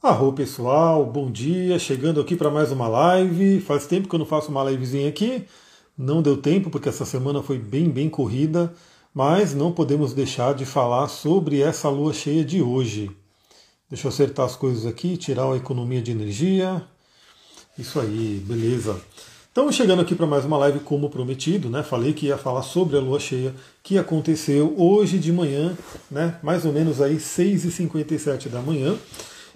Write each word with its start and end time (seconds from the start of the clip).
Arro 0.00 0.32
pessoal, 0.32 1.04
bom 1.04 1.28
dia, 1.28 1.76
chegando 1.76 2.20
aqui 2.20 2.36
para 2.36 2.52
mais 2.52 2.70
uma 2.70 2.86
live. 2.86 3.60
Faz 3.60 3.84
tempo 3.84 4.08
que 4.08 4.14
eu 4.14 4.18
não 4.20 4.24
faço 4.24 4.48
uma 4.48 4.62
livezinha 4.62 5.08
aqui, 5.08 5.44
não 5.98 6.22
deu 6.22 6.36
tempo 6.36 6.70
porque 6.70 6.88
essa 6.88 7.04
semana 7.04 7.42
foi 7.42 7.58
bem, 7.58 7.90
bem 7.90 8.08
corrida, 8.08 8.72
mas 9.12 9.54
não 9.54 9.72
podemos 9.72 10.14
deixar 10.14 10.54
de 10.54 10.64
falar 10.64 11.08
sobre 11.08 11.60
essa 11.60 11.88
lua 11.88 12.14
cheia 12.14 12.44
de 12.44 12.62
hoje. 12.62 13.10
Deixa 13.90 14.06
eu 14.06 14.10
acertar 14.10 14.46
as 14.46 14.54
coisas 14.54 14.86
aqui, 14.86 15.16
tirar 15.16 15.52
a 15.52 15.56
economia 15.56 16.00
de 16.00 16.12
energia. 16.12 16.80
Isso 17.76 17.98
aí, 17.98 18.40
beleza. 18.46 19.02
Então, 19.50 19.72
chegando 19.72 20.02
aqui 20.02 20.14
para 20.14 20.28
mais 20.28 20.44
uma 20.44 20.58
live 20.58 20.78
como 20.78 21.10
prometido, 21.10 21.68
né? 21.68 21.82
Falei 21.82 22.12
que 22.12 22.26
ia 22.26 22.38
falar 22.38 22.62
sobre 22.62 22.96
a 22.96 23.00
lua 23.00 23.18
cheia 23.18 23.52
que 23.82 23.98
aconteceu 23.98 24.72
hoje 24.78 25.18
de 25.18 25.32
manhã, 25.32 25.76
né? 26.08 26.38
Mais 26.40 26.64
ou 26.64 26.72
menos 26.72 27.00
aí 27.00 27.16
6h57 27.16 28.48
da 28.48 28.60
manhã. 28.60 28.96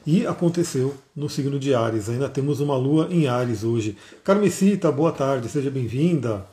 E 0.05 0.27
aconteceu 0.27 0.95
no 1.15 1.29
signo 1.29 1.61
de 1.61 1.75
Ares. 1.75 2.09
Ainda 2.09 2.29
temos 2.29 2.59
uma 2.59 2.77
lua 2.77 3.07
em 3.11 3.29
Ares 3.29 3.63
hoje. 3.63 3.97
Carmesita, 4.25 4.91
boa 4.91 5.13
tarde, 5.13 5.49
seja 5.49 5.71
bem-vinda. 5.71 6.45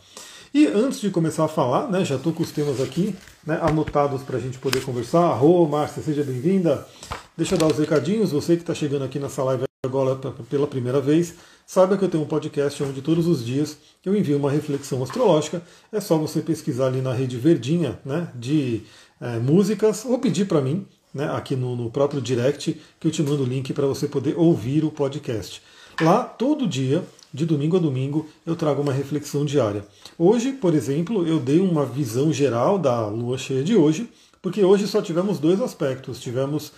E 0.53 0.67
antes 0.67 1.01
de 1.01 1.09
começar 1.09 1.45
a 1.45 1.47
falar, 1.47 1.89
né, 1.89 2.05
já 2.05 2.15
estou 2.15 2.31
com 2.31 2.43
os 2.43 2.51
temas 2.51 2.79
aqui 2.79 3.15
né, 3.45 3.57
anotados 3.61 4.21
para 4.21 4.37
a 4.37 4.39
gente 4.39 4.59
poder 4.59 4.83
conversar. 4.83 5.21
Arro, 5.21 5.67
Márcia, 5.67 6.03
seja 6.03 6.23
bem-vinda. 6.23 6.85
Deixa 7.35 7.55
eu 7.55 7.59
dar 7.59 7.67
os 7.67 7.77
recadinhos. 7.77 8.31
Você 8.31 8.55
que 8.55 8.61
está 8.61 8.75
chegando 8.75 9.03
aqui 9.03 9.17
nessa 9.17 9.43
live 9.43 9.63
agora 9.83 10.15
pela 10.49 10.67
primeira 10.67 11.01
vez, 11.01 11.35
saiba 11.65 11.97
que 11.97 12.03
eu 12.03 12.09
tenho 12.09 12.23
um 12.23 12.27
podcast 12.27 12.83
onde 12.83 13.01
todos 13.01 13.25
os 13.25 13.43
dias 13.43 13.77
eu 14.05 14.15
envio 14.15 14.37
uma 14.37 14.51
reflexão 14.51 15.01
astrológica. 15.01 15.63
É 15.91 15.99
só 15.99 16.17
você 16.17 16.41
pesquisar 16.41 16.87
ali 16.87 17.01
na 17.01 17.13
rede 17.13 17.37
verdinha 17.37 17.99
né, 18.05 18.27
de 18.35 18.83
é, 19.19 19.39
músicas 19.39 20.05
ou 20.05 20.19
pedir 20.19 20.45
para 20.45 20.61
mim 20.61 20.85
né, 21.13 21.29
aqui 21.33 21.55
no, 21.55 21.75
no, 21.75 21.89
próprio 21.89 22.21
direct, 22.21 22.79
que 22.99 23.07
eu 23.07 23.11
te 23.11 23.23
mando 23.23 23.43
o 23.43 23.45
link 23.45 23.73
para 23.73 23.87
você 23.87 24.07
poder 24.07 24.37
ouvir 24.37 24.83
o 24.83 24.91
podcast. 24.91 25.61
Lá, 26.01 26.23
todo 26.23 26.67
dia, 26.67 27.03
de 27.33 27.45
domingo 27.45 27.77
a 27.77 27.79
domingo, 27.79 28.27
eu 28.45 28.55
trago 28.55 28.81
uma 28.81 28.93
reflexão 28.93 29.45
diária. 29.45 29.85
Hoje, 30.17 30.53
por 30.53 30.73
exemplo, 30.73 31.27
eu 31.27 31.39
dei 31.39 31.59
uma 31.59 31.85
visão 31.85 32.31
geral 32.31 32.77
da 32.77 33.07
lua 33.07 33.37
cheia 33.37 33.63
de 33.63 33.75
hoje, 33.75 34.09
porque 34.41 34.63
hoje 34.63 34.87
só 34.87 35.01
tivemos 35.01 35.39
dois 35.39 35.61
aspectos. 35.61 36.19
Tivemos 36.19 36.71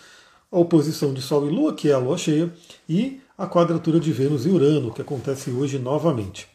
a 0.51 0.57
oposição 0.57 1.13
de 1.13 1.21
Sol 1.21 1.47
e 1.47 1.51
Lua, 1.51 1.73
que 1.73 1.89
é 1.89 1.93
a 1.93 1.97
lua 1.97 2.17
cheia, 2.17 2.51
e 2.87 3.21
a 3.37 3.47
quadratura 3.47 3.99
de 3.99 4.11
Vênus 4.11 4.45
e 4.45 4.49
Urano, 4.49 4.91
que 4.91 5.01
acontece 5.01 5.49
hoje 5.49 5.79
novamente. 5.79 6.47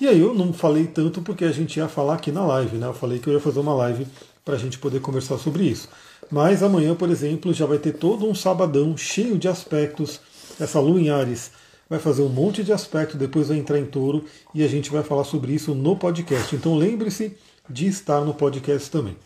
E 0.00 0.06
aí 0.06 0.20
eu 0.20 0.32
não 0.32 0.52
falei 0.52 0.86
tanto 0.86 1.20
porque 1.20 1.44
a 1.44 1.52
gente 1.52 1.76
ia 1.76 1.88
falar 1.88 2.14
aqui 2.14 2.32
na 2.32 2.46
live, 2.46 2.76
né? 2.78 2.86
Eu 2.86 2.94
falei 2.94 3.18
que 3.18 3.28
eu 3.28 3.34
ia 3.34 3.40
fazer 3.40 3.60
uma 3.60 3.74
live 3.74 4.06
para 4.44 4.54
a 4.54 4.58
gente 4.58 4.78
poder 4.78 5.00
conversar 5.00 5.36
sobre 5.36 5.64
isso. 5.64 5.88
Mas 6.30 6.62
amanhã, 6.62 6.94
por 6.94 7.10
exemplo, 7.10 7.52
já 7.52 7.66
vai 7.66 7.78
ter 7.78 7.92
todo 7.92 8.26
um 8.26 8.34
sabadão 8.34 8.96
cheio 8.96 9.36
de 9.36 9.48
aspectos. 9.48 10.20
Essa 10.60 10.78
lua 10.78 11.00
em 11.00 11.10
Ares 11.10 11.50
vai 11.88 11.98
fazer 11.98 12.22
um 12.22 12.28
monte 12.28 12.62
de 12.62 12.72
aspecto, 12.72 13.16
depois 13.16 13.48
vai 13.48 13.58
entrar 13.58 13.78
em 13.78 13.84
touro 13.84 14.24
e 14.54 14.62
a 14.62 14.68
gente 14.68 14.90
vai 14.90 15.02
falar 15.02 15.24
sobre 15.24 15.52
isso 15.52 15.74
no 15.74 15.96
podcast. 15.96 16.54
Então 16.54 16.76
lembre-se 16.76 17.36
de 17.68 17.88
estar 17.88 18.20
no 18.20 18.32
podcast 18.32 18.88
também. 18.90 19.16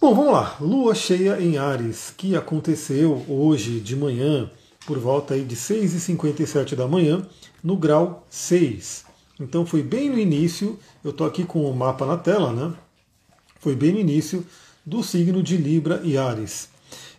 Bom, 0.00 0.14
vamos 0.14 0.32
lá. 0.32 0.56
Lua 0.60 0.94
cheia 0.94 1.40
em 1.40 1.58
Ares, 1.58 2.14
que 2.16 2.34
aconteceu 2.34 3.24
hoje 3.28 3.80
de 3.80 3.94
manhã, 3.94 4.50
por 4.86 4.98
volta 4.98 5.34
aí 5.34 5.44
de 5.44 5.56
6h57 5.56 6.74
da 6.74 6.88
manhã, 6.88 7.26
no 7.62 7.76
grau 7.76 8.24
6. 8.30 9.04
Então 9.38 9.66
foi 9.66 9.82
bem 9.82 10.08
no 10.08 10.18
início, 10.18 10.78
eu 11.04 11.10
estou 11.10 11.26
aqui 11.26 11.44
com 11.44 11.70
o 11.70 11.76
mapa 11.76 12.06
na 12.06 12.16
tela, 12.16 12.52
né? 12.52 12.74
Foi 13.60 13.74
bem 13.74 13.92
no 13.92 13.98
início 13.98 14.46
do 14.88 15.02
signo 15.02 15.42
de 15.42 15.58
Libra 15.58 16.00
e 16.02 16.16
Ares. 16.16 16.70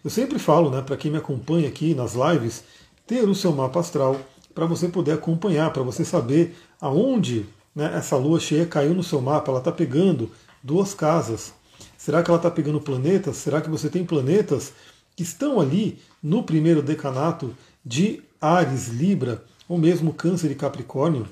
Eu 0.04 0.10
sempre 0.10 0.40
falo, 0.40 0.72
né, 0.72 0.82
para 0.82 0.98
quem 0.98 1.12
me 1.12 1.18
acompanha 1.18 1.68
aqui 1.68 1.94
nas 1.94 2.16
lives, 2.16 2.64
ter 3.06 3.30
o 3.30 3.36
seu 3.36 3.52
mapa 3.52 3.80
astral 3.80 4.20
para 4.56 4.66
você 4.66 4.88
poder 4.88 5.12
acompanhar, 5.12 5.72
para 5.72 5.84
você 5.84 6.04
saber 6.04 6.58
aonde 6.82 7.46
né, 7.76 7.92
essa 7.96 8.18
lua 8.18 8.40
cheia 8.40 8.66
caiu 8.66 8.96
no 8.96 9.04
seu 9.04 9.22
mapa. 9.22 9.52
Ela 9.52 9.60
está 9.60 9.72
pegando 9.72 10.32
duas 10.64 10.96
casas. 10.96 11.54
Será 11.96 12.24
que 12.24 12.32
ela 12.32 12.40
está 12.40 12.50
pegando 12.50 12.82
planetas? 12.82 13.38
Será 13.38 13.62
que 13.62 13.70
você 13.70 13.88
tem 13.88 14.04
planetas 14.04 14.74
que 15.16 15.22
estão 15.22 15.60
ali 15.60 16.00
no 16.24 16.42
primeiro 16.42 16.82
decanato 16.82 17.56
de 17.86 18.24
Ares, 18.42 18.88
Libra, 18.88 19.44
ou 19.68 19.78
mesmo 19.78 20.12
Câncer 20.12 20.50
e 20.50 20.56
Capricórnio? 20.56 21.28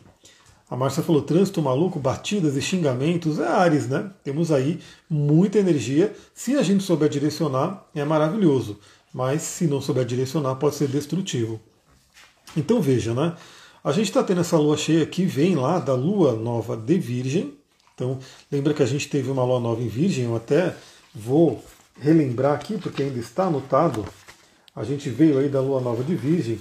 A 0.69 0.75
Márcia 0.75 1.01
falou: 1.01 1.21
trânsito 1.21 1.61
maluco, 1.61 1.99
batidas 1.99 2.55
e 2.55 2.61
xingamentos. 2.61 3.39
É 3.39 3.47
Ares, 3.47 3.87
né? 3.87 4.11
Temos 4.23 4.51
aí 4.51 4.79
muita 5.09 5.59
energia. 5.59 6.13
Se 6.33 6.55
a 6.55 6.63
gente 6.63 6.83
souber 6.83 7.09
direcionar, 7.09 7.85
é 7.95 8.03
maravilhoso. 8.03 8.79
Mas 9.13 9.41
se 9.41 9.65
não 9.65 9.81
souber 9.81 10.05
direcionar, 10.05 10.55
pode 10.55 10.75
ser 10.75 10.87
destrutivo. 10.87 11.59
Então 12.55 12.81
veja, 12.81 13.13
né? 13.13 13.35
A 13.83 13.91
gente 13.91 14.07
está 14.07 14.21
tendo 14.21 14.41
essa 14.41 14.57
lua 14.57 14.75
cheia 14.75 15.05
que 15.05 15.25
vem 15.25 15.55
lá 15.55 15.79
da 15.79 15.93
lua 15.93 16.33
nova 16.33 16.75
de 16.75 16.97
Virgem. 16.97 17.53
Então, 17.95 18.19
lembra 18.51 18.73
que 18.73 18.83
a 18.83 18.85
gente 18.85 19.07
teve 19.07 19.31
uma 19.31 19.43
lua 19.43 19.59
nova 19.59 19.81
em 19.81 19.87
Virgem? 19.87 20.25
Eu 20.25 20.35
até 20.35 20.75
vou 21.15 21.63
relembrar 21.99 22.53
aqui, 22.53 22.77
porque 22.77 23.03
ainda 23.03 23.17
está 23.17 23.45
anotado. 23.45 24.05
A 24.75 24.83
gente 24.83 25.09
veio 25.09 25.39
aí 25.39 25.47
da 25.47 25.61
lua 25.61 25.79
nova 25.79 26.03
de 26.03 26.15
Virgem, 26.15 26.59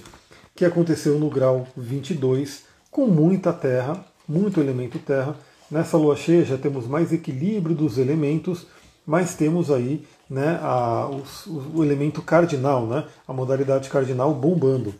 que 0.55 0.65
aconteceu 0.65 1.19
no 1.19 1.29
grau 1.29 1.67
22 1.75 2.66
com 2.91 3.07
muita 3.07 3.53
terra, 3.53 4.05
muito 4.27 4.59
elemento 4.59 4.99
terra. 4.99 5.35
Nessa 5.69 5.97
lua 5.97 6.15
cheia 6.15 6.45
já 6.45 6.57
temos 6.57 6.87
mais 6.87 7.11
equilíbrio 7.11 7.75
dos 7.75 7.97
elementos, 7.97 8.65
mas 9.05 9.35
temos 9.35 9.69
aí 9.71 10.05
né, 10.29 10.59
a, 10.61 11.09
o, 11.09 11.77
o 11.79 11.83
elemento 11.83 12.21
cardinal, 12.21 12.85
né, 12.85 13.05
a 13.27 13.33
modalidade 13.33 13.89
cardinal 13.89 14.33
bombando. 14.33 14.93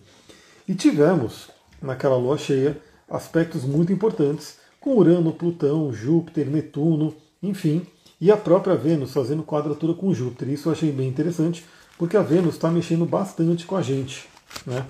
E 0.68 0.76
tivemos, 0.76 1.50
naquela 1.82 2.18
lua 2.18 2.38
cheia, 2.38 2.78
aspectos 3.10 3.64
muito 3.64 3.92
importantes, 3.92 4.58
com 4.80 4.96
Urano, 4.98 5.34
Plutão, 5.34 5.92
Júpiter, 5.92 6.48
Netuno, 6.48 7.16
enfim, 7.42 7.86
e 8.20 8.32
a 8.32 8.38
própria 8.38 8.76
Vênus 8.76 9.14
fazendo 9.14 9.44
quadratura 9.44 9.94
com 9.94 10.14
Júpiter. 10.14 10.50
Isso 10.50 10.70
eu 10.70 10.74
achei 10.74 10.92
bem 10.92 11.08
interessante, 11.08 11.66
porque 11.98 12.18
a 12.18 12.22
Vênus 12.22 12.56
está 12.56 12.70
mexendo 12.70 13.06
bastante 13.06 13.66
com 13.66 13.76
a 13.76 13.82
gente. 13.82 14.28
Né? 14.66 14.86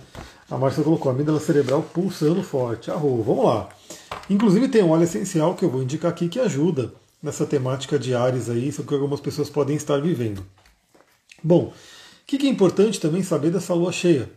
A 0.50 0.57
Márcia 0.57 0.84
colocou 0.84 1.12
a 1.12 1.16
amígdala 1.16 1.40
cerebral 1.40 1.84
pulsando 1.84 2.41
forte. 2.41 2.90
Arro, 2.90 3.22
vamos 3.22 3.45
lá. 3.45 3.69
Inclusive 4.29 4.68
tem 4.69 4.84
um 4.84 4.91
óleo 4.91 5.03
essencial 5.03 5.56
que 5.56 5.66
eu 5.66 5.69
vou 5.69 5.84
indicar 5.84 6.12
aqui 6.12 6.29
que 6.29 6.40
ajuda 6.40 6.94
nessa 7.22 7.45
temática 7.45 7.97
de 8.00 8.13
Ares 8.13 8.50
aí, 8.50 8.68
isso 8.68 8.84
que 8.84 8.94
algumas 8.94 9.19
pessoas 9.19 9.50
podem 9.50 9.75
estar 9.75 10.00
vivendo. 10.01 10.45
Bom, 11.44 11.73
o 11.73 12.25
que 12.25 12.45
é 12.45 12.50
importante 12.50 13.00
também 13.00 13.23
saber 13.23 13.51
dessa 13.51 13.73
lua 13.73 13.91
cheia? 13.91 14.29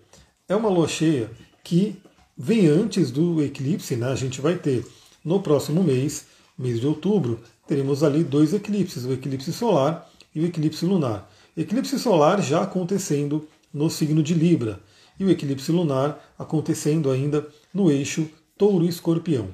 É 0.48 0.56
uma 0.56 0.68
lua 0.68 0.88
cheia 0.88 1.30
que 1.62 2.00
vem 2.36 2.66
antes 2.66 3.10
do 3.10 3.42
eclipse, 3.42 3.96
né? 3.96 4.08
A 4.08 4.14
gente 4.14 4.40
vai 4.40 4.56
ter 4.56 4.84
no 5.24 5.40
próximo 5.40 5.82
mês, 5.82 6.26
mês 6.58 6.80
de 6.80 6.86
outubro, 6.86 7.40
teremos 7.66 8.02
ali 8.02 8.24
dois 8.24 8.52
eclipses, 8.54 9.04
o 9.04 9.12
eclipse 9.12 9.52
solar 9.52 10.10
e 10.34 10.40
o 10.40 10.46
eclipse 10.46 10.84
lunar. 10.84 11.30
Eclipse 11.56 11.98
solar 11.98 12.40
já 12.42 12.62
acontecendo 12.62 13.46
no 13.72 13.90
signo 13.90 14.22
de 14.22 14.34
Libra 14.34 14.80
e 15.20 15.24
o 15.24 15.30
eclipse 15.30 15.70
lunar 15.70 16.18
acontecendo 16.38 17.10
ainda 17.10 17.46
no 17.74 17.90
eixo 17.90 18.26
Touro 18.56 18.86
Escorpião. 18.86 19.48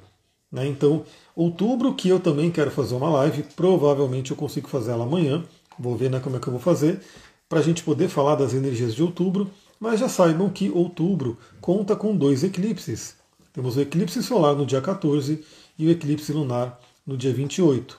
Né? 0.51 0.65
Então, 0.69 1.05
outubro, 1.35 1.93
que 1.93 2.09
eu 2.09 2.21
também 2.21 2.53
quero 2.53 2.71
fazer 2.71 2.95
uma 2.95 3.11
live, 3.11 3.43
provavelmente 3.57 4.31
eu 4.31 4.37
consigo 4.37 4.69
fazer 4.69 4.93
ela 4.93 5.05
amanhã, 5.05 5.45
vou 5.77 5.97
ver 5.97 6.09
né, 6.09 6.21
como 6.21 6.37
é 6.37 6.41
que 6.41 6.47
eu 6.47 6.53
vou 6.53 6.61
fazer, 6.61 7.01
para 7.49 7.59
a 7.59 7.63
gente 7.63 7.83
poder 7.83 8.09
falar 8.09 8.37
das 8.37 8.55
energias 8.55 8.95
de 8.95 9.03
outubro, 9.03 9.51
mas 9.81 9.99
já 9.99 10.09
saibam 10.09 10.49
que 10.49 10.71
outubro 10.71 11.37
conta 11.61 11.97
com 11.97 12.17
dois 12.17 12.45
eclipses. 12.45 13.17
Temos 13.53 13.77
o 13.77 13.81
eclipse 13.81 14.23
solar 14.23 14.55
no 14.55 14.65
dia 14.65 14.81
14 14.81 15.45
e 15.77 15.87
o 15.87 15.91
eclipse 15.91 16.33
lunar 16.33 16.81
no 17.05 17.17
dia 17.17 17.33
28. 17.33 17.99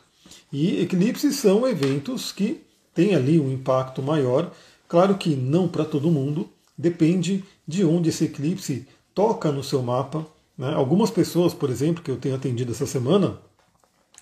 E 0.53 0.81
eclipses 0.81 1.35
são 1.35 1.67
eventos 1.67 2.31
que 2.31 2.61
têm 2.93 3.13
ali 3.13 3.39
um 3.39 3.51
impacto 3.51 4.01
maior, 4.01 4.51
claro 4.87 5.17
que 5.17 5.35
não 5.35 5.67
para 5.67 5.85
todo 5.85 6.09
mundo, 6.09 6.49
depende 6.77 7.43
de 7.67 7.83
onde 7.83 8.09
esse 8.09 8.25
eclipse 8.25 8.87
toca 9.13 9.51
no 9.51 9.63
seu 9.63 9.81
mapa. 9.81 10.25
Né? 10.57 10.73
Algumas 10.73 11.11
pessoas, 11.11 11.53
por 11.53 11.69
exemplo, 11.69 12.03
que 12.03 12.09
eu 12.09 12.17
tenho 12.17 12.35
atendido 12.35 12.71
essa 12.71 12.85
semana, 12.85 13.39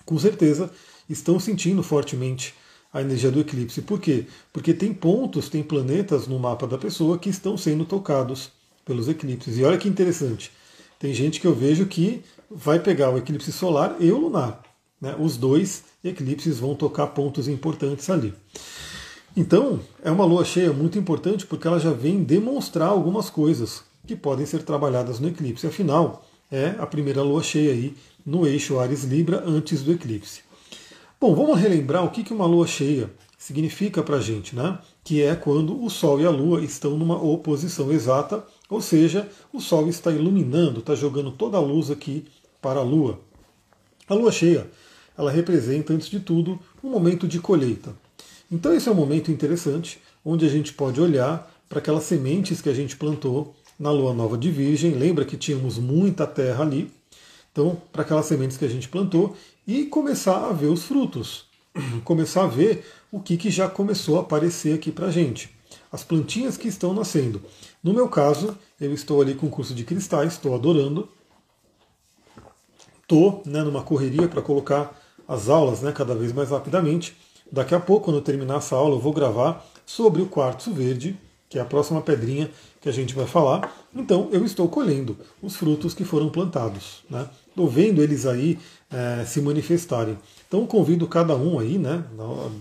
com 0.04 0.18
certeza 0.18 0.70
estão 1.08 1.38
sentindo 1.38 1.82
fortemente 1.82 2.54
a 2.92 3.00
energia 3.00 3.30
do 3.30 3.40
eclipse. 3.40 3.82
Por 3.82 4.00
quê? 4.00 4.26
Porque 4.52 4.72
tem 4.72 4.92
pontos, 4.92 5.48
tem 5.48 5.62
planetas 5.62 6.26
no 6.26 6.38
mapa 6.38 6.66
da 6.66 6.78
pessoa 6.78 7.18
que 7.18 7.28
estão 7.28 7.56
sendo 7.56 7.84
tocados 7.84 8.50
pelos 8.84 9.08
eclipses. 9.08 9.58
E 9.58 9.64
olha 9.64 9.78
que 9.78 9.88
interessante. 9.88 10.50
Tem 10.98 11.12
gente 11.12 11.40
que 11.40 11.46
eu 11.46 11.54
vejo 11.54 11.86
que 11.86 12.22
vai 12.50 12.78
pegar 12.78 13.10
o 13.10 13.18
eclipse 13.18 13.52
solar 13.52 13.96
e 14.00 14.10
o 14.10 14.18
lunar. 14.18 14.62
Né? 15.00 15.14
Os 15.18 15.36
dois 15.36 15.84
eclipses 16.02 16.58
vão 16.58 16.74
tocar 16.74 17.08
pontos 17.08 17.48
importantes 17.48 18.08
ali. 18.08 18.32
Então, 19.36 19.80
é 20.02 20.10
uma 20.10 20.24
lua 20.24 20.46
cheia 20.46 20.72
muito 20.72 20.98
importante 20.98 21.44
porque 21.44 21.68
ela 21.68 21.78
já 21.78 21.90
vem 21.90 22.24
demonstrar 22.24 22.88
algumas 22.88 23.28
coisas 23.28 23.84
que 24.06 24.16
podem 24.16 24.46
ser 24.46 24.62
trabalhadas 24.62 25.20
no 25.20 25.28
eclipse. 25.28 25.66
Afinal, 25.66 26.24
é 26.50 26.74
a 26.78 26.86
primeira 26.86 27.22
lua 27.22 27.42
cheia 27.42 27.70
aí 27.70 27.94
no 28.24 28.46
eixo 28.46 28.78
Ares 28.78 29.04
Libra 29.04 29.44
antes 29.46 29.82
do 29.82 29.92
eclipse. 29.92 30.40
Bom, 31.20 31.34
vamos 31.34 31.60
relembrar 31.60 32.02
o 32.02 32.10
que 32.10 32.32
uma 32.32 32.46
lua 32.46 32.66
cheia 32.66 33.10
significa 33.36 34.02
para 34.02 34.16
a 34.16 34.20
gente, 34.22 34.56
né? 34.56 34.78
Que 35.04 35.22
é 35.22 35.36
quando 35.36 35.84
o 35.84 35.90
Sol 35.90 36.18
e 36.18 36.24
a 36.24 36.30
Lua 36.30 36.64
estão 36.64 36.96
numa 36.96 37.22
oposição 37.22 37.92
exata, 37.92 38.42
ou 38.70 38.80
seja, 38.80 39.28
o 39.52 39.60
Sol 39.60 39.86
está 39.88 40.10
iluminando, 40.10 40.80
está 40.80 40.94
jogando 40.94 41.30
toda 41.30 41.58
a 41.58 41.60
luz 41.60 41.90
aqui 41.90 42.24
para 42.60 42.80
a 42.80 42.82
Lua. 42.82 43.20
A 44.08 44.14
Lua 44.14 44.32
cheia, 44.32 44.70
ela 45.16 45.30
representa, 45.30 45.92
antes 45.92 46.08
de 46.08 46.20
tudo, 46.20 46.58
um 46.82 46.88
momento 46.88 47.28
de 47.28 47.38
colheita. 47.38 47.94
Então 48.50 48.74
esse 48.74 48.88
é 48.88 48.92
um 48.92 48.96
momento 48.96 49.30
interessante, 49.30 50.00
onde 50.24 50.46
a 50.46 50.48
gente 50.48 50.72
pode 50.72 51.00
olhar 51.00 51.52
para 51.68 51.78
aquelas 51.78 52.04
sementes 52.04 52.60
que 52.60 52.68
a 52.68 52.74
gente 52.74 52.96
plantou 52.96 53.54
na 53.78 53.90
Lua 53.90 54.14
Nova 54.14 54.38
de 54.38 54.50
Virgem. 54.50 54.92
Lembra 54.92 55.24
que 55.24 55.36
tínhamos 55.36 55.78
muita 55.78 56.26
terra 56.26 56.62
ali, 56.62 56.90
então, 57.56 57.80
para 57.90 58.02
aquelas 58.02 58.26
sementes 58.26 58.58
que 58.58 58.66
a 58.66 58.68
gente 58.68 58.86
plantou 58.86 59.34
e 59.66 59.86
começar 59.86 60.46
a 60.46 60.52
ver 60.52 60.66
os 60.66 60.84
frutos, 60.84 61.46
começar 62.04 62.44
a 62.44 62.46
ver 62.46 62.84
o 63.10 63.18
que, 63.18 63.38
que 63.38 63.50
já 63.50 63.66
começou 63.66 64.18
a 64.18 64.20
aparecer 64.20 64.74
aqui 64.74 64.92
para 64.92 65.06
a 65.06 65.10
gente, 65.10 65.56
as 65.90 66.04
plantinhas 66.04 66.58
que 66.58 66.68
estão 66.68 66.92
nascendo. 66.92 67.40
No 67.82 67.94
meu 67.94 68.10
caso, 68.10 68.58
eu 68.78 68.92
estou 68.92 69.22
ali 69.22 69.34
com 69.34 69.46
o 69.46 69.50
curso 69.50 69.72
de 69.72 69.84
cristais, 69.84 70.34
estou 70.34 70.54
adorando, 70.54 71.08
estou 73.00 73.42
né, 73.46 73.62
numa 73.62 73.82
correria 73.82 74.28
para 74.28 74.42
colocar 74.42 74.94
as 75.26 75.48
aulas 75.48 75.80
né, 75.80 75.92
cada 75.92 76.14
vez 76.14 76.34
mais 76.34 76.50
rapidamente. 76.50 77.16
Daqui 77.50 77.74
a 77.74 77.80
pouco, 77.80 78.06
quando 78.06 78.16
eu 78.16 78.22
terminar 78.22 78.56
essa 78.56 78.74
aula, 78.74 78.96
eu 78.96 79.00
vou 79.00 79.12
gravar 79.12 79.64
sobre 79.84 80.20
o 80.20 80.26
quartzo 80.26 80.72
verde, 80.72 81.16
que 81.48 81.58
é 81.58 81.62
a 81.62 81.64
próxima 81.64 82.00
pedrinha 82.00 82.50
que 82.80 82.88
a 82.88 82.92
gente 82.92 83.14
vai 83.14 83.26
falar. 83.26 83.72
Então, 83.94 84.28
eu 84.32 84.44
estou 84.44 84.68
colhendo 84.68 85.16
os 85.40 85.56
frutos 85.56 85.94
que 85.94 86.04
foram 86.04 86.28
plantados. 86.28 87.04
Né? 87.08 87.28
Estou 87.48 87.68
vendo 87.68 88.02
eles 88.02 88.26
aí 88.26 88.58
é, 88.90 89.24
se 89.24 89.40
manifestarem. 89.40 90.18
Então, 90.46 90.66
convido 90.66 91.06
cada 91.06 91.36
um 91.36 91.58
aí, 91.58 91.78
né, 91.78 92.04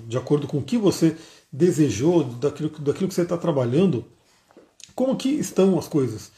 de 0.07 0.17
acordo 0.17 0.47
com 0.47 0.57
o 0.57 0.63
que 0.63 0.77
você 0.77 1.15
desejou, 1.51 2.23
daquilo, 2.23 2.69
daquilo 2.79 3.07
que 3.07 3.13
você 3.13 3.21
está 3.21 3.37
trabalhando, 3.37 4.05
como 4.95 5.15
que 5.15 5.29
estão 5.29 5.77
as 5.77 5.87
coisas. 5.87 6.31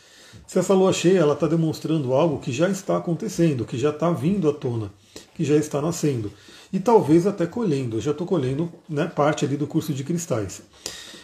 Se 0.45 0.59
essa 0.59 0.73
lua 0.73 0.93
cheia 0.93 1.19
ela 1.19 1.33
está 1.33 1.47
demonstrando 1.47 2.13
algo 2.13 2.39
que 2.39 2.51
já 2.51 2.69
está 2.69 2.97
acontecendo, 2.97 3.65
que 3.65 3.77
já 3.77 3.89
está 3.89 4.11
vindo 4.11 4.49
à 4.49 4.53
tona, 4.53 4.91
que 5.37 5.43
já 5.43 5.55
está 5.55 5.79
nascendo 5.79 6.33
e 6.73 6.79
talvez 6.79 7.27
até 7.27 7.45
colhendo. 7.45 7.97
Eu 7.97 8.01
já 8.01 8.11
estou 8.11 8.25
colhendo 8.25 8.71
né, 8.89 9.05
parte 9.05 9.45
ali 9.45 9.55
do 9.55 9.67
curso 9.67 9.93
de 9.93 10.03
cristais. 10.03 10.63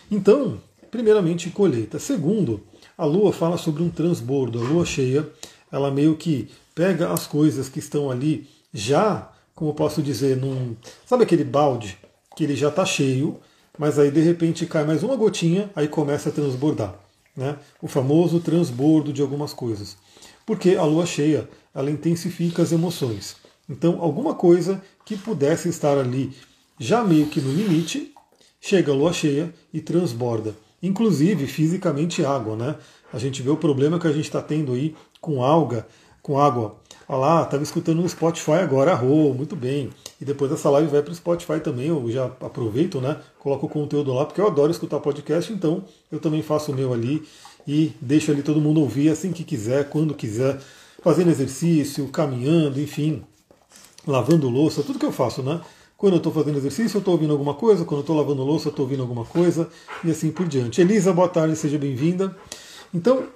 Então, 0.10 0.62
primeiramente 0.92 1.50
colheita. 1.50 1.98
Segundo, 1.98 2.62
a 2.96 3.06
Lua 3.06 3.34
fala 3.34 3.58
sobre 3.58 3.82
um 3.82 3.90
transbordo. 3.90 4.60
A 4.60 4.62
Lua 4.62 4.86
cheia, 4.86 5.28
ela 5.72 5.90
meio 5.90 6.16
que 6.16 6.50
pega 6.76 7.12
as 7.12 7.26
coisas 7.26 7.68
que 7.68 7.80
estão 7.80 8.12
ali 8.12 8.48
já, 8.72 9.32
como 9.56 9.74
posso 9.74 10.02
dizer, 10.02 10.38
num. 10.38 10.76
Sabe 11.06 11.24
aquele 11.24 11.44
balde 11.44 11.98
que 12.36 12.44
ele 12.44 12.56
já 12.56 12.70
está 12.70 12.86
cheio, 12.86 13.40
mas 13.78 13.98
aí 13.98 14.12
de 14.12 14.22
repente 14.22 14.66
cai 14.68 14.86
mais 14.86 15.02
uma 15.04 15.16
gotinha, 15.16 15.70
aí 15.76 15.88
começa 15.88 16.30
a 16.30 16.32
transbordar. 16.32 16.96
Né? 17.36 17.58
O 17.82 17.88
famoso 17.88 18.40
transbordo 18.40 19.12
de 19.12 19.24
algumas 19.24 19.54
coisas. 19.54 19.98
Porque 20.46 20.76
a 20.76 20.84
lua 20.84 21.06
cheia, 21.06 21.50
ela 21.74 21.90
intensifica 21.90 22.62
as 22.62 22.72
emoções. 22.72 23.43
Então, 23.70 24.02
alguma 24.02 24.34
coisa 24.34 24.82
que 25.06 25.18
pudesse 25.18 25.70
estar 25.70 25.98
ali 25.98 26.34
já 26.80 27.04
meio 27.04 27.28
que 27.28 27.40
no 27.40 27.52
limite, 27.52 28.14
chega 28.60 28.92
a 28.92 28.96
lua 28.96 29.14
cheia 29.14 29.54
e 29.74 29.80
transborda. 29.80 30.56
Inclusive, 30.82 31.48
fisicamente, 31.48 32.26
água. 32.26 32.56
Né? 32.56 32.76
A 33.12 33.18
gente 33.18 33.42
vê 33.42 33.50
o 33.50 33.58
problema 33.58 34.00
que 34.00 34.08
a 34.08 34.12
gente 34.12 34.26
está 34.26 34.42
tendo 34.42 34.74
aí 34.74 34.96
com 35.22 35.44
alga, 35.44 35.88
com 36.22 36.40
água. 36.40 36.78
Olha 37.08 37.20
lá, 37.20 37.44
estava 37.44 37.64
escutando 37.64 38.02
no 38.02 38.08
Spotify 38.08 38.52
agora, 38.54 38.94
arro, 38.94 39.34
muito 39.34 39.56
bem. 39.56 39.90
E 40.20 40.26
depois 40.26 40.52
essa 40.52 40.70
live 40.70 40.90
vai 40.90 41.02
para 41.02 41.12
o 41.12 41.16
Spotify 41.16 41.60
também, 41.60 41.88
eu 41.88 42.10
já 42.10 42.26
aproveito, 42.26 43.02
né? 43.02 43.18
Coloco 43.40 43.66
o 43.66 43.70
conteúdo 43.70 44.14
lá, 44.14 44.26
porque 44.26 44.40
eu 44.40 44.48
adoro 44.48 44.72
escutar 44.72 45.00
podcast, 45.00 45.52
então 45.52 45.84
eu 46.12 46.20
também 46.20 46.42
faço 46.42 46.72
o 46.72 46.76
meu 46.76 46.94
ali 46.94 47.24
e 47.68 47.92
deixo 48.00 48.32
ali 48.32 48.42
todo 48.42 48.62
mundo 48.62 48.80
ouvir 48.80 49.10
assim 49.10 49.34
que 49.34 49.44
quiser, 49.44 49.90
quando 49.90 50.14
quiser, 50.14 50.60
fazendo 51.02 51.30
exercício, 51.30 52.08
caminhando, 52.08 52.80
enfim, 52.80 53.22
lavando 54.06 54.50
louça, 54.50 54.84
tudo 54.84 55.00
que 55.00 55.06
eu 55.06 55.12
faço, 55.12 55.42
né? 55.42 55.62
Quando 55.98 56.14
eu 56.14 56.18
estou 56.18 56.34
fazendo 56.34 56.58
exercício, 56.58 56.98
eu 56.98 57.00
estou 57.00 57.14
ouvindo 57.14 57.32
alguma 57.32 57.54
coisa, 57.54 57.86
quando 57.86 58.00
eu 58.00 58.02
estou 58.02 58.16
lavando 58.16 58.44
louça, 58.44 58.68
eu 58.68 58.72
estou 58.72 58.84
ouvindo 58.84 59.02
alguma 59.02 59.26
coisa, 59.26 59.70
e 60.04 60.12
assim 60.12 60.32
por 60.32 60.48
diante. 60.48 60.82
Elisa, 60.82 61.14
boa 61.14 61.30
tarde, 61.30 61.56
seja 61.56 61.78
bem-vinda. 61.78 62.36
Então, 62.94 63.28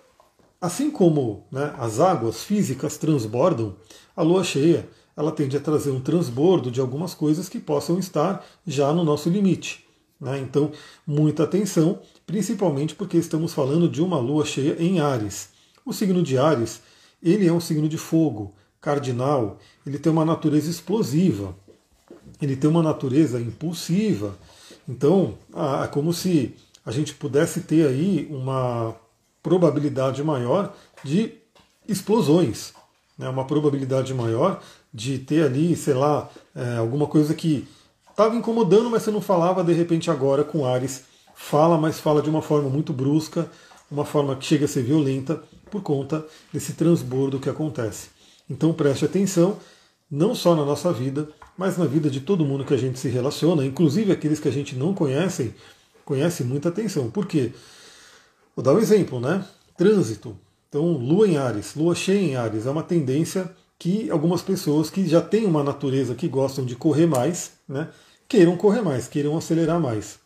Assim 0.60 0.90
como 0.90 1.46
né, 1.52 1.76
as 1.78 2.00
águas 2.00 2.44
físicas 2.44 2.98
transbordam, 2.98 3.76
a 4.16 4.24
lua 4.24 4.44
cheia 4.44 4.90
ela 5.16 5.32
tende 5.32 5.56
a 5.56 5.60
trazer 5.60 5.92
um 5.92 6.00
transbordo 6.00 6.72
de 6.72 6.82
algumas 6.82 7.14
coisas 7.14 7.48
que 7.48 7.60
possam 7.60 8.00
estar 8.00 8.44
já 8.66 8.92
no 8.92 9.04
nosso 9.04 9.30
limite. 9.30 9.86
Né? 10.20 10.40
Então, 10.40 10.72
muita 11.06 11.44
atenção, 11.44 12.00
principalmente 12.26 12.96
porque 12.96 13.18
estamos 13.18 13.54
falando 13.54 13.88
de 13.88 14.02
uma 14.02 14.18
lua 14.18 14.46
cheia 14.46 14.76
em 14.80 15.00
Ares. 15.00 15.50
O 15.86 15.94
signo 15.94 16.24
de 16.24 16.40
Ares 16.40 16.82
ele 17.22 17.48
é 17.48 17.54
um 17.54 17.60
signo 17.60 17.88
de 17.88 17.98
fogo, 17.98 18.54
cardinal, 18.82 19.58
ele 19.86 19.98
tem 19.98 20.12
uma 20.12 20.26
natureza 20.26 20.70
explosiva, 20.70 21.56
ele 22.42 22.56
tem 22.56 22.70
uma 22.70 22.84
natureza 22.84 23.40
impulsiva. 23.40 24.36
Então, 24.88 25.36
é 25.84 25.88
como 25.88 26.14
se 26.14 26.56
a 26.86 26.92
gente 26.92 27.14
pudesse 27.14 27.62
ter 27.62 27.88
aí 27.88 28.28
uma 28.30 28.96
probabilidade 29.44 30.24
maior 30.24 30.74
de 31.04 31.34
explosões, 31.88 32.74
né? 33.18 33.30
uma 33.30 33.46
probabilidade 33.46 34.14
maior 34.14 34.62
de 34.94 35.20
ter 35.20 35.44
ali, 35.44 35.76
sei 35.76 35.94
lá, 35.94 36.30
é, 36.56 36.78
alguma 36.78 37.08
coisa 37.08 37.34
que 37.34 37.68
estava 38.10 38.36
incomodando, 38.36 38.90
mas 38.90 39.04
você 39.04 39.12
não 39.12 39.22
falava, 39.22 39.64
de 39.64 39.74
repente 39.74 40.10
agora 40.10 40.44
com 40.44 40.66
Ares 40.66 41.04
fala, 41.36 41.78
mas 41.78 42.00
fala 42.00 42.22
de 42.22 42.30
uma 42.30 42.42
forma 42.42 42.70
muito 42.70 42.92
brusca, 42.92 43.50
uma 43.92 44.04
forma 44.04 44.36
que 44.36 44.46
chega 44.46 44.66
a 44.66 44.68
ser 44.68 44.84
violenta 44.84 45.42
por 45.70 45.82
conta 45.82 46.26
desse 46.52 46.74
transbordo 46.74 47.40
que 47.40 47.50
acontece. 47.50 48.10
Então 48.50 48.74
preste 48.74 49.06
atenção, 49.06 49.58
não 50.10 50.34
só 50.34 50.56
na 50.56 50.64
nossa 50.64 50.92
vida, 50.94 51.28
mas 51.58 51.78
na 51.78 51.86
vida 51.86 52.10
de 52.10 52.22
todo 52.22 52.46
mundo 52.46 52.64
que 52.64 52.74
a 52.74 52.78
gente 52.78 53.00
se 53.00 53.10
relaciona, 53.10 53.66
inclusive 53.66 54.12
aqueles 54.12 54.40
que 54.40 54.48
a 54.48 54.52
gente 54.52 54.76
não 54.76 54.94
conhece, 54.94 55.54
conhece 56.06 56.44
muita 56.44 56.70
atenção. 56.70 57.10
Por 57.10 57.26
quê? 57.26 57.52
Vou 58.56 58.64
dar 58.64 58.74
um 58.74 58.80
exemplo, 58.80 59.20
né? 59.20 59.46
Trânsito. 59.78 60.38
Então, 60.70 60.94
lua 60.94 61.28
em 61.28 61.38
Ares, 61.38 61.76
lua 61.76 61.96
cheia 61.96 62.20
em 62.20 62.36
Ares, 62.36 62.66
é 62.66 62.70
uma 62.70 62.84
tendência 62.84 63.50
que 63.80 64.10
algumas 64.10 64.42
pessoas 64.42 64.90
que 64.90 65.08
já 65.08 65.22
têm 65.22 65.46
uma 65.46 65.64
natureza 65.64 66.16
que 66.16 66.28
gostam 66.28 66.66
de 66.66 66.76
correr 66.76 67.06
mais, 67.06 67.54
né, 67.68 67.90
queiram 68.28 68.58
correr 68.58 68.82
mais, 68.82 69.08
queiram 69.08 69.38
acelerar 69.38 69.80
mais. 69.80 70.20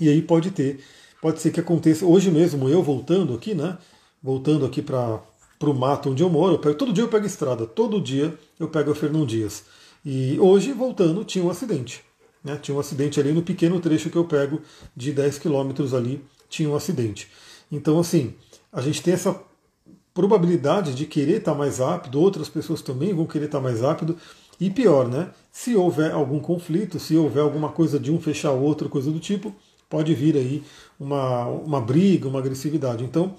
E 0.00 0.08
aí 0.08 0.22
pode 0.22 0.50
ter, 0.50 0.80
pode 1.20 1.40
ser 1.40 1.50
que 1.50 1.60
aconteça, 1.60 2.04
hoje 2.04 2.30
mesmo 2.30 2.68
eu 2.68 2.82
voltando 2.82 3.34
aqui, 3.34 3.54
né, 3.54 3.78
voltando 4.22 4.66
aqui 4.66 4.82
para 4.82 5.20
o 5.60 5.74
mato 5.74 6.10
onde 6.10 6.22
eu 6.22 6.30
moro, 6.30 6.54
eu 6.54 6.58
pego, 6.58 6.76
todo 6.76 6.92
dia 6.92 7.04
eu 7.04 7.08
pego 7.08 7.26
estrada, 7.26 7.66
todo 7.66 8.00
dia 8.00 8.38
eu 8.58 8.68
pego 8.68 8.92
a 8.92 8.94
Fernão 8.94 9.26
Dias. 9.26 9.64
E 10.04 10.38
hoje, 10.38 10.72
voltando, 10.72 11.24
tinha 11.24 11.44
um 11.44 11.50
acidente. 11.50 12.02
Né, 12.44 12.56
tinha 12.56 12.76
um 12.76 12.78
acidente 12.80 13.18
ali 13.18 13.32
no 13.32 13.42
pequeno 13.42 13.80
trecho 13.80 14.10
que 14.10 14.16
eu 14.16 14.24
pego 14.24 14.62
de 14.94 15.12
10 15.12 15.38
quilômetros 15.38 15.92
ali 15.92 16.24
tinha 16.48 16.68
um 16.68 16.76
acidente. 16.76 17.28
Então, 17.70 17.98
assim, 17.98 18.34
a 18.72 18.80
gente 18.80 19.02
tem 19.02 19.14
essa 19.14 19.38
probabilidade 20.14 20.94
de 20.94 21.06
querer 21.06 21.38
estar 21.38 21.54
mais 21.54 21.78
rápido, 21.78 22.20
outras 22.20 22.48
pessoas 22.48 22.82
também 22.82 23.14
vão 23.14 23.26
querer 23.26 23.46
estar 23.46 23.60
mais 23.60 23.80
rápido. 23.80 24.16
E 24.60 24.68
pior, 24.68 25.06
né? 25.06 25.30
Se 25.52 25.76
houver 25.76 26.12
algum 26.12 26.40
conflito, 26.40 26.98
se 26.98 27.16
houver 27.16 27.42
alguma 27.42 27.68
coisa 27.68 27.98
de 27.98 28.10
um 28.10 28.20
fechar 28.20 28.52
o 28.52 28.62
outro, 28.62 28.88
coisa 28.88 29.10
do 29.10 29.20
tipo, 29.20 29.54
pode 29.88 30.12
vir 30.14 30.36
aí 30.36 30.64
uma, 30.98 31.46
uma 31.46 31.80
briga, 31.80 32.28
uma 32.28 32.40
agressividade. 32.40 33.04
Então, 33.04 33.36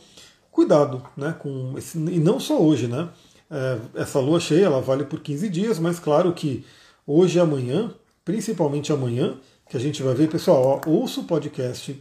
cuidado, 0.59 1.01
né? 1.15 1.33
Com 1.39 1.73
esse, 1.77 1.97
e 1.97 2.19
não 2.19 2.37
só 2.37 2.61
hoje, 2.61 2.85
né? 2.85 3.07
É, 3.49 3.79
essa 3.95 4.19
lua 4.19 4.41
cheia 4.41 4.65
ela 4.65 4.81
vale 4.81 5.05
por 5.05 5.21
15 5.21 5.47
dias, 5.47 5.79
mas 5.79 5.99
claro 5.99 6.33
que 6.33 6.65
hoje 7.07 7.37
e 7.37 7.41
amanhã, 7.41 7.93
principalmente 8.25 8.91
amanhã, 8.91 9.37
que 9.69 9.77
a 9.77 9.79
gente 9.79 10.03
vai 10.03 10.13
ver, 10.13 10.29
pessoal, 10.29 10.81
ó, 10.85 10.89
ouça 10.89 11.21
o 11.21 11.23
podcast 11.23 11.97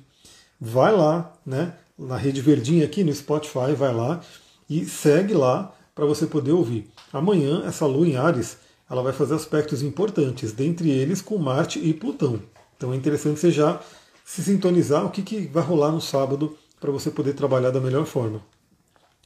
vai 0.61 0.93
lá, 0.93 1.33
né, 1.47 1.75
na 1.97 2.17
rede 2.17 2.41
verdinha 2.41 2.85
aqui 2.85 3.05
no 3.05 3.15
Spotify, 3.15 3.73
vai 3.77 3.95
lá 3.95 4.21
e 4.69 4.85
segue 4.85 5.35
lá 5.35 5.73
para 5.95 6.05
você 6.05 6.27
poder 6.27 6.51
ouvir. 6.51 6.91
Amanhã 7.13 7.63
essa 7.65 7.87
lua 7.87 8.09
em 8.09 8.17
Ares, 8.17 8.59
ela 8.91 9.03
vai 9.03 9.13
fazer 9.13 9.37
aspectos 9.37 9.85
importantes, 9.85 10.51
dentre 10.51 10.91
eles 10.91 11.23
com 11.23 11.39
Marte 11.39 11.79
e 11.79 11.95
Plutão. 11.95 12.43
Então 12.77 12.93
é 12.93 12.97
interessante 12.97 13.39
você 13.39 13.53
já 13.53 13.81
se 14.25 14.43
sintonizar 14.43 15.07
o 15.07 15.11
que, 15.11 15.23
que 15.23 15.47
vai 15.47 15.63
rolar 15.63 15.93
no 15.93 16.01
sábado 16.01 16.59
para 16.81 16.91
você 16.91 17.11
poder 17.11 17.35
trabalhar 17.35 17.71
da 17.71 17.81
melhor 17.81 18.07
forma. 18.07 18.43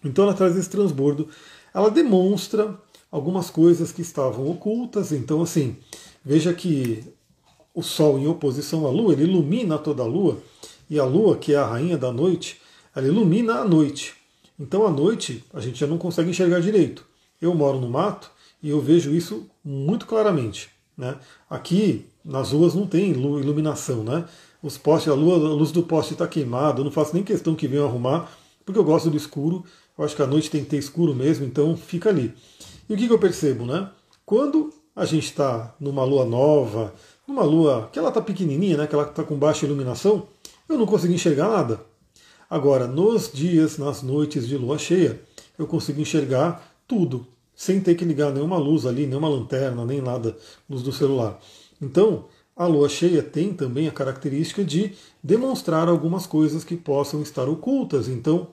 Então 0.04 0.24
ela 0.24 0.34
traz 0.34 0.56
esse 0.56 0.68
transbordo, 0.68 1.28
ela 1.72 1.90
demonstra 1.90 2.76
algumas 3.10 3.50
coisas 3.50 3.92
que 3.92 4.02
estavam 4.02 4.50
ocultas. 4.50 5.12
Então 5.12 5.42
assim, 5.42 5.76
veja 6.24 6.52
que 6.52 7.04
o 7.74 7.82
Sol 7.82 8.18
em 8.18 8.26
oposição 8.26 8.86
à 8.86 8.90
Lua, 8.90 9.12
ele 9.12 9.24
ilumina 9.24 9.78
toda 9.78 10.02
a 10.02 10.06
Lua, 10.06 10.38
e 10.92 10.98
a 10.98 11.06
lua, 11.06 11.38
que 11.38 11.54
é 11.54 11.56
a 11.56 11.64
rainha 11.64 11.96
da 11.96 12.12
noite, 12.12 12.60
ela 12.94 13.06
ilumina 13.06 13.54
a 13.60 13.64
noite. 13.64 14.14
Então 14.60 14.86
à 14.86 14.90
noite 14.90 15.42
a 15.50 15.58
gente 15.58 15.80
já 15.80 15.86
não 15.86 15.96
consegue 15.96 16.28
enxergar 16.28 16.60
direito. 16.60 17.06
Eu 17.40 17.54
moro 17.54 17.80
no 17.80 17.88
mato 17.88 18.30
e 18.62 18.68
eu 18.68 18.78
vejo 18.78 19.14
isso 19.14 19.46
muito 19.64 20.04
claramente. 20.04 20.68
Né? 20.94 21.16
Aqui 21.48 22.04
nas 22.22 22.52
ruas 22.52 22.74
não 22.74 22.86
tem 22.86 23.10
iluminação, 23.10 24.04
né? 24.04 24.26
Os 24.62 24.78
postes, 24.78 25.12
a, 25.12 25.14
lua, 25.14 25.34
a 25.34 25.54
luz 25.54 25.72
do 25.72 25.82
poste 25.82 26.12
está 26.12 26.26
queimada, 26.28 26.80
eu 26.80 26.84
não 26.84 26.90
faço 26.92 27.14
nem 27.14 27.24
questão 27.24 27.54
que 27.54 27.66
venham 27.66 27.86
arrumar, 27.86 28.30
porque 28.64 28.78
eu 28.78 28.84
gosto 28.84 29.10
do 29.10 29.16
escuro, 29.16 29.64
eu 29.98 30.04
acho 30.04 30.14
que 30.14 30.22
a 30.22 30.26
noite 30.26 30.50
tem 30.50 30.62
que 30.62 30.70
ter 30.70 30.76
escuro 30.76 31.14
mesmo, 31.14 31.44
então 31.44 31.76
fica 31.76 32.08
ali. 32.08 32.32
E 32.88 32.94
o 32.94 32.96
que, 32.96 33.06
que 33.06 33.12
eu 33.12 33.18
percebo, 33.18 33.66
né? 33.66 33.90
Quando 34.24 34.72
a 34.94 35.04
gente 35.04 35.24
está 35.24 35.74
numa 35.80 36.04
lua 36.04 36.24
nova, 36.24 36.94
numa 37.26 37.42
lua 37.42 37.88
que 37.92 37.98
ela 37.98 38.08
está 38.08 38.20
pequenininha, 38.20 38.76
né? 38.76 38.86
Que 38.86 38.94
ela 38.94 39.04
está 39.04 39.24
com 39.24 39.36
baixa 39.36 39.66
iluminação, 39.66 40.28
eu 40.68 40.78
não 40.78 40.86
consigo 40.86 41.12
enxergar 41.12 41.48
nada. 41.48 41.80
Agora, 42.48 42.86
nos 42.86 43.32
dias, 43.32 43.78
nas 43.78 44.02
noites 44.02 44.46
de 44.46 44.56
lua 44.56 44.78
cheia, 44.78 45.20
eu 45.58 45.66
consigo 45.66 46.00
enxergar 46.00 46.72
tudo, 46.86 47.26
sem 47.54 47.80
ter 47.80 47.94
que 47.94 48.04
ligar 48.04 48.32
nenhuma 48.32 48.58
luz 48.58 48.86
ali, 48.86 49.06
nenhuma 49.06 49.28
lanterna, 49.28 49.84
nem 49.84 50.00
nada, 50.00 50.36
luz 50.68 50.82
do 50.82 50.92
celular. 50.92 51.40
Então, 51.80 52.26
a 52.56 52.66
lua 52.66 52.88
cheia 52.88 53.22
tem 53.22 53.52
também 53.52 53.88
a 53.88 53.92
característica 53.92 54.62
de 54.64 54.94
demonstrar 55.22 55.88
algumas 55.88 56.26
coisas 56.26 56.64
que 56.64 56.76
possam 56.76 57.22
estar 57.22 57.48
ocultas. 57.48 58.08
Então, 58.08 58.48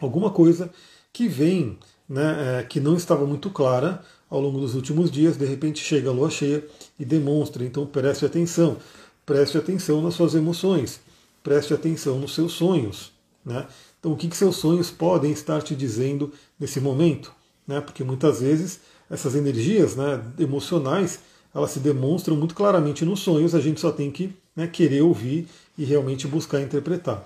alguma 0.00 0.30
coisa 0.30 0.70
que 1.12 1.28
vem, 1.28 1.78
né, 2.08 2.60
é, 2.60 2.62
que 2.62 2.80
não 2.80 2.96
estava 2.96 3.26
muito 3.26 3.50
clara 3.50 4.02
ao 4.28 4.40
longo 4.40 4.60
dos 4.60 4.74
últimos 4.74 5.10
dias, 5.10 5.36
de 5.36 5.44
repente 5.44 5.82
chega 5.82 6.08
a 6.08 6.12
lua 6.12 6.30
cheia 6.30 6.64
e 6.98 7.04
demonstra. 7.04 7.64
Então, 7.64 7.86
preste 7.86 8.24
atenção, 8.24 8.78
preste 9.26 9.58
atenção 9.58 10.00
nas 10.00 10.14
suas 10.14 10.34
emoções, 10.34 11.00
preste 11.42 11.74
atenção 11.74 12.18
nos 12.18 12.34
seus 12.34 12.52
sonhos. 12.52 13.12
Né? 13.44 13.66
Então, 13.98 14.12
o 14.12 14.16
que, 14.16 14.28
que 14.28 14.36
seus 14.36 14.56
sonhos 14.56 14.90
podem 14.90 15.32
estar 15.32 15.60
te 15.62 15.74
dizendo 15.74 16.32
nesse 16.58 16.80
momento? 16.80 17.32
Né? 17.66 17.80
Porque 17.80 18.02
muitas 18.02 18.40
vezes 18.40 18.80
essas 19.10 19.34
energias 19.34 19.96
né, 19.96 20.22
emocionais 20.38 21.20
elas 21.54 21.70
se 21.70 21.80
demonstram 21.80 22.36
muito 22.36 22.54
claramente 22.54 23.04
nos 23.04 23.20
sonhos, 23.20 23.54
a 23.54 23.60
gente 23.60 23.80
só 23.80 23.90
tem 23.90 24.10
que 24.10 24.32
né, 24.54 24.66
querer 24.66 25.02
ouvir 25.02 25.48
e 25.76 25.84
realmente 25.84 26.26
buscar 26.26 26.60
interpretar. 26.60 27.24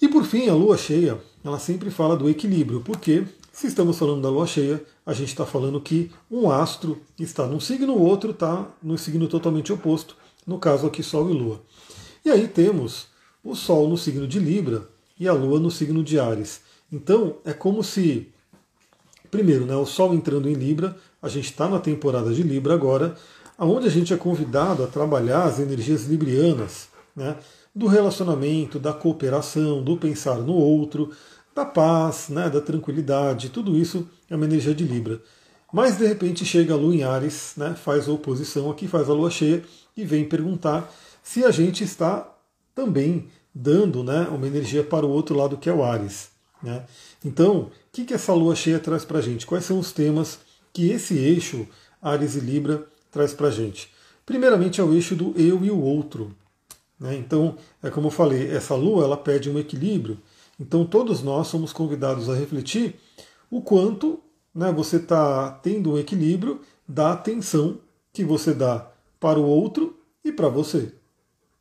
E 0.00 0.08
por 0.08 0.24
fim, 0.24 0.48
a 0.48 0.54
lua 0.54 0.76
cheia, 0.76 1.18
ela 1.44 1.58
sempre 1.58 1.90
fala 1.90 2.16
do 2.16 2.28
equilíbrio, 2.28 2.80
porque 2.80 3.24
se 3.52 3.66
estamos 3.66 3.98
falando 3.98 4.22
da 4.22 4.30
lua 4.30 4.46
cheia, 4.46 4.80
a 5.04 5.12
gente 5.12 5.28
está 5.28 5.44
falando 5.44 5.80
que 5.80 6.12
um 6.30 6.48
astro 6.50 7.00
está 7.18 7.46
num 7.46 7.58
signo, 7.58 7.94
o 7.94 8.02
outro 8.02 8.30
está 8.30 8.68
no 8.80 8.96
signo 8.96 9.26
totalmente 9.26 9.72
oposto, 9.72 10.16
no 10.46 10.58
caso 10.58 10.86
aqui 10.86 11.02
Sol 11.02 11.28
e 11.28 11.32
Lua. 11.32 11.60
E 12.24 12.30
aí 12.30 12.46
temos 12.46 13.08
o 13.42 13.56
Sol 13.56 13.88
no 13.88 13.98
signo 13.98 14.28
de 14.28 14.38
Libra 14.38 14.88
e 15.18 15.26
a 15.26 15.32
Lua 15.32 15.58
no 15.58 15.70
signo 15.70 16.04
de 16.04 16.20
Ares. 16.20 16.60
Então 16.92 17.38
é 17.44 17.52
como 17.52 17.82
se, 17.82 18.28
primeiro, 19.30 19.66
né, 19.66 19.74
o 19.74 19.86
Sol 19.86 20.14
entrando 20.14 20.48
em 20.48 20.54
Libra, 20.54 20.96
a 21.20 21.28
gente 21.28 21.46
está 21.46 21.68
na 21.68 21.78
temporada 21.78 22.32
de 22.32 22.42
Libra 22.42 22.74
agora, 22.74 23.14
onde 23.58 23.86
a 23.86 23.90
gente 23.90 24.14
é 24.14 24.16
convidado 24.16 24.84
a 24.84 24.86
trabalhar 24.86 25.44
as 25.44 25.58
energias 25.58 26.04
librianas, 26.04 26.88
né, 27.14 27.36
do 27.74 27.86
relacionamento, 27.86 28.78
da 28.78 28.92
cooperação, 28.92 29.82
do 29.82 29.96
pensar 29.96 30.36
no 30.36 30.54
outro, 30.54 31.10
da 31.54 31.64
paz, 31.64 32.28
né, 32.28 32.48
da 32.48 32.60
tranquilidade, 32.60 33.50
tudo 33.50 33.76
isso 33.76 34.08
é 34.30 34.36
uma 34.36 34.44
energia 34.44 34.74
de 34.74 34.84
Libra. 34.84 35.20
Mas 35.72 35.98
de 35.98 36.06
repente 36.06 36.44
chega 36.44 36.74
a 36.74 36.76
Lua 36.76 36.94
em 36.94 37.02
Ares, 37.02 37.54
né, 37.56 37.74
faz 37.74 38.08
a 38.08 38.12
oposição 38.12 38.70
aqui, 38.70 38.86
faz 38.86 39.10
a 39.10 39.12
Lua 39.12 39.30
cheia 39.30 39.62
e 39.96 40.04
vem 40.04 40.24
perguntar 40.24 40.90
se 41.22 41.44
a 41.44 41.50
gente 41.50 41.82
está 41.82 42.32
também 42.74 43.28
dando 43.54 44.04
né, 44.04 44.28
uma 44.30 44.46
energia 44.46 44.84
para 44.84 45.04
o 45.04 45.10
outro 45.10 45.36
lado 45.36 45.56
que 45.56 45.68
é 45.68 45.72
o 45.72 45.82
Ares. 45.82 46.30
Né? 46.62 46.84
Então, 47.24 47.58
o 47.58 47.70
que, 47.92 48.04
que 48.04 48.14
essa 48.14 48.32
Lua 48.32 48.54
cheia 48.54 48.78
traz 48.78 49.04
para 49.04 49.18
a 49.18 49.22
gente? 49.22 49.46
Quais 49.46 49.64
são 49.64 49.78
os 49.78 49.92
temas 49.92 50.38
que 50.72 50.90
esse 50.90 51.16
eixo 51.16 51.66
Ares 52.00 52.36
e 52.36 52.40
Libra 52.40 52.86
traz 53.10 53.32
para 53.32 53.48
a 53.48 53.50
gente? 53.50 53.92
Primeiramente 54.24 54.80
é 54.80 54.84
o 54.84 54.92
eixo 54.92 55.16
do 55.16 55.32
eu 55.36 55.64
e 55.64 55.70
o 55.70 55.80
outro. 55.80 56.34
Né? 56.98 57.16
Então, 57.16 57.56
é 57.82 57.90
como 57.90 58.08
eu 58.08 58.10
falei, 58.10 58.50
essa 58.50 58.74
Lua 58.74 59.04
ela 59.04 59.16
pede 59.16 59.48
um 59.48 59.58
equilíbrio. 59.58 60.18
Então, 60.60 60.84
todos 60.84 61.22
nós 61.22 61.46
somos 61.46 61.72
convidados 61.72 62.28
a 62.28 62.34
refletir 62.34 62.96
o 63.50 63.62
quanto 63.62 64.20
né, 64.54 64.72
você 64.72 64.96
está 64.96 65.50
tendo 65.62 65.92
um 65.92 65.98
equilíbrio 65.98 66.60
da 66.86 67.12
atenção 67.12 67.78
que 68.12 68.24
você 68.24 68.52
dá 68.52 68.90
para 69.20 69.38
o 69.38 69.46
outro 69.46 69.96
e 70.24 70.32
para 70.32 70.48
você. 70.48 70.92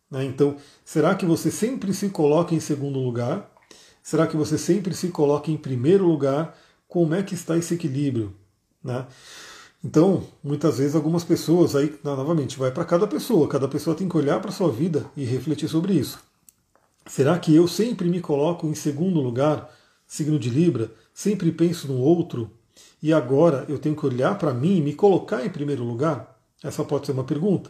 Né? 0.10 0.26
Então, 0.26 0.58
será 0.84 1.16
que 1.16 1.26
você 1.26 1.52
sempre 1.52 1.94
se 1.94 2.10
coloca 2.10 2.56
em 2.56 2.60
segundo 2.60 3.00
lugar? 3.00 3.52
Será 4.02 4.26
que 4.26 4.38
você 4.38 4.58
sempre 4.58 4.94
se 4.94 5.10
coloca 5.10 5.52
em 5.52 5.58
primeiro 5.58 6.08
lugar? 6.08 6.58
Como 6.88 7.14
é 7.14 7.22
que 7.22 7.34
está 7.34 7.58
esse 7.58 7.74
equilíbrio? 7.74 8.34
Né? 8.84 9.06
Então, 9.84 10.24
muitas 10.44 10.80
vezes 10.80 10.96
algumas 10.96 11.24
pessoas, 11.24 11.76
aí 11.76 11.94
novamente, 12.04 12.58
vai 12.58 12.72
para 12.72 12.86
cada 12.86 13.08
pessoa, 13.08 13.48
cada 13.48 13.68
pessoa 13.68 13.96
tem 13.96 14.10
que 14.10 14.18
olhar 14.18 14.40
para 14.40 14.50
a 14.50 14.54
sua 14.54 14.72
vida 14.72 15.06
e 15.16 15.24
refletir 15.24 15.70
sobre 15.70 15.94
isso. 15.94 16.20
Será 17.06 17.40
que 17.40 17.56
eu 17.56 17.68
sempre 17.68 18.10
me 18.10 18.20
coloco 18.20 18.68
em 18.68 18.76
segundo 18.76 19.22
lugar, 19.22 19.70
signo 20.06 20.38
de 20.38 20.50
Libra, 20.50 20.92
sempre 21.14 21.52
penso 21.52 21.88
no 21.88 22.00
outro, 22.00 22.52
e 23.02 23.14
agora 23.14 23.66
eu 23.70 23.80
tenho 23.80 23.96
que 23.96 24.06
olhar 24.06 24.38
para 24.38 24.54
mim 24.54 24.78
e 24.78 24.82
me 24.82 24.94
colocar 24.94 25.46
em 25.46 25.50
primeiro 25.50 25.84
lugar? 25.84 26.38
Essa 26.64 26.84
pode 26.84 27.06
ser 27.06 27.12
uma 27.12 27.24
pergunta. 27.24 27.70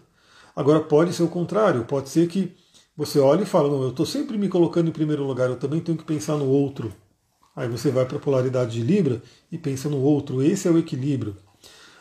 Agora 0.55 0.79
pode 0.79 1.13
ser 1.13 1.23
o 1.23 1.27
contrário, 1.27 1.85
pode 1.85 2.09
ser 2.09 2.27
que 2.27 2.55
você 2.95 3.19
olhe 3.19 3.43
e 3.43 3.45
fala, 3.45 3.69
não, 3.69 3.83
eu 3.83 3.89
estou 3.89 4.05
sempre 4.05 4.37
me 4.37 4.49
colocando 4.49 4.87
em 4.87 4.93
primeiro 4.93 5.23
lugar, 5.23 5.49
eu 5.49 5.57
também 5.57 5.81
tenho 5.81 5.97
que 5.97 6.03
pensar 6.03 6.35
no 6.35 6.47
outro. 6.47 6.91
Aí 7.57 7.67
você 7.67 7.89
vai 7.89 8.05
para 8.05 8.17
a 8.17 8.21
polaridade 8.21 8.73
de 8.73 8.83
Libra 8.83 9.19
e 9.51 9.57
pensa 9.57 9.89
no 9.89 9.99
outro. 9.99 10.43
Esse 10.43 10.67
é 10.67 10.71
o 10.71 10.77
equilíbrio. 10.77 11.35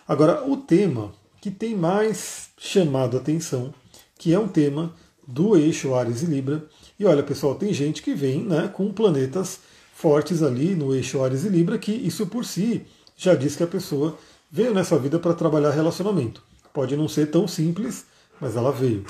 Agora, 0.07 0.47
o 0.47 0.59
tema 0.59 1.15
que 1.41 1.51
tem 1.51 1.75
mais 1.75 2.51
chamado 2.59 3.17
a 3.17 3.21
atenção, 3.21 3.73
que 4.19 4.35
é 4.35 4.39
um 4.39 4.49
tema 4.49 4.95
do 5.27 5.57
eixo 5.57 5.95
Ares 5.95 6.23
e 6.23 6.27
Libra. 6.27 6.67
E 7.01 7.07
olha, 7.07 7.23
pessoal, 7.23 7.55
tem 7.55 7.73
gente 7.73 8.03
que 8.03 8.15
vem 8.15 8.45
né, 8.45 8.69
com 8.69 8.93
planetas 8.93 9.61
fortes 9.95 10.43
ali 10.43 10.75
no 10.75 10.95
eixo 10.95 11.23
Ares 11.23 11.45
e 11.45 11.49
Libra, 11.49 11.79
que 11.79 11.93
isso 11.93 12.27
por 12.27 12.45
si 12.45 12.87
já 13.17 13.35
diz 13.35 13.57
que 13.57 13.63
a 13.63 13.67
pessoa 13.67 14.19
veio 14.53 14.75
nessa 14.75 14.99
vida 14.99 15.19
para 15.19 15.33
trabalhar 15.33 15.71
relacionamento. 15.71 16.43
Pode 16.73 16.95
não 16.97 17.09
ser 17.09 17.31
tão 17.31 17.49
simples, 17.49 18.05
mas 18.39 18.57
ela 18.57 18.71
veio. 18.71 19.07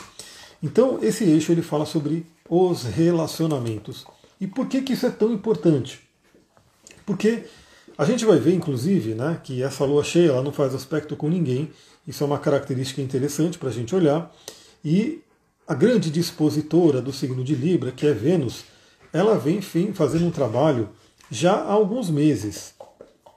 Então, 0.63 1.01
esse 1.03 1.25
eixo 1.25 1.51
ele 1.51 1.63
fala 1.63 1.85
sobre 1.85 2.25
os 2.49 2.85
relacionamentos. 2.85 4.07
E 4.41 4.47
por 4.47 4.69
que, 4.69 4.81
que 4.81 4.93
isso 4.93 5.07
é 5.07 5.11
tão 5.11 5.33
importante? 5.33 6.06
Porque 7.07 7.45
a 7.97 8.05
gente 8.05 8.25
vai 8.25 8.39
ver, 8.39 8.53
inclusive, 8.53 9.15
né, 9.15 9.41
que 9.43 9.63
essa 9.63 9.85
lua 9.85 10.05
cheia 10.05 10.31
ela 10.31 10.43
não 10.43 10.53
faz 10.53 10.75
aspecto 10.75 11.17
com 11.17 11.31
ninguém. 11.31 11.71
Isso 12.07 12.23
é 12.23 12.27
uma 12.27 12.39
característica 12.39 13.01
interessante 13.01 13.59
para 13.59 13.71
a 13.71 13.73
gente 13.73 13.95
olhar. 13.95 14.31
E 14.85 15.23
a 15.67 15.75
grande 15.75 16.11
dispositora 16.11 17.01
do 17.01 17.13
signo 17.13 17.43
de 17.43 17.55
Libra, 17.55 17.91
que 17.91 18.07
é 18.07 18.13
Vênus, 18.13 18.65
ela 19.13 19.39
vem 19.39 19.59
enfim, 19.59 19.93
fazendo 19.95 20.27
um 20.27 20.31
trabalho 20.31 20.91
já 21.31 21.55
há 21.55 21.73
alguns 21.73 22.11
meses. 22.11 22.75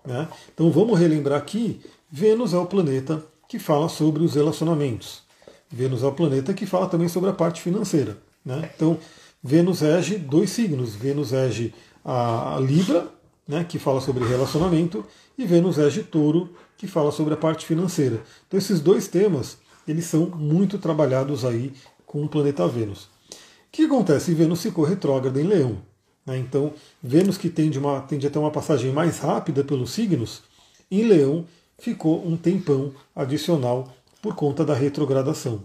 Né? 0.06 0.28
Então 0.54 0.70
vamos 0.72 1.00
relembrar 1.00 1.40
aqui: 1.40 1.80
Vênus 2.12 2.54
é 2.54 2.58
o 2.58 2.66
planeta 2.66 3.24
que 3.48 3.58
fala 3.58 3.88
sobre 3.88 4.24
os 4.24 4.36
relacionamentos. 4.36 5.24
Vênus 5.72 6.04
é 6.04 6.08
o 6.08 6.12
planeta 6.12 6.54
que 6.54 6.66
fala 6.66 6.88
também 6.88 7.08
sobre 7.08 7.30
a 7.30 7.34
parte 7.34 7.62
financeira. 7.62 8.18
Né? 8.44 8.70
Então, 8.76 8.98
Vênus 9.44 9.82
rege 9.82 10.18
dois 10.18 10.50
signos. 10.50 10.96
Vênus 10.96 11.32
rege 11.32 11.74
a 12.04 12.58
Libra, 12.60 13.08
né, 13.50 13.64
que 13.64 13.80
fala 13.80 14.00
sobre 14.00 14.24
relacionamento, 14.24 15.04
e 15.36 15.44
Vênus 15.44 15.78
rege 15.78 16.04
Touro, 16.04 16.54
que 16.78 16.86
fala 16.86 17.12
sobre 17.12 17.34
a 17.34 17.38
parte 17.38 17.66
financeira. 17.66 18.22
Então, 18.48 18.60
esses 18.60 18.80
dois 18.80 19.08
temas 19.08 19.58
eles 19.88 20.06
são 20.06 20.28
muito 20.28 20.78
trabalhados 20.78 21.44
aí 21.44 21.74
com 22.06 22.24
o 22.24 22.30
planeta 22.30 22.68
Vênus. 22.68 23.06
O 23.06 23.72
que 23.72 23.86
acontece? 23.86 24.36
Vênus 24.36 24.62
ficou 24.62 24.86
retrógrada 24.86 25.42
em 25.42 25.46
Leão. 25.46 25.80
Né? 26.24 26.38
Então, 26.38 26.74
Vênus, 27.02 27.40
que 27.40 27.50
tende, 27.50 27.80
uma, 27.80 28.02
tende 28.02 28.28
a 28.28 28.30
ter 28.30 28.38
uma 28.38 28.52
passagem 28.52 28.94
mais 28.94 29.18
rápida 29.18 29.64
pelos 29.64 29.90
signos, 29.90 30.44
em 30.92 31.06
Leão 31.06 31.46
ficou 31.80 32.24
um 32.28 32.38
tempão 32.38 32.94
adicional 33.16 33.92
por 34.22 34.36
conta 34.36 34.64
da 34.64 34.76
retrogradação. 34.76 35.64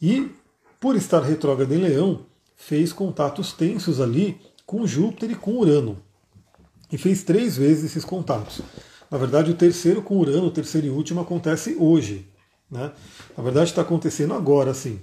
E, 0.00 0.30
por 0.78 0.94
estar 0.94 1.20
retrógrado 1.20 1.72
em 1.72 1.78
Leão, 1.78 2.20
fez 2.54 2.92
contatos 2.92 3.54
tensos 3.54 3.98
ali 3.98 4.38
com 4.66 4.86
Júpiter 4.86 5.30
e 5.30 5.34
com 5.34 5.52
Urano. 5.52 5.96
E 6.92 6.98
fez 6.98 7.22
três 7.22 7.56
vezes 7.56 7.84
esses 7.84 8.04
contatos. 8.04 8.60
Na 9.10 9.18
verdade, 9.18 9.50
o 9.50 9.54
terceiro 9.54 10.02
com 10.02 10.18
Urano, 10.18 10.46
o 10.46 10.50
terceiro 10.50 10.86
e 10.86 10.90
último, 10.90 11.20
acontece 11.20 11.76
hoje. 11.78 12.26
Né? 12.70 12.90
Na 13.36 13.42
verdade, 13.42 13.70
está 13.70 13.82
acontecendo 13.82 14.34
agora, 14.34 14.74
sim. 14.74 15.00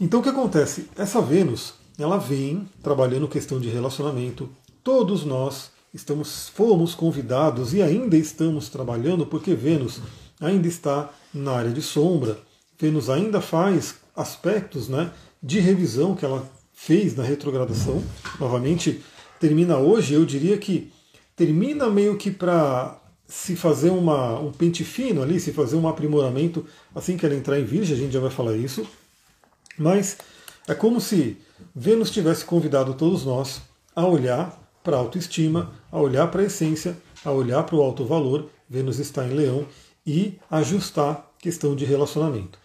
Então, 0.00 0.20
o 0.20 0.22
que 0.22 0.28
acontece? 0.28 0.88
Essa 0.96 1.20
Vênus, 1.20 1.74
ela 1.98 2.18
vem 2.18 2.68
trabalhando 2.82 3.26
questão 3.26 3.58
de 3.58 3.68
relacionamento. 3.68 4.48
Todos 4.84 5.24
nós 5.24 5.70
estamos, 5.92 6.48
fomos 6.48 6.94
convidados 6.94 7.74
e 7.74 7.82
ainda 7.82 8.16
estamos 8.16 8.68
trabalhando, 8.68 9.26
porque 9.26 9.54
Vênus 9.54 10.00
ainda 10.40 10.68
está 10.68 11.10
na 11.32 11.52
área 11.52 11.72
de 11.72 11.82
sombra. 11.82 12.38
Vênus 12.78 13.10
ainda 13.10 13.40
faz 13.40 13.96
aspectos 14.14 14.88
né, 14.88 15.10
de 15.42 15.58
revisão 15.60 16.14
que 16.14 16.24
ela 16.24 16.48
fez 16.72 17.16
na 17.16 17.24
retrogradação. 17.24 18.02
Novamente, 18.38 19.02
termina 19.38 19.78
hoje, 19.78 20.14
eu 20.14 20.24
diria 20.24 20.56
que 20.58 20.90
termina 21.36 21.88
meio 21.88 22.16
que 22.16 22.30
para 22.30 22.98
se 23.26 23.54
fazer 23.54 23.90
uma, 23.90 24.38
um 24.40 24.50
pente 24.50 24.84
fino 24.84 25.22
ali, 25.22 25.38
se 25.38 25.52
fazer 25.52 25.76
um 25.76 25.86
aprimoramento 25.86 26.64
assim 26.94 27.16
que 27.16 27.26
ela 27.26 27.34
entrar 27.34 27.58
em 27.60 27.64
Virgem, 27.64 27.96
a 27.96 28.00
gente 28.00 28.12
já 28.12 28.20
vai 28.20 28.30
falar 28.30 28.56
isso. 28.56 28.86
Mas 29.76 30.16
é 30.66 30.74
como 30.74 31.00
se 31.00 31.36
Vênus 31.74 32.10
tivesse 32.10 32.44
convidado 32.44 32.94
todos 32.94 33.24
nós 33.24 33.60
a 33.94 34.06
olhar 34.06 34.58
para 34.82 34.96
a 34.96 35.00
autoestima, 35.00 35.72
a 35.92 36.00
olhar 36.00 36.28
para 36.28 36.42
a 36.42 36.46
essência, 36.46 36.96
a 37.24 37.30
olhar 37.30 37.62
para 37.64 37.76
o 37.76 37.82
alto 37.82 38.04
valor. 38.04 38.48
Vênus 38.68 38.98
está 38.98 39.26
em 39.26 39.34
Leão 39.34 39.66
e 40.06 40.38
ajustar 40.50 41.30
questão 41.38 41.76
de 41.76 41.84
relacionamento. 41.84 42.58